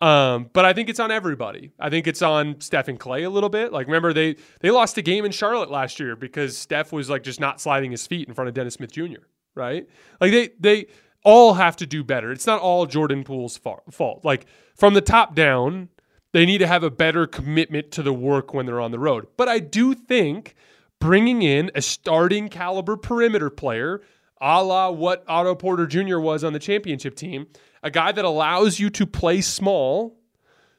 Um, 0.00 0.48
but 0.52 0.64
I 0.64 0.72
think 0.72 0.88
it's 0.88 1.00
on 1.00 1.10
everybody. 1.10 1.72
I 1.78 1.90
think 1.90 2.06
it's 2.06 2.22
on 2.22 2.60
Steph 2.60 2.88
and 2.88 2.98
Klay 2.98 3.26
a 3.26 3.28
little 3.28 3.50
bit. 3.50 3.70
Like, 3.72 3.86
remember 3.86 4.12
they 4.12 4.36
they 4.60 4.70
lost 4.70 4.96
a 4.96 5.02
game 5.02 5.24
in 5.24 5.32
Charlotte 5.32 5.70
last 5.70 6.00
year 6.00 6.16
because 6.16 6.56
Steph 6.56 6.90
was 6.90 7.10
like 7.10 7.22
just 7.22 7.38
not 7.38 7.60
sliding 7.60 7.90
his 7.90 8.06
feet 8.06 8.26
in 8.26 8.34
front 8.34 8.48
of 8.48 8.54
Dennis 8.54 8.74
Smith 8.74 8.92
Jr. 8.92 9.26
Right? 9.54 9.86
Like 10.20 10.32
they 10.32 10.50
they 10.58 10.86
all 11.22 11.54
have 11.54 11.76
to 11.76 11.86
do 11.86 12.02
better. 12.02 12.32
It's 12.32 12.46
not 12.46 12.60
all 12.60 12.86
Jordan 12.86 13.24
Poole's 13.24 13.58
fault. 13.58 14.24
Like 14.24 14.46
from 14.74 14.94
the 14.94 15.02
top 15.02 15.34
down, 15.34 15.90
they 16.32 16.46
need 16.46 16.58
to 16.58 16.66
have 16.66 16.82
a 16.82 16.90
better 16.90 17.26
commitment 17.26 17.90
to 17.92 18.02
the 18.02 18.12
work 18.12 18.54
when 18.54 18.64
they're 18.64 18.80
on 18.80 18.92
the 18.92 18.98
road. 18.98 19.26
But 19.36 19.48
I 19.48 19.58
do 19.58 19.94
think 19.94 20.54
bringing 20.98 21.42
in 21.42 21.70
a 21.74 21.82
starting 21.82 22.48
caliber 22.48 22.96
perimeter 22.96 23.50
player 23.50 24.00
a 24.40 24.62
la 24.62 24.90
what 24.90 25.24
Otto 25.28 25.54
Porter 25.54 25.86
Jr. 25.86 26.18
was 26.18 26.42
on 26.42 26.52
the 26.52 26.58
championship 26.58 27.14
team, 27.14 27.46
a 27.82 27.90
guy 27.90 28.12
that 28.12 28.24
allows 28.24 28.78
you 28.78 28.90
to 28.90 29.06
play 29.06 29.40
small, 29.40 30.18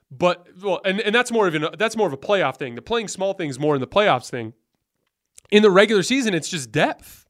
but 0.10 0.48
well, 0.62 0.82
and, 0.84 1.00
and 1.02 1.16
that's 1.16 1.32
more 1.32 1.48
of 1.48 1.56
an 1.56 1.68
that's 1.78 1.96
more 1.96 2.08
of 2.08 2.14
a 2.14 2.18
playoff 2.18 2.58
thing. 2.58 2.76
The 2.76 2.82
playing 2.82 3.08
small 3.08 3.34
thing 3.34 3.50
is 3.50 3.60
more 3.60 3.76
in 3.76 3.82
the 3.82 3.88
playoffs 3.88 4.30
thing. 4.30 4.54
In 5.50 5.64
the 5.64 5.72
regular 5.72 6.04
season, 6.04 6.34
it's 6.34 6.50
just 6.50 6.72
depth. 6.72 7.26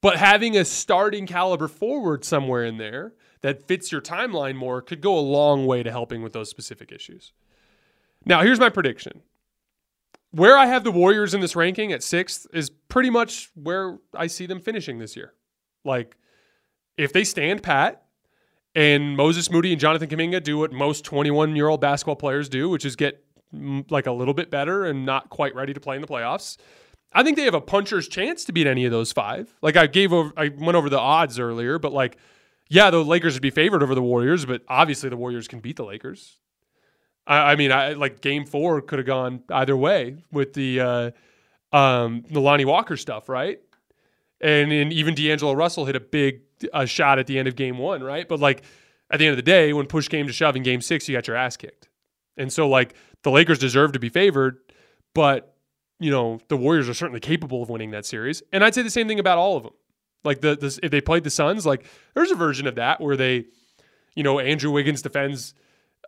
But 0.00 0.16
having 0.16 0.56
a 0.56 0.64
starting 0.64 1.26
caliber 1.26 1.68
forward 1.68 2.24
somewhere 2.24 2.64
in 2.64 2.76
there 2.76 3.14
that 3.42 3.68
fits 3.68 3.92
your 3.92 4.00
timeline 4.00 4.56
more 4.56 4.82
could 4.82 5.00
go 5.00 5.16
a 5.16 5.20
long 5.20 5.64
way 5.64 5.84
to 5.84 5.90
helping 5.90 6.22
with 6.22 6.32
those 6.32 6.50
specific 6.50 6.90
issues. 6.90 7.32
Now, 8.24 8.42
here's 8.42 8.60
my 8.60 8.68
prediction. 8.68 9.22
Where 10.32 10.56
I 10.56 10.66
have 10.66 10.82
the 10.82 10.90
Warriors 10.90 11.34
in 11.34 11.40
this 11.40 11.54
ranking 11.54 11.92
at 11.92 12.02
sixth 12.02 12.46
is 12.52 12.70
pretty 12.70 13.10
much 13.10 13.50
where 13.54 13.98
I 14.14 14.26
see 14.26 14.46
them 14.46 14.60
finishing 14.60 14.98
this 14.98 15.14
year. 15.14 15.34
Like, 15.84 16.16
if 16.96 17.12
they 17.12 17.24
stand 17.24 17.62
pat 17.62 18.04
and 18.74 19.16
Moses 19.16 19.50
Moody 19.50 19.72
and 19.72 19.80
Jonathan 19.80 20.08
Kuminga 20.08 20.42
do 20.42 20.58
what 20.58 20.72
most 20.72 21.04
21 21.04 21.56
year 21.56 21.68
old 21.68 21.80
basketball 21.80 22.16
players 22.16 22.48
do, 22.48 22.68
which 22.68 22.84
is 22.84 22.96
get 22.96 23.24
mm, 23.54 23.88
like 23.90 24.06
a 24.06 24.12
little 24.12 24.34
bit 24.34 24.50
better 24.50 24.84
and 24.84 25.04
not 25.04 25.30
quite 25.30 25.54
ready 25.54 25.72
to 25.72 25.80
play 25.80 25.96
in 25.96 26.02
the 26.02 26.08
playoffs, 26.08 26.56
I 27.12 27.22
think 27.22 27.36
they 27.36 27.44
have 27.44 27.54
a 27.54 27.60
puncher's 27.60 28.08
chance 28.08 28.44
to 28.46 28.52
beat 28.52 28.66
any 28.66 28.84
of 28.84 28.90
those 28.90 29.12
five. 29.12 29.54
Like 29.60 29.76
I 29.76 29.86
gave 29.86 30.12
over, 30.12 30.32
I 30.36 30.48
went 30.48 30.76
over 30.76 30.88
the 30.88 30.98
odds 30.98 31.38
earlier, 31.38 31.78
but 31.78 31.92
like, 31.92 32.16
yeah, 32.68 32.90
the 32.90 33.04
Lakers 33.04 33.34
would 33.34 33.42
be 33.42 33.50
favored 33.50 33.82
over 33.82 33.94
the 33.94 34.02
Warriors, 34.02 34.46
but 34.46 34.62
obviously 34.68 35.10
the 35.10 35.16
Warriors 35.16 35.46
can 35.46 35.60
beat 35.60 35.76
the 35.76 35.84
Lakers. 35.84 36.38
I, 37.26 37.52
I 37.52 37.56
mean, 37.56 37.70
I 37.70 37.92
like 37.92 38.20
Game 38.22 38.46
Four 38.46 38.80
could 38.80 38.98
have 38.98 39.06
gone 39.06 39.42
either 39.50 39.76
way 39.76 40.16
with 40.30 40.54
the 40.54 40.80
uh, 40.80 41.10
um, 41.76 42.24
the 42.30 42.40
Lonnie 42.40 42.64
Walker 42.64 42.96
stuff, 42.96 43.28
right? 43.28 43.60
And, 44.42 44.72
and 44.72 44.92
even 44.92 45.14
D'Angelo 45.14 45.52
Russell 45.52 45.86
hit 45.86 45.96
a 45.96 46.00
big 46.00 46.40
uh, 46.72 46.84
shot 46.84 47.18
at 47.18 47.26
the 47.26 47.38
end 47.38 47.48
of 47.48 47.56
game 47.56 47.78
one, 47.78 48.02
right? 48.02 48.28
But 48.28 48.40
like 48.40 48.62
at 49.10 49.18
the 49.18 49.26
end 49.26 49.32
of 49.32 49.36
the 49.36 49.42
day, 49.42 49.72
when 49.72 49.86
push 49.86 50.08
came 50.08 50.26
to 50.26 50.32
shove 50.32 50.56
in 50.56 50.62
game 50.62 50.80
six, 50.80 51.08
you 51.08 51.16
got 51.16 51.26
your 51.26 51.36
ass 51.36 51.56
kicked. 51.56 51.88
And 52.36 52.52
so 52.52 52.68
like 52.68 52.94
the 53.22 53.30
Lakers 53.30 53.58
deserve 53.58 53.92
to 53.92 53.98
be 53.98 54.08
favored, 54.08 54.58
but 55.14 55.56
you 56.00 56.10
know 56.10 56.40
the 56.48 56.56
Warriors 56.56 56.88
are 56.88 56.94
certainly 56.94 57.20
capable 57.20 57.62
of 57.62 57.68
winning 57.68 57.92
that 57.92 58.04
series. 58.04 58.42
And 58.52 58.64
I'd 58.64 58.74
say 58.74 58.82
the 58.82 58.90
same 58.90 59.08
thing 59.08 59.20
about 59.20 59.38
all 59.38 59.56
of 59.56 59.62
them. 59.62 59.72
Like 60.24 60.40
the, 60.40 60.56
the 60.56 60.78
if 60.82 60.90
they 60.90 61.00
played 61.00 61.24
the 61.24 61.30
Suns, 61.30 61.64
like 61.66 61.84
there's 62.14 62.30
a 62.30 62.36
version 62.36 62.66
of 62.66 62.76
that 62.76 63.00
where 63.00 63.16
they, 63.16 63.46
you 64.14 64.22
know, 64.22 64.38
Andrew 64.38 64.70
Wiggins 64.70 65.02
defends 65.02 65.54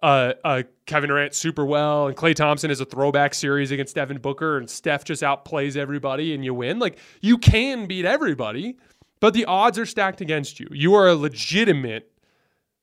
uh, 0.05 0.35
uh, 0.45 0.63
Kevin 0.85 1.09
Durant 1.09 1.35
super 1.35 1.65
well, 1.65 2.09
and 2.09 2.15
Klay 2.15 2.35
Thompson 2.35 2.71
is 2.71 2.79
a 2.79 2.85
throwback 2.85 3.33
series 3.33 3.71
against 3.71 3.95
Devin 3.95 4.19
Booker, 4.19 4.59
and 4.59 4.69
Steph 4.69 5.03
just 5.03 5.23
outplays 5.23 5.77
everybody, 5.77 6.35
and 6.35 6.45
you 6.45 6.53
win. 6.53 6.79
Like 6.79 6.99
you 7.23 7.39
can 7.39 7.87
beat 7.87 8.05
everybody, 8.05 8.77
but 9.21 9.33
the 9.33 9.47
odds 9.47 9.79
are 9.79 9.87
stacked 9.87 10.21
against 10.21 10.61
you. 10.61 10.69
You 10.71 10.95
are 10.95 11.09
a 11.09 11.15
legitimate, 11.15 12.13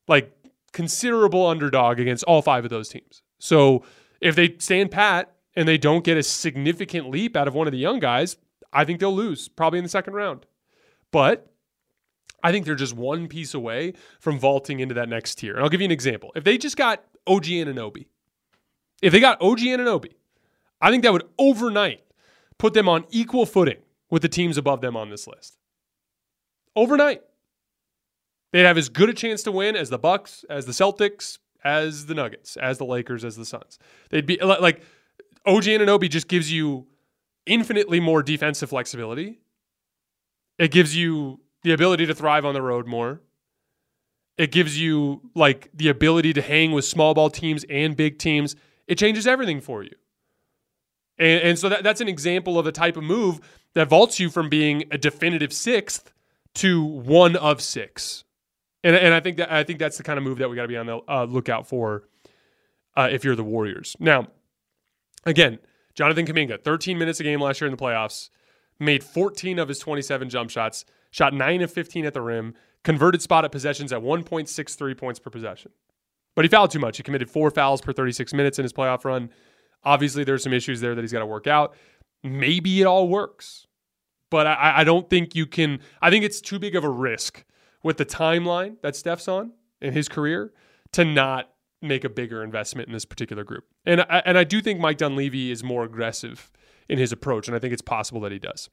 like 0.08 0.36
considerable 0.72 1.46
underdog 1.46 2.00
against 2.00 2.24
all 2.24 2.42
five 2.42 2.64
of 2.64 2.70
those 2.70 2.88
teams. 2.88 3.22
So 3.38 3.84
if 4.20 4.34
they 4.34 4.56
stand 4.58 4.90
pat 4.90 5.32
and 5.54 5.68
they 5.68 5.78
don't 5.78 6.02
get 6.02 6.16
a 6.16 6.24
significant 6.24 7.08
leap 7.08 7.36
out 7.36 7.46
of 7.46 7.54
one 7.54 7.68
of 7.68 7.72
the 7.72 7.78
young 7.78 8.00
guys, 8.00 8.36
I 8.72 8.84
think 8.84 8.98
they'll 8.98 9.14
lose 9.14 9.48
probably 9.48 9.78
in 9.78 9.84
the 9.84 9.88
second 9.88 10.14
round. 10.14 10.44
But 11.12 11.51
I 12.42 12.52
think 12.52 12.66
they're 12.66 12.74
just 12.74 12.94
one 12.94 13.28
piece 13.28 13.54
away 13.54 13.94
from 14.18 14.38
vaulting 14.38 14.80
into 14.80 14.94
that 14.94 15.08
next 15.08 15.36
tier. 15.36 15.54
And 15.54 15.62
I'll 15.62 15.68
give 15.68 15.80
you 15.80 15.86
an 15.86 15.92
example. 15.92 16.32
If 16.34 16.44
they 16.44 16.58
just 16.58 16.76
got 16.76 17.04
OG 17.26 17.44
Anunoby, 17.44 18.06
if 19.00 19.12
they 19.12 19.20
got 19.20 19.40
OG 19.40 19.60
Anunoby, 19.60 20.14
I 20.80 20.90
think 20.90 21.02
that 21.04 21.12
would 21.12 21.28
overnight 21.38 22.02
put 22.58 22.74
them 22.74 22.88
on 22.88 23.04
equal 23.10 23.46
footing 23.46 23.78
with 24.10 24.22
the 24.22 24.28
teams 24.28 24.56
above 24.56 24.80
them 24.80 24.96
on 24.96 25.10
this 25.10 25.26
list. 25.26 25.56
Overnight. 26.74 27.22
They'd 28.52 28.66
have 28.66 28.78
as 28.78 28.88
good 28.88 29.08
a 29.08 29.14
chance 29.14 29.42
to 29.44 29.52
win 29.52 29.76
as 29.76 29.88
the 29.88 29.98
Bucks, 29.98 30.44
as 30.50 30.66
the 30.66 30.72
Celtics, 30.72 31.38
as 31.64 32.06
the 32.06 32.14
Nuggets, 32.14 32.56
as 32.56 32.78
the 32.78 32.84
Lakers, 32.84 33.24
as 33.24 33.36
the 33.36 33.46
Suns. 33.46 33.78
They'd 34.10 34.26
be 34.26 34.38
like 34.42 34.82
OG 35.46 35.64
Anunoby 35.64 36.10
just 36.10 36.28
gives 36.28 36.52
you 36.52 36.86
infinitely 37.46 38.00
more 38.00 38.22
defensive 38.22 38.68
flexibility. 38.68 39.40
It 40.58 40.70
gives 40.70 40.96
you 40.96 41.40
the 41.62 41.72
ability 41.72 42.06
to 42.06 42.14
thrive 42.14 42.44
on 42.44 42.54
the 42.54 42.62
road 42.62 42.86
more. 42.86 43.20
It 44.38 44.50
gives 44.50 44.80
you 44.80 45.30
like 45.34 45.68
the 45.74 45.88
ability 45.88 46.32
to 46.34 46.42
hang 46.42 46.72
with 46.72 46.84
small 46.84 47.14
ball 47.14 47.30
teams 47.30 47.64
and 47.68 47.96
big 47.96 48.18
teams. 48.18 48.56
It 48.86 48.96
changes 48.96 49.26
everything 49.26 49.60
for 49.60 49.82
you. 49.82 49.94
And, 51.18 51.42
and 51.42 51.58
so 51.58 51.68
that, 51.68 51.84
that's 51.84 52.00
an 52.00 52.08
example 52.08 52.58
of 52.58 52.66
a 52.66 52.72
type 52.72 52.96
of 52.96 53.04
move 53.04 53.40
that 53.74 53.88
vaults 53.88 54.18
you 54.18 54.30
from 54.30 54.48
being 54.48 54.84
a 54.90 54.98
definitive 54.98 55.52
sixth 55.52 56.12
to 56.54 56.82
one 56.82 57.36
of 57.36 57.60
six. 57.60 58.24
And, 58.84 58.96
and 58.96 59.14
I 59.14 59.20
think 59.20 59.36
that 59.36 59.52
I 59.52 59.64
think 59.64 59.78
that's 59.78 59.96
the 59.96 60.02
kind 60.02 60.18
of 60.18 60.24
move 60.24 60.38
that 60.38 60.50
we 60.50 60.56
got 60.56 60.62
to 60.62 60.68
be 60.68 60.76
on 60.76 60.86
the 60.86 61.00
uh, 61.08 61.24
lookout 61.24 61.68
for 61.68 62.08
uh, 62.96 63.08
if 63.10 63.24
you're 63.24 63.36
the 63.36 63.44
Warriors. 63.44 63.96
Now, 64.00 64.28
again, 65.24 65.58
Jonathan 65.94 66.26
Kuminga, 66.26 66.62
13 66.62 66.98
minutes 66.98 67.20
a 67.20 67.22
game 67.22 67.40
last 67.40 67.60
year 67.60 67.68
in 67.68 67.76
the 67.76 67.82
playoffs, 67.82 68.30
made 68.80 69.04
14 69.04 69.58
of 69.58 69.68
his 69.68 69.78
27 69.78 70.28
jump 70.28 70.50
shots, 70.50 70.84
shot 71.12 71.32
9 71.32 71.62
of 71.62 71.72
15 71.72 72.04
at 72.04 72.14
the 72.14 72.20
rim, 72.20 72.54
converted 72.82 73.22
spot 73.22 73.44
at 73.44 73.52
possessions 73.52 73.92
at 73.92 74.00
1.63 74.00 74.98
points 74.98 75.20
per 75.20 75.30
possession. 75.30 75.70
But 76.34 76.44
he 76.44 76.48
fouled 76.48 76.72
too 76.72 76.80
much. 76.80 76.96
He 76.96 77.04
committed 77.04 77.30
four 77.30 77.50
fouls 77.50 77.80
per 77.80 77.92
36 77.92 78.34
minutes 78.34 78.58
in 78.58 78.64
his 78.64 78.72
playoff 78.72 79.04
run. 79.04 79.30
Obviously, 79.84 80.24
there's 80.24 80.42
some 80.42 80.52
issues 80.52 80.80
there 80.80 80.94
that 80.94 81.00
he's 81.00 81.12
got 81.12 81.20
to 81.20 81.26
work 81.26 81.46
out. 81.46 81.76
Maybe 82.24 82.80
it 82.80 82.84
all 82.84 83.08
works, 83.08 83.66
but 84.30 84.46
I, 84.46 84.74
I 84.78 84.84
don't 84.84 85.08
think 85.08 85.34
you 85.34 85.46
can. 85.46 85.80
I 86.00 86.10
think 86.10 86.24
it's 86.24 86.40
too 86.40 86.58
big 86.58 86.74
of 86.74 86.84
a 86.84 86.90
risk 86.90 87.44
with 87.82 87.98
the 87.98 88.06
timeline 88.06 88.76
that 88.82 88.96
Steph's 88.96 89.28
on 89.28 89.52
in 89.80 89.92
his 89.92 90.08
career 90.08 90.52
to 90.92 91.04
not 91.04 91.50
make 91.82 92.04
a 92.04 92.08
bigger 92.08 92.44
investment 92.44 92.88
in 92.88 92.92
this 92.92 93.04
particular 93.04 93.42
group. 93.44 93.64
And 93.84 94.02
I, 94.02 94.22
and 94.24 94.38
I 94.38 94.44
do 94.44 94.60
think 94.60 94.78
Mike 94.78 94.98
Dunleavy 94.98 95.50
is 95.50 95.64
more 95.64 95.84
aggressive 95.84 96.50
in 96.88 96.98
his 96.98 97.12
approach, 97.12 97.48
and 97.48 97.56
I 97.56 97.58
think 97.58 97.72
it's 97.72 97.82
possible 97.82 98.20
that 98.20 98.32
he 98.32 98.38
does. 98.38 98.70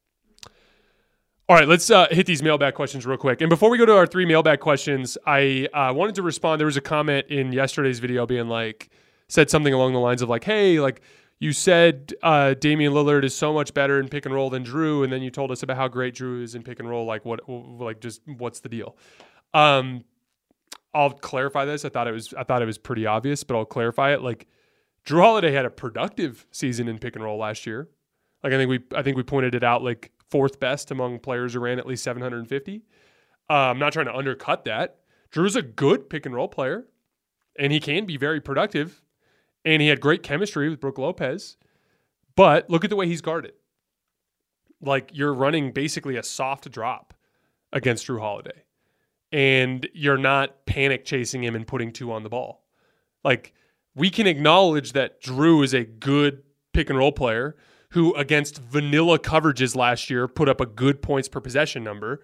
All 1.50 1.56
right, 1.56 1.68
let's 1.68 1.90
uh, 1.90 2.06
hit 2.12 2.28
these 2.28 2.44
mailbag 2.44 2.76
questions 2.76 3.08
real 3.08 3.18
quick. 3.18 3.42
And 3.42 3.50
before 3.50 3.72
we 3.72 3.80
go 3.80 3.86
to 3.88 3.96
our 3.96 4.06
three 4.06 4.24
mailbag 4.24 4.60
questions, 4.60 5.18
I 5.26 5.68
uh, 5.74 5.92
wanted 5.96 6.14
to 6.14 6.22
respond. 6.22 6.60
There 6.60 6.68
was 6.68 6.78
a 6.78 6.82
comment 6.82 7.26
in 7.28 7.52
yesterday's 7.52 7.98
video 7.98 8.28
being 8.28 8.48
like, 8.48 8.92
said 9.30 9.50
something 9.50 9.74
along 9.74 9.94
the 9.94 10.00
lines 10.00 10.22
of 10.22 10.30
like, 10.30 10.44
"Hey, 10.44 10.80
like 10.80 11.02
you 11.40 11.52
said, 11.52 12.14
uh, 12.22 12.54
Damian 12.54 12.94
Lillard 12.94 13.24
is 13.24 13.34
so 13.34 13.52
much 13.52 13.74
better 13.74 14.00
in 14.00 14.10
pick 14.10 14.28
and 14.28 14.36
roll 14.36 14.52
than 14.52 14.64
Jrue, 14.64 15.04
and 15.04 15.12
then 15.12 15.24
you 15.24 15.32
told 15.32 15.50
us 15.50 15.64
about 15.64 15.76
how 15.76 15.88
great 15.88 16.14
Jrue 16.14 16.44
is 16.44 16.54
in 16.54 16.62
pick 16.62 16.80
and 16.80 16.88
roll. 16.88 17.08
Like, 17.08 17.26
what, 17.26 17.40
like, 17.50 18.00
just 18.00 18.22
what's 18.28 18.60
the 18.60 18.70
deal?" 18.70 18.96
Um, 19.56 20.04
I'll 20.94 21.10
clarify 21.10 21.66
this. 21.66 21.84
I 21.84 21.90
thought 21.90 22.08
it 22.08 22.12
was 22.12 22.32
I 22.36 22.44
thought 22.44 22.62
it 22.62 22.68
was 22.68 22.78
pretty 22.78 23.08
obvious, 23.08 23.44
but 23.44 23.58
I'll 23.58 23.66
clarify 23.66 24.14
it. 24.14 24.22
Like, 24.22 24.46
Jrue 25.04 25.22
Holiday 25.22 25.52
had 25.52 25.66
a 25.66 25.72
productive 25.72 26.46
season 26.52 26.88
in 26.88 27.00
pick 27.00 27.16
and 27.16 27.26
roll 27.26 27.40
last 27.40 27.66
year. 27.66 27.90
Like, 28.44 28.54
I 28.54 28.58
think 28.58 28.70
we 28.70 28.82
I 28.96 29.02
think 29.02 29.18
we 29.18 29.24
pointed 29.24 29.56
it 29.56 29.64
out 29.64 29.82
like 29.82 30.12
fourth 30.30 30.60
best 30.60 30.92
among 30.92 31.20
players 31.20 31.54
who 31.54 31.60
ran 31.60 31.80
at 31.80 31.88
least 31.88 32.04
750. 32.04 32.84
Uh, 33.50 33.54
I'm 33.54 33.80
not 33.80 33.94
trying 33.94 34.06
to 34.06 34.16
undercut 34.16 34.66
that. 34.66 34.98
Jrue's 35.32 35.56
a 35.56 35.62
good 35.62 36.10
pick 36.10 36.26
and 36.26 36.34
roll 36.34 36.48
player, 36.48 36.86
and 37.58 37.72
he 37.72 37.80
can 37.80 38.06
be 38.06 38.18
very 38.18 38.42
productive, 38.42 39.04
and 39.66 39.82
he 39.82 39.88
had 39.88 40.00
great 40.00 40.24
chemistry 40.24 40.70
with 40.70 40.80
Brook 40.80 40.98
Lopez. 40.98 41.58
But 42.36 42.70
look 42.70 42.84
at 42.84 42.90
the 42.90 42.96
way 42.96 43.08
he's 43.08 43.22
guarded. 43.22 43.54
Like 44.82 45.12
you're 45.14 45.34
running 45.34 45.72
basically 45.72 46.16
a 46.16 46.24
soft 46.24 46.72
drop 46.72 47.14
against 47.74 48.08
Jrue 48.08 48.20
Holiday, 48.20 48.64
and 49.32 49.88
you're 49.94 50.18
not 50.18 50.66
panic 50.66 51.06
chasing 51.06 51.44
him 51.44 51.56
and 51.56 51.68
putting 51.68 51.92
two 51.92 52.12
on 52.12 52.24
the 52.24 52.30
ball. 52.30 52.64
Like 53.24 53.54
we 53.94 54.10
can 54.10 54.26
acknowledge 54.26 54.94
that 54.94 55.22
Jrue 55.22 55.64
is 55.64 55.74
a 55.74 55.84
good 55.84 56.44
pick 56.74 56.90
and 56.90 56.98
roll 56.98 57.12
player 57.12 57.58
who 57.92 58.14
against 58.16 58.60
vanilla 58.60 59.18
coverages 59.20 59.76
last 59.76 60.10
year 60.10 60.28
put 60.28 60.48
up 60.48 60.62
a 60.62 60.66
good 60.66 61.02
points 61.02 61.28
per 61.28 61.40
possession 61.40 61.84
number, 61.84 62.22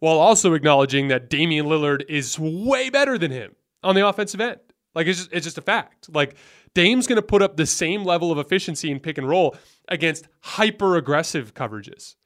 while 0.00 0.18
also 0.18 0.54
acknowledging 0.54 1.08
that 1.08 1.28
Damian 1.30 1.66
Lillard 1.66 2.04
is 2.08 2.38
way 2.38 2.90
better 2.90 3.18
than 3.18 3.30
him 3.30 3.54
on 3.82 3.94
the 3.94 4.06
offensive 4.06 4.40
end. 4.40 4.60
Like 4.94 5.06
it's 5.06 5.18
just, 5.18 5.32
it's 5.32 5.44
just 5.44 5.58
a 5.58 5.62
fact. 5.62 6.08
Like 6.14 6.36
Dame's 6.74 7.06
going 7.06 7.16
to 7.16 7.22
put 7.22 7.42
up 7.42 7.56
the 7.56 7.66
same 7.66 8.04
level 8.04 8.30
of 8.30 8.38
efficiency 8.38 8.90
in 8.90 9.00
pick 9.00 9.18
and 9.18 9.28
roll 9.28 9.56
against 9.88 10.28
hyper 10.40 10.96
aggressive 10.96 11.54
coverages 11.54 12.16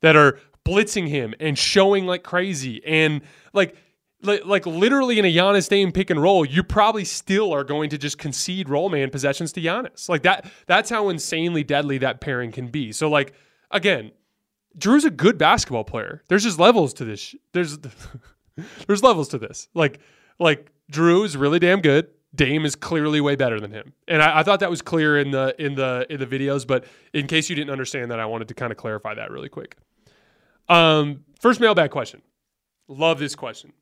that 0.00 0.16
are 0.16 0.38
blitzing 0.64 1.08
him 1.08 1.34
and 1.40 1.58
showing 1.58 2.06
like 2.06 2.22
crazy 2.22 2.84
and 2.84 3.22
like 3.52 3.76
like, 4.22 4.44
like 4.44 4.66
literally 4.66 5.18
in 5.18 5.24
a 5.24 5.34
Giannis 5.34 5.68
Dame 5.68 5.92
pick 5.92 6.10
and 6.10 6.20
roll, 6.20 6.44
you 6.44 6.62
probably 6.62 7.04
still 7.04 7.52
are 7.52 7.64
going 7.64 7.90
to 7.90 7.98
just 7.98 8.18
concede 8.18 8.68
roll 8.68 8.88
man 8.88 9.10
possessions 9.10 9.52
to 9.52 9.60
Giannis. 9.60 10.08
Like 10.08 10.22
that, 10.22 10.50
that's 10.66 10.90
how 10.90 11.08
insanely 11.08 11.64
deadly 11.64 11.98
that 11.98 12.20
pairing 12.20 12.52
can 12.52 12.68
be. 12.68 12.92
So 12.92 13.08
like 13.08 13.32
again, 13.70 14.12
Jrue's 14.78 15.04
a 15.04 15.10
good 15.10 15.38
basketball 15.38 15.84
player. 15.84 16.22
There's 16.28 16.44
just 16.44 16.58
levels 16.58 16.94
to 16.94 17.04
this. 17.04 17.34
There's 17.52 17.78
there's 18.86 19.02
levels 19.02 19.28
to 19.28 19.38
this. 19.38 19.68
Like 19.74 20.00
like 20.38 20.70
Jrue 20.92 21.24
is 21.24 21.36
really 21.36 21.58
damn 21.58 21.80
good. 21.80 22.08
Dame 22.32 22.64
is 22.64 22.76
clearly 22.76 23.20
way 23.20 23.34
better 23.34 23.58
than 23.58 23.72
him, 23.72 23.92
and 24.06 24.22
I, 24.22 24.38
I 24.38 24.42
thought 24.44 24.60
that 24.60 24.70
was 24.70 24.82
clear 24.82 25.18
in 25.18 25.32
the 25.32 25.52
in 25.58 25.74
the 25.74 26.06
in 26.08 26.20
the 26.20 26.26
videos. 26.26 26.64
But 26.64 26.84
in 27.12 27.26
case 27.26 27.50
you 27.50 27.56
didn't 27.56 27.70
understand 27.70 28.12
that, 28.12 28.20
I 28.20 28.26
wanted 28.26 28.46
to 28.48 28.54
kind 28.54 28.70
of 28.70 28.78
clarify 28.78 29.14
that 29.14 29.32
really 29.32 29.48
quick. 29.48 29.76
Um, 30.68 31.24
first 31.40 31.58
mailbag 31.58 31.90
question. 31.90 32.22
Love 32.86 33.18
this 33.18 33.34
question. 33.34 33.72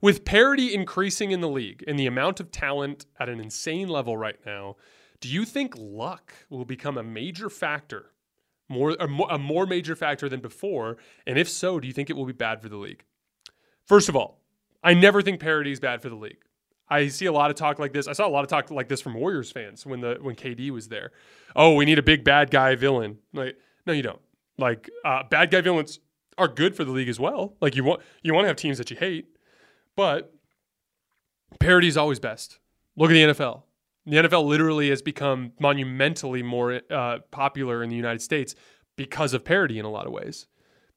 With 0.00 0.24
parity 0.24 0.74
increasing 0.74 1.30
in 1.30 1.40
the 1.40 1.48
league 1.48 1.82
and 1.86 1.98
the 1.98 2.06
amount 2.06 2.40
of 2.40 2.50
talent 2.50 3.06
at 3.18 3.28
an 3.28 3.40
insane 3.40 3.88
level 3.88 4.16
right 4.16 4.38
now, 4.44 4.76
do 5.20 5.28
you 5.28 5.44
think 5.44 5.74
luck 5.76 6.34
will 6.50 6.64
become 6.64 6.98
a 6.98 7.02
major 7.02 7.48
factor, 7.48 8.10
more 8.68 8.96
a, 9.00 9.38
more 9.38 9.66
major 9.66 9.96
factor 9.96 10.28
than 10.28 10.40
before? 10.40 10.98
And 11.26 11.38
if 11.38 11.48
so, 11.48 11.80
do 11.80 11.86
you 11.86 11.94
think 11.94 12.10
it 12.10 12.16
will 12.16 12.26
be 12.26 12.32
bad 12.32 12.60
for 12.60 12.68
the 12.68 12.76
league? 12.76 13.04
First 13.86 14.08
of 14.08 14.16
all, 14.16 14.40
I 14.82 14.94
never 14.94 15.22
think 15.22 15.40
parity 15.40 15.72
is 15.72 15.80
bad 15.80 16.02
for 16.02 16.08
the 16.08 16.16
league. 16.16 16.38
I 16.88 17.08
see 17.08 17.26
a 17.26 17.32
lot 17.32 17.50
of 17.50 17.56
talk 17.56 17.78
like 17.78 17.92
this. 17.92 18.06
I 18.06 18.12
saw 18.12 18.26
a 18.26 18.30
lot 18.30 18.44
of 18.44 18.48
talk 18.48 18.70
like 18.70 18.88
this 18.88 19.00
from 19.00 19.14
Warriors 19.14 19.50
fans 19.50 19.84
when 19.84 20.00
the 20.00 20.18
when 20.20 20.36
KD 20.36 20.70
was 20.70 20.88
there. 20.88 21.10
Oh, 21.56 21.74
we 21.74 21.84
need 21.84 21.98
a 21.98 22.02
big 22.02 22.22
bad 22.22 22.50
guy 22.50 22.74
villain. 22.76 23.18
Like, 23.32 23.56
no, 23.86 23.92
you 23.92 24.02
don't. 24.02 24.20
Like, 24.58 24.90
uh, 25.04 25.24
bad 25.28 25.50
guy 25.50 25.60
villains 25.60 25.98
are 26.38 26.48
good 26.48 26.76
for 26.76 26.84
the 26.84 26.92
league 26.92 27.08
as 27.08 27.18
well. 27.18 27.56
Like, 27.60 27.74
you 27.74 27.82
want 27.82 28.02
you 28.22 28.34
want 28.34 28.44
to 28.44 28.48
have 28.48 28.56
teams 28.56 28.78
that 28.78 28.90
you 28.90 28.96
hate. 28.96 29.26
But 29.96 30.32
parity 31.58 31.88
is 31.88 31.96
always 31.96 32.20
best. 32.20 32.58
Look 32.96 33.10
at 33.10 33.14
the 33.14 33.22
NFL. 33.22 33.62
The 34.06 34.16
NFL 34.16 34.46
literally 34.46 34.90
has 34.90 35.02
become 35.02 35.52
monumentally 35.58 36.42
more 36.42 36.80
uh, 36.90 37.18
popular 37.30 37.82
in 37.82 37.90
the 37.90 37.96
United 37.96 38.22
States 38.22 38.54
because 38.94 39.34
of 39.34 39.44
parity 39.44 39.78
in 39.78 39.84
a 39.84 39.90
lot 39.90 40.06
of 40.06 40.12
ways. 40.12 40.46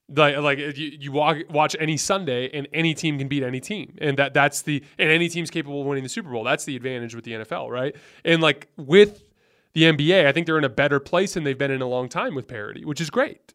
Like, 0.10 0.38
like 0.38 0.58
you, 0.58 0.92
you 1.00 1.12
walk, 1.12 1.38
watch 1.50 1.76
any 1.80 1.98
Sunday 1.98 2.50
and 2.52 2.68
any 2.74 2.94
team 2.94 3.18
can 3.18 3.28
beat 3.28 3.44
any 3.44 3.60
team, 3.60 3.96
and 4.00 4.18
that 4.18 4.34
that's 4.34 4.64
the 4.64 4.84
and 4.98 5.10
any 5.10 5.30
team's 5.30 5.52
capable 5.52 5.82
of 5.82 5.88
winning 5.88 6.04
the 6.04 6.10
Super 6.10 6.30
Bowl. 6.32 6.44
That's 6.44 6.66
the 6.66 6.76
advantage 6.76 7.14
with 7.14 7.26
the 7.26 7.34
NFL, 7.34 7.70
right? 7.70 7.96
And 8.26 8.42
like 8.42 8.70
with 8.76 9.24
the 9.74 9.84
NBA, 9.84 10.26
I 10.26 10.32
think 10.32 10.48
they're 10.48 10.58
in 10.58 10.64
a 10.64 10.70
better 10.70 11.00
place 11.00 11.36
than 11.36 11.44
they've 11.44 11.58
been 11.58 11.70
in 11.70 11.82
a 11.82 11.88
long 11.88 12.10
time 12.10 12.34
with 12.34 12.48
parity, 12.48 12.86
which 12.86 13.00
is 13.00 13.12
great. 13.12 13.54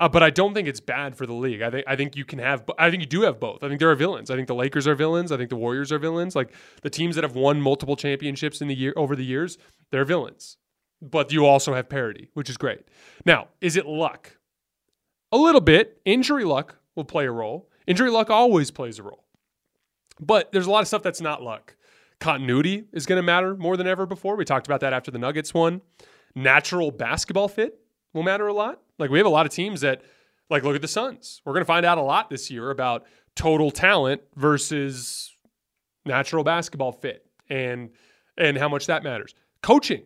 Uh, 0.00 0.08
but 0.08 0.22
I 0.22 0.30
don't 0.30 0.54
think 0.54 0.66
it's 0.66 0.80
bad 0.80 1.14
for 1.14 1.26
the 1.26 1.34
league. 1.34 1.60
I 1.60 1.70
think 1.70 1.84
I 1.86 1.94
think 1.94 2.16
you 2.16 2.24
can 2.24 2.38
have. 2.38 2.64
I 2.78 2.90
think 2.90 3.02
you 3.02 3.06
do 3.06 3.20
have 3.22 3.38
both. 3.38 3.62
I 3.62 3.68
think 3.68 3.80
there 3.80 3.90
are 3.90 3.94
villains. 3.94 4.30
I 4.30 4.36
think 4.36 4.48
the 4.48 4.54
Lakers 4.54 4.88
are 4.88 4.94
villains. 4.94 5.30
I 5.30 5.36
think 5.36 5.50
the 5.50 5.56
Warriors 5.56 5.92
are 5.92 5.98
villains. 5.98 6.34
Like 6.34 6.54
the 6.82 6.88
teams 6.88 7.16
that 7.16 7.22
have 7.22 7.36
won 7.36 7.60
multiple 7.60 7.96
championships 7.96 8.62
in 8.62 8.68
the 8.68 8.74
year 8.74 8.94
over 8.96 9.14
the 9.14 9.24
years, 9.24 9.58
they're 9.92 10.06
villains. 10.06 10.56
But 11.02 11.32
you 11.32 11.44
also 11.44 11.74
have 11.74 11.90
parity, 11.90 12.30
which 12.32 12.48
is 12.48 12.56
great. 12.56 12.80
Now, 13.26 13.48
is 13.60 13.76
it 13.76 13.86
luck? 13.86 14.38
A 15.32 15.36
little 15.36 15.60
bit. 15.60 16.00
Injury 16.06 16.44
luck 16.44 16.76
will 16.96 17.04
play 17.04 17.26
a 17.26 17.32
role. 17.32 17.68
Injury 17.86 18.10
luck 18.10 18.30
always 18.30 18.70
plays 18.70 18.98
a 18.98 19.02
role. 19.02 19.24
But 20.18 20.50
there's 20.52 20.66
a 20.66 20.70
lot 20.70 20.80
of 20.80 20.88
stuff 20.88 21.02
that's 21.02 21.20
not 21.20 21.42
luck. 21.42 21.76
Continuity 22.20 22.84
is 22.92 23.06
going 23.06 23.16
to 23.18 23.22
matter 23.22 23.54
more 23.54 23.76
than 23.76 23.86
ever 23.86 24.06
before. 24.06 24.36
We 24.36 24.44
talked 24.44 24.66
about 24.66 24.80
that 24.80 24.92
after 24.92 25.10
the 25.10 25.18
Nuggets 25.18 25.54
won. 25.54 25.80
Natural 26.34 26.90
basketball 26.90 27.48
fit 27.48 27.80
will 28.12 28.22
matter 28.22 28.46
a 28.46 28.52
lot. 28.52 28.80
Like 29.00 29.10
we 29.10 29.18
have 29.18 29.26
a 29.26 29.30
lot 29.30 29.46
of 29.46 29.52
teams 29.52 29.80
that 29.80 30.02
like 30.48 30.62
look 30.62 30.74
at 30.74 30.82
the 30.82 30.88
Suns. 30.88 31.40
We're 31.44 31.52
going 31.52 31.62
to 31.62 31.66
find 31.66 31.86
out 31.86 31.98
a 31.98 32.02
lot 32.02 32.30
this 32.30 32.50
year 32.50 32.70
about 32.70 33.06
total 33.34 33.70
talent 33.70 34.22
versus 34.36 35.34
natural 36.04 36.44
basketball 36.44 36.92
fit 36.92 37.26
and 37.48 37.90
and 38.36 38.56
how 38.58 38.68
much 38.68 38.86
that 38.86 39.02
matters. 39.02 39.34
Coaching 39.62 40.02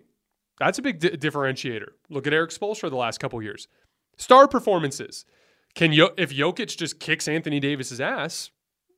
That's 0.59 0.79
a 0.79 0.83
big 0.83 1.01
di- 1.01 1.11
differentiator. 1.11 1.89
Look 2.09 2.27
at 2.27 2.33
Erik 2.33 2.51
Spoelstra 2.51 2.91
the 2.91 2.97
last 2.97 3.19
couple 3.19 3.43
years. 3.43 3.69
Star 4.17 4.47
performances. 4.49 5.25
Can 5.75 5.93
Yo- 5.93 6.15
if 6.17 6.31
Jokic 6.31 6.77
just 6.77 7.01
kicks 7.01 7.27
Anthony 7.27 7.59
Davis's 7.59 8.01
ass, 8.01 8.51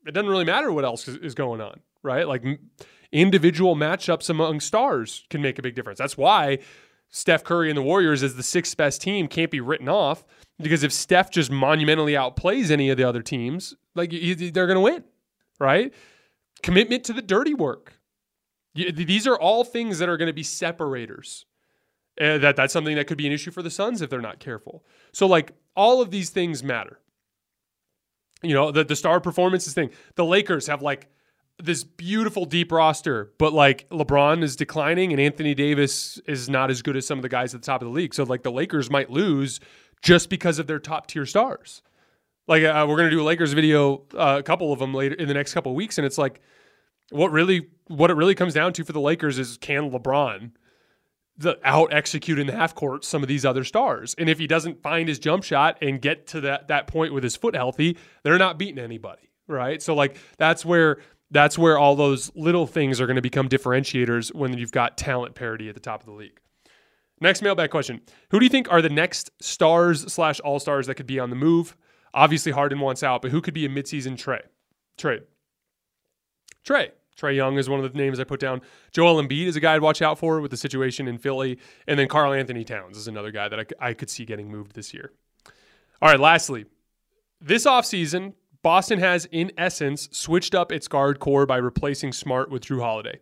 it 0.06 0.12
doesn't 0.12 0.28
really 0.28 0.44
matter 0.44 0.70
what 0.72 0.84
else 0.84 1.08
is, 1.08 1.16
is 1.16 1.34
going 1.34 1.60
on, 1.60 1.80
right? 2.02 2.28
Like 2.28 2.44
m- 2.44 2.58
individual 3.12 3.74
matchups 3.76 4.28
among 4.28 4.60
stars 4.60 5.24
can 5.30 5.40
make 5.40 5.58
a 5.58 5.62
big 5.62 5.74
difference. 5.74 5.98
That's 5.98 6.18
why 6.18 6.58
Steph 7.16 7.44
Curry 7.44 7.70
and 7.70 7.78
the 7.78 7.82
Warriors 7.82 8.22
as 8.22 8.34
the 8.34 8.42
sixth 8.42 8.76
best 8.76 9.00
team 9.00 9.26
can't 9.26 9.50
be 9.50 9.58
written 9.58 9.88
off 9.88 10.22
because 10.60 10.82
if 10.82 10.92
Steph 10.92 11.30
just 11.30 11.50
monumentally 11.50 12.12
outplays 12.12 12.70
any 12.70 12.90
of 12.90 12.98
the 12.98 13.04
other 13.04 13.22
teams, 13.22 13.74
like 13.94 14.10
they're 14.10 14.66
going 14.66 14.74
to 14.74 14.80
win, 14.80 15.02
right? 15.58 15.94
Commitment 16.62 17.04
to 17.04 17.14
the 17.14 17.22
dirty 17.22 17.54
work. 17.54 17.94
These 18.74 19.26
are 19.26 19.34
all 19.34 19.64
things 19.64 19.98
that 19.98 20.10
are 20.10 20.18
going 20.18 20.26
to 20.26 20.34
be 20.34 20.42
separators. 20.42 21.46
And 22.18 22.42
that 22.42 22.54
that's 22.54 22.74
something 22.74 22.96
that 22.96 23.06
could 23.06 23.16
be 23.16 23.26
an 23.26 23.32
issue 23.32 23.50
for 23.50 23.62
the 23.62 23.70
Suns 23.70 24.02
if 24.02 24.10
they're 24.10 24.20
not 24.20 24.38
careful. 24.38 24.84
So 25.12 25.26
like 25.26 25.52
all 25.74 26.02
of 26.02 26.10
these 26.10 26.28
things 26.28 26.62
matter. 26.62 27.00
You 28.42 28.52
know, 28.52 28.70
the 28.70 28.84
the 28.84 28.94
star 28.94 29.20
performances 29.20 29.72
thing. 29.72 29.88
The 30.16 30.24
Lakers 30.26 30.66
have 30.66 30.82
like 30.82 31.08
this 31.62 31.84
beautiful 31.84 32.44
deep 32.44 32.70
roster, 32.70 33.32
but 33.38 33.52
like 33.52 33.88
LeBron 33.90 34.42
is 34.42 34.56
declining 34.56 35.12
and 35.12 35.20
Anthony 35.20 35.54
Davis 35.54 36.20
is 36.26 36.48
not 36.48 36.70
as 36.70 36.82
good 36.82 36.96
as 36.96 37.06
some 37.06 37.18
of 37.18 37.22
the 37.22 37.28
guys 37.28 37.54
at 37.54 37.62
the 37.62 37.66
top 37.66 37.80
of 37.82 37.88
the 37.88 37.92
league. 37.92 38.14
So 38.14 38.24
like 38.24 38.42
the 38.42 38.52
Lakers 38.52 38.90
might 38.90 39.10
lose 39.10 39.60
just 40.02 40.28
because 40.28 40.58
of 40.58 40.66
their 40.66 40.78
top 40.78 41.06
tier 41.06 41.24
stars. 41.24 41.82
Like 42.46 42.62
uh, 42.62 42.86
we're 42.88 42.96
gonna 42.96 43.10
do 43.10 43.22
a 43.22 43.24
Lakers 43.24 43.52
video, 43.54 44.04
uh, 44.14 44.36
a 44.38 44.42
couple 44.42 44.72
of 44.72 44.78
them 44.78 44.94
later 44.94 45.14
in 45.14 45.28
the 45.28 45.34
next 45.34 45.54
couple 45.54 45.72
of 45.72 45.76
weeks, 45.76 45.98
and 45.98 46.06
it's 46.06 46.18
like 46.18 46.40
what 47.10 47.32
really 47.32 47.68
what 47.88 48.10
it 48.10 48.14
really 48.14 48.34
comes 48.34 48.54
down 48.54 48.72
to 48.74 48.84
for 48.84 48.92
the 48.92 49.00
Lakers 49.00 49.38
is 49.38 49.56
can 49.56 49.90
LeBron 49.90 50.52
the 51.38 51.58
out 51.64 51.92
execute 51.92 52.38
in 52.38 52.46
the 52.46 52.52
half 52.52 52.74
court 52.74 53.04
some 53.04 53.22
of 53.22 53.28
these 53.28 53.44
other 53.44 53.64
stars. 53.64 54.14
And 54.16 54.28
if 54.28 54.38
he 54.38 54.46
doesn't 54.46 54.82
find 54.82 55.08
his 55.08 55.18
jump 55.18 55.44
shot 55.44 55.76
and 55.82 56.00
get 56.00 56.26
to 56.28 56.40
that 56.42 56.68
that 56.68 56.86
point 56.86 57.12
with 57.12 57.24
his 57.24 57.36
foot 57.36 57.54
healthy, 57.54 57.96
they're 58.22 58.38
not 58.38 58.58
beating 58.58 58.78
anybody, 58.78 59.30
right? 59.46 59.82
So 59.82 59.94
like 59.94 60.16
that's 60.38 60.64
where 60.64 60.98
that's 61.30 61.58
where 61.58 61.78
all 61.78 61.96
those 61.96 62.30
little 62.34 62.66
things 62.66 63.00
are 63.00 63.06
going 63.06 63.16
to 63.16 63.22
become 63.22 63.48
differentiators 63.48 64.34
when 64.34 64.56
you've 64.56 64.72
got 64.72 64.96
talent 64.96 65.34
parity 65.34 65.68
at 65.68 65.74
the 65.74 65.80
top 65.80 66.00
of 66.00 66.06
the 66.06 66.12
league. 66.12 66.40
Next 67.20 67.42
mailbag 67.42 67.70
question: 67.70 68.00
Who 68.30 68.38
do 68.38 68.44
you 68.44 68.50
think 68.50 68.70
are 68.70 68.82
the 68.82 68.90
next 68.90 69.30
stars 69.40 70.12
slash 70.12 70.40
all 70.40 70.58
stars 70.58 70.86
that 70.86 70.96
could 70.96 71.06
be 71.06 71.18
on 71.18 71.30
the 71.30 71.36
move? 71.36 71.76
Obviously, 72.14 72.52
Harden 72.52 72.80
wants 72.80 73.02
out, 73.02 73.22
but 73.22 73.30
who 73.30 73.40
could 73.40 73.54
be 73.54 73.66
a 73.66 73.68
midseason 73.68 74.16
trade? 74.16 74.44
Trade. 74.96 75.22
Trey. 76.64 76.90
Trae 77.16 77.34
Young 77.34 77.56
is 77.56 77.68
one 77.68 77.82
of 77.82 77.90
the 77.90 77.98
names 77.98 78.20
I 78.20 78.24
put 78.24 78.40
down. 78.40 78.60
Joel 78.92 79.22
Embiid 79.22 79.46
is 79.46 79.56
a 79.56 79.60
guy 79.60 79.74
I'd 79.74 79.82
watch 79.82 80.02
out 80.02 80.18
for 80.18 80.40
with 80.40 80.50
the 80.50 80.56
situation 80.56 81.08
in 81.08 81.18
Philly. 81.18 81.58
And 81.86 81.98
then 81.98 82.08
Karl-Anthony 82.08 82.64
Towns 82.64 82.96
is 82.96 83.08
another 83.08 83.30
guy 83.30 83.48
that 83.48 83.58
I, 83.58 83.88
I 83.88 83.94
could 83.94 84.10
see 84.10 84.24
getting 84.24 84.50
moved 84.50 84.74
this 84.74 84.92
year. 84.92 85.12
All 86.02 86.10
right, 86.10 86.20
lastly, 86.20 86.66
this 87.40 87.64
offseason, 87.64 88.34
Boston 88.66 88.98
has, 88.98 89.28
in 89.30 89.52
essence, 89.56 90.08
switched 90.10 90.52
up 90.52 90.72
its 90.72 90.88
guard 90.88 91.20
core 91.20 91.46
by 91.46 91.56
replacing 91.56 92.12
Smart 92.12 92.50
with 92.50 92.64
Jrue 92.64 92.80
Holiday. 92.80 93.20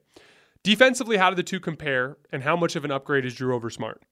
Defensively, 0.62 1.18
how 1.18 1.28
do 1.28 1.36
the 1.36 1.42
two 1.42 1.61
compare, 1.61 2.16
and 2.32 2.42
how 2.42 2.57
much 2.57 2.76
of 2.76 2.84
an 2.86 2.90
upgrade 2.90 3.26
is 3.26 3.34
Jrue 3.34 3.53
over 3.53 3.68
Smart? 3.68 4.03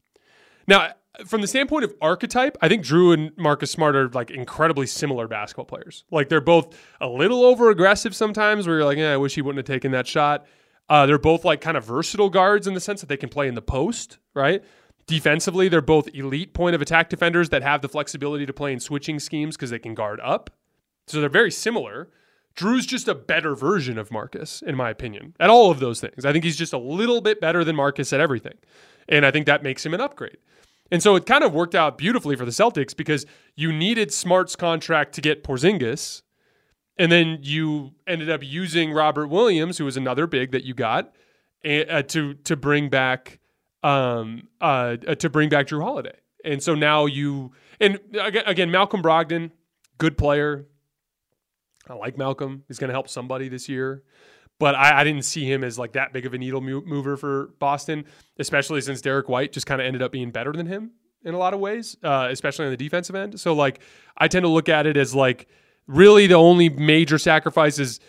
Now, 0.69 0.93
from 1.25 1.41
the 1.41 1.47
standpoint 1.47 1.85
of 1.85 1.95
archetype, 2.03 2.59
I 2.61 2.69
think 2.69 2.85
Jrue 2.85 3.15
and 3.15 3.33
Marcus 3.39 3.71
Smart 3.71 3.97
are 3.97 4.11
like 4.11 4.31
incredibly 4.31 4.87
similar 4.87 5.27
basketball 5.27 5.65
players. 5.65 6.05
Like 6.11 6.29
they're 6.29 6.43
both 6.43 6.77
a 7.01 7.09
little 7.09 7.47
over 7.47 7.71
aggressive 7.71 8.15
sometimes, 8.15 8.67
where 8.67 8.77
you're 8.77 8.85
like, 8.85 8.99
yeah, 8.99 9.15
I 9.15 9.17
wish 9.17 9.35
he 9.35 9.41
wouldn't 9.41 9.67
have 9.67 9.75
taken 9.75 9.91
that 9.93 10.07
shot. 10.07 10.45
Uh, 10.91 11.07
they're 11.07 11.17
both 11.17 11.47
like 11.47 11.63
kind 11.63 11.79
of 11.79 11.85
versatile 11.87 12.29
guards 12.29 12.67
in 12.67 12.75
the 12.75 12.81
sense 12.81 13.01
that 13.01 13.09
they 13.09 13.17
can 13.17 13.31
play 13.31 13.49
in 13.49 13.55
the 13.55 13.63
post, 13.63 14.19
right? 14.35 14.63
Defensively, 15.07 15.71
they're 15.71 15.81
both 15.81 16.15
elite 16.15 16.53
point 16.53 16.75
of 16.75 16.83
attack 16.83 17.09
defenders 17.09 17.49
that 17.49 17.63
have 17.63 17.81
the 17.81 17.89
flexibility 17.89 18.45
to 18.45 18.53
play 18.53 18.75
in 18.75 18.81
switching 18.81 19.19
schemes 19.19 19.57
because 19.57 19.71
they 19.71 19.79
can 19.79 19.95
guard 19.95 20.21
up. 20.21 20.51
So 21.07 21.21
they're 21.21 21.29
very 21.29 21.51
similar. 21.51 22.09
Jrue's 22.55 22.87
just 22.87 23.09
a 23.09 23.15
better 23.15 23.55
version 23.55 23.99
of 23.99 24.11
Marcus, 24.11 24.63
in 24.63 24.77
my 24.77 24.91
opinion, 24.91 25.35
at 25.41 25.51
all 25.51 25.71
of 25.71 25.81
those 25.81 26.01
things. 26.01 26.25
I 26.25 26.33
think 26.33 26.45
he's 26.45 26.57
just 26.57 26.73
a 26.73 26.79
little 26.79 27.21
bit 27.21 27.41
better 27.41 27.65
than 27.65 27.77
Marcus 27.77 28.13
at 28.13 28.21
everything. 28.21 28.59
And 29.09 29.25
I 29.25 29.31
think 29.31 29.47
that 29.47 29.63
makes 29.63 29.85
him 29.85 29.95
an 29.95 30.01
upgrade. 30.01 30.37
And 30.91 31.03
so 31.03 31.17
it 31.17 31.25
kind 31.25 31.43
of 31.43 31.55
worked 31.55 31.75
out 31.75 31.97
beautifully 31.97 32.37
for 32.37 32.45
the 32.45 32.51
Celtics 32.51 32.95
because 32.95 33.25
you 33.57 33.73
needed 33.73 34.13
Smart's 34.13 34.55
contract 34.55 35.15
to 35.15 35.23
get 35.23 35.43
Porzingis. 35.43 36.23
And 36.99 37.11
then 37.11 37.39
you 37.41 37.93
ended 38.07 38.29
up 38.29 38.43
using 38.45 38.93
Robert 38.93 39.29
Williams, 39.29 39.79
who 39.79 39.87
was 39.87 39.97
another 39.97 40.27
big 40.27 40.53
that 40.53 40.65
you 40.65 40.75
got, 40.75 41.15
uh, 41.65 42.03
to 42.03 42.35
to 42.35 42.57
bring 42.57 42.91
back 42.91 43.39
um, 43.83 44.49
uh, 44.61 44.97
uh, 45.07 45.15
to 45.15 45.31
bring 45.31 45.49
back 45.49 45.69
Jrue 45.69 45.83
Holiday. 45.83 46.17
And 46.45 46.63
so 46.63 46.75
now 46.75 47.07
you 47.07 47.53
and 47.81 47.99
again 48.21 48.71
Malcolm 48.71 49.03
Brogdon, 49.03 49.51
good 49.97 50.19
player. 50.19 50.67
I 51.89 51.95
like 51.95 52.17
Malcolm. 52.17 52.65
He's 52.69 52.79
going 52.79 52.89
to 52.89 52.95
help 52.95 53.09
somebody 53.09 53.49
this 53.49 53.69
year 53.69 54.03
but 54.63 54.77
I, 54.77 55.01
I, 55.01 55.05
didn't 55.05 55.25
see 55.25 55.45
him 55.45 55.65
as 55.65 55.77
like 55.77 55.95
that 55.95 56.13
big 56.13 56.25
of 56.25 56.35
a 56.35 56.39
needle 56.39 56.61
mover 56.61 57.17
for 57.17 57.49
Boston, 57.59 58.05
especially 58.39 58.81
since 58.81 59.01
Derek 59.01 59.29
White 59.29 59.51
just 59.51 59.67
kind 59.67 59.81
of 59.81 59.87
ended 59.89 60.03
up 60.03 60.13
being 60.13 60.31
better 60.31 60.53
than 60.53 60.67
him 60.67 60.93
in 61.25 61.35
a 61.35 61.37
lot 61.37 61.53
of 61.53 61.59
ways, 61.59 61.97
uh, 62.05 62.29
especially 62.31 62.67
on 62.67 62.71
the 62.71 62.77
defensive 62.77 63.17
end. 63.17 63.41
So 63.41 63.55
like 63.55 63.81
I 64.17 64.29
tend 64.29 64.45
to 64.45 64.49
look 64.49 64.69
at 64.69 64.87
it 64.87 64.97
as 64.97 65.17
like 65.17 65.49
really 65.89 66.29
the 66.29 66.35
only 66.35 66.69
major 66.69 67.19
sacrifice 67.19 67.81
is 67.81 68.01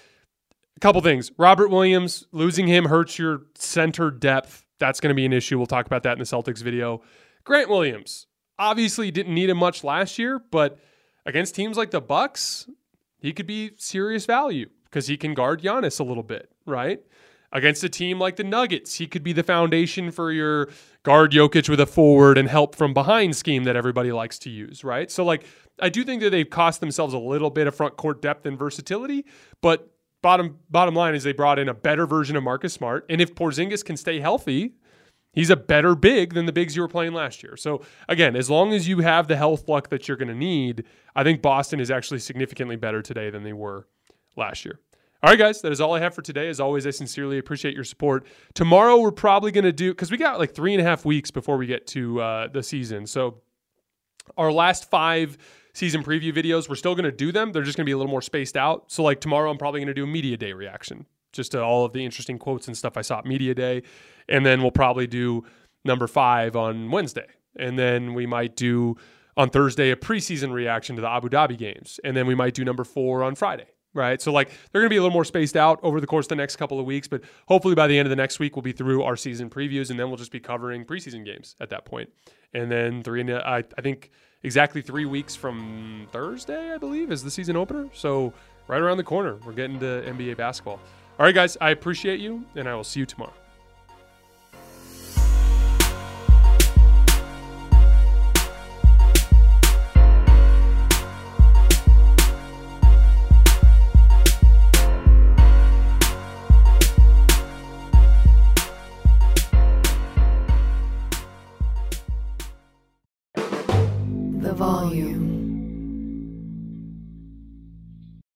a 0.78 0.80
couple 0.80 1.02
things. 1.02 1.32
Robert 1.40 1.70
Williams 1.70 2.26
losing 2.32 2.68
him 2.68 2.86
hurts 2.86 3.18
your 3.18 3.44
center 3.56 4.12
depth. 4.12 4.64
That's 4.80 5.00
going 5.00 5.10
to 5.10 5.16
be 5.16 5.26
an 5.26 5.34
issue. 5.34 5.58
We'll 5.58 5.66
talk 5.66 5.86
about 5.86 6.04
that 6.04 6.14
in 6.14 6.20
the 6.20 6.26
Celtics 6.26 6.62
video. 6.62 7.02
Grant 7.44 7.70
Williams 7.70 8.28
obviously 8.60 9.12
didn't 9.12 9.34
need 9.34 9.50
him 9.50 9.58
much 9.58 9.84
last 9.84 10.20
year, 10.20 10.40
but 10.52 10.78
against 11.26 11.56
teams 11.56 11.78
like 11.78 11.92
the 11.92 12.02
Bucks, 12.02 12.70
he 13.24 13.32
could 13.32 13.48
be 13.48 13.72
serious 13.78 14.26
value 14.26 14.70
because 14.84 15.08
he 15.08 15.16
can 15.16 15.34
guard 15.34 15.62
Giannis 15.62 15.98
a 15.98 16.04
little 16.04 16.24
bit, 16.24 16.52
right? 16.66 17.00
Against 17.54 17.82
a 17.84 17.90
team 17.90 18.20
like 18.20 18.36
the 18.36 18.44
Nuggets, 18.44 18.96
he 18.96 19.08
could 19.08 19.24
be 19.24 19.32
the 19.32 19.44
foundation 19.44 20.12
for 20.12 20.30
your 20.30 20.68
guard 21.04 21.32
Jokic 21.32 21.70
with 21.70 21.80
a 21.80 21.86
forward 21.86 22.38
and 22.38 22.50
help 22.50 22.76
from 22.76 22.94
behind 22.94 23.38
scheme 23.38 23.64
that 23.64 23.78
everybody 23.78 24.12
likes 24.12 24.38
to 24.40 24.50
use, 24.50 24.84
right? 24.84 25.10
So, 25.10 25.24
like, 25.24 25.46
I 25.80 25.88
do 25.88 26.04
think 26.04 26.22
that 26.22 26.32
they've 26.32 26.50
cost 26.50 26.82
themselves 26.82 27.14
a 27.14 27.18
little 27.18 27.50
bit 27.50 27.66
of 27.66 27.74
front 27.74 27.96
court 27.96 28.22
depth 28.22 28.46
and 28.46 28.60
versatility, 28.60 29.26
but 29.62 29.90
bottom 30.22 30.60
bottom 30.70 30.94
line 30.94 31.16
is 31.16 31.24
they 31.24 31.32
brought 31.32 31.60
in 31.60 31.70
a 31.70 31.74
better 31.74 32.06
version 32.06 32.36
of 32.36 32.44
Marcus 32.44 32.74
Smart, 32.74 33.06
and 33.10 33.22
if 33.22 33.36
Porzingis 33.36 33.86
can 33.86 33.96
stay 33.96 34.20
healthy, 34.20 34.74
he's 35.34 35.50
a 35.50 35.56
better 35.56 35.96
big 35.96 36.34
than 36.34 36.46
the 36.46 36.54
bigs 36.54 36.76
you 36.76 36.82
were 36.82 36.88
playing 36.88 37.14
last 37.14 37.44
year. 37.44 37.58
So 37.58 37.82
again, 38.08 38.36
as 38.36 38.50
long 38.50 38.74
as 38.74 38.88
you 38.88 39.00
have 39.00 39.28
the 39.28 39.36
health 39.36 39.68
luck 39.68 39.90
that 39.90 40.08
you're 40.08 40.18
going 40.18 40.30
to 40.30 40.36
need, 40.36 40.86
I 41.16 41.24
think 41.24 41.42
Boston 41.42 41.80
is 41.80 41.92
actually 41.92 42.20
significantly 42.20 42.76
better 42.76 43.02
today 43.02 43.30
than 43.30 43.44
they 43.44 43.54
were 43.54 43.88
last 44.36 44.64
year. 44.64 44.80
All 45.24 45.30
right, 45.30 45.40
guys, 45.40 45.62
that 45.62 45.72
is 45.72 45.80
all 45.80 45.94
I 45.94 46.00
have 46.00 46.14
for 46.14 46.22
today. 46.22 46.50
As 46.50 46.60
always, 46.60 46.86
I 46.86 46.90
sincerely 46.90 47.38
appreciate 47.38 47.74
your 47.74 47.86
support. 47.86 48.26
Tomorrow, 48.56 49.00
we're 49.00 49.12
probably 49.12 49.52
going 49.52 49.64
to 49.64 49.72
do, 49.72 49.92
because 49.92 50.12
we 50.12 50.18
got 50.18 50.38
like 50.38 50.54
three 50.54 50.74
and 50.74 50.82
a 50.82 50.84
half 50.84 51.06
weeks 51.06 51.32
before 51.32 51.56
we 51.56 51.66
get 51.66 51.88
to 51.88 52.20
uh, 52.20 52.48
the 52.50 52.62
season. 52.62 53.08
So, 53.08 53.40
our 54.38 54.52
last 54.52 54.90
five 54.90 55.38
season 55.74 56.04
preview 56.04 56.34
videos, 56.34 56.68
we're 56.68 56.76
still 56.76 56.94
going 56.94 57.06
to 57.06 57.12
do 57.12 57.32
them. 57.32 57.54
They're 57.54 57.64
just 57.64 57.78
going 57.78 57.86
to 57.86 57.90
be 57.90 57.94
a 57.94 57.98
little 57.98 58.12
more 58.12 58.22
spaced 58.22 58.58
out. 58.58 58.92
So, 58.92 59.02
like 59.02 59.22
tomorrow, 59.22 59.50
I'm 59.50 59.58
probably 59.58 59.80
going 59.80 59.88
to 59.88 59.94
do 59.94 60.04
a 60.04 60.08
media 60.08 60.36
day 60.36 60.52
reaction, 60.52 61.06
just 61.34 61.52
to 61.52 61.62
all 61.62 61.86
of 61.86 61.94
the 61.94 62.06
interesting 62.06 62.40
quotes 62.40 62.68
and 62.68 62.78
stuff 62.78 62.96
I 62.96 63.02
saw 63.02 63.20
at 63.20 63.26
media 63.26 63.54
day. 63.54 63.84
And 64.30 64.46
then 64.46 64.62
we'll 64.62 64.72
probably 64.72 65.08
do 65.08 65.44
number 65.84 66.08
five 66.08 66.56
on 66.56 66.92
Wednesday. 66.92 67.28
And 67.58 67.78
then 67.78 68.14
we 68.14 68.26
might 68.26 68.56
do 68.56 68.96
on 69.36 69.50
Thursday 69.50 69.92
a 69.92 69.96
preseason 69.96 70.54
reaction 70.54 70.96
to 70.96 71.02
the 71.02 71.10
Abu 71.10 71.30
Dhabi 71.30 71.58
games. 71.58 72.00
And 72.04 72.16
then 72.16 72.26
we 72.28 72.36
might 72.36 72.54
do 72.54 72.64
number 72.64 72.84
four 72.84 73.24
on 73.24 73.36
Friday 73.36 73.68
right? 73.94 74.22
So 74.22 74.32
like 74.32 74.50
they're 74.72 74.82
going 74.82 74.90
to 74.90 74.94
be 74.94 74.98
a 74.98 75.02
little 75.02 75.14
more 75.14 75.26
spaced 75.26 75.56
out 75.56 75.80
over 75.84 76.02
the 76.02 76.08
course 76.08 76.26
of 76.26 76.30
the 76.30 76.36
next 76.36 76.56
couple 76.56 76.80
of 76.80 76.86
weeks, 76.86 77.08
but 77.08 77.22
hopefully 77.48 77.76
by 77.76 77.88
the 77.88 77.98
end 77.98 78.06
of 78.06 78.10
the 78.10 78.16
next 78.16 78.40
week 78.40 78.56
we'll 78.56 78.64
be 78.64 78.72
through 78.72 79.04
our 79.04 79.16
season 79.16 79.50
previews, 79.50 79.90
and 79.90 80.00
then 80.00 80.08
we'll 80.08 80.18
just 80.18 80.32
be 80.32 80.40
covering 80.40 80.86
preseason 80.86 81.24
games 81.24 81.56
at 81.62 81.70
that 81.70 81.86
point. 81.86 82.10
And 82.54 82.72
then 82.72 83.04
three, 83.04 83.32
I, 83.32 83.58
I 83.58 83.82
think 83.82 84.12
exactly 84.44 84.82
three 84.82 85.06
weeks 85.06 85.36
from 85.36 86.08
Thursday, 86.12 86.74
I 86.74 86.78
believe, 86.78 87.12
is 87.12 87.24
the 87.24 87.32
season 87.32 87.56
opener. 87.56 87.90
So 87.94 88.34
right 88.68 88.82
around 88.82 88.98
the 88.98 89.04
corner, 89.04 89.40
we're 89.46 89.54
getting 89.54 89.80
to 89.80 90.04
NBA 90.06 90.38
basketball. 90.38 90.80
All 91.20 91.26
right, 91.28 91.36
guys, 91.36 91.58
I 91.62 91.70
appreciate 91.70 92.20
you, 92.20 92.44
and 92.56 92.68
I 92.68 92.74
will 92.76 92.84
see 92.84 93.00
you 93.00 93.06
tomorrow. 93.06 93.34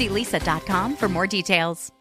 See 0.00 0.08
leesa.com 0.08 0.96
for 0.96 1.10
more 1.10 1.26
details. 1.26 1.92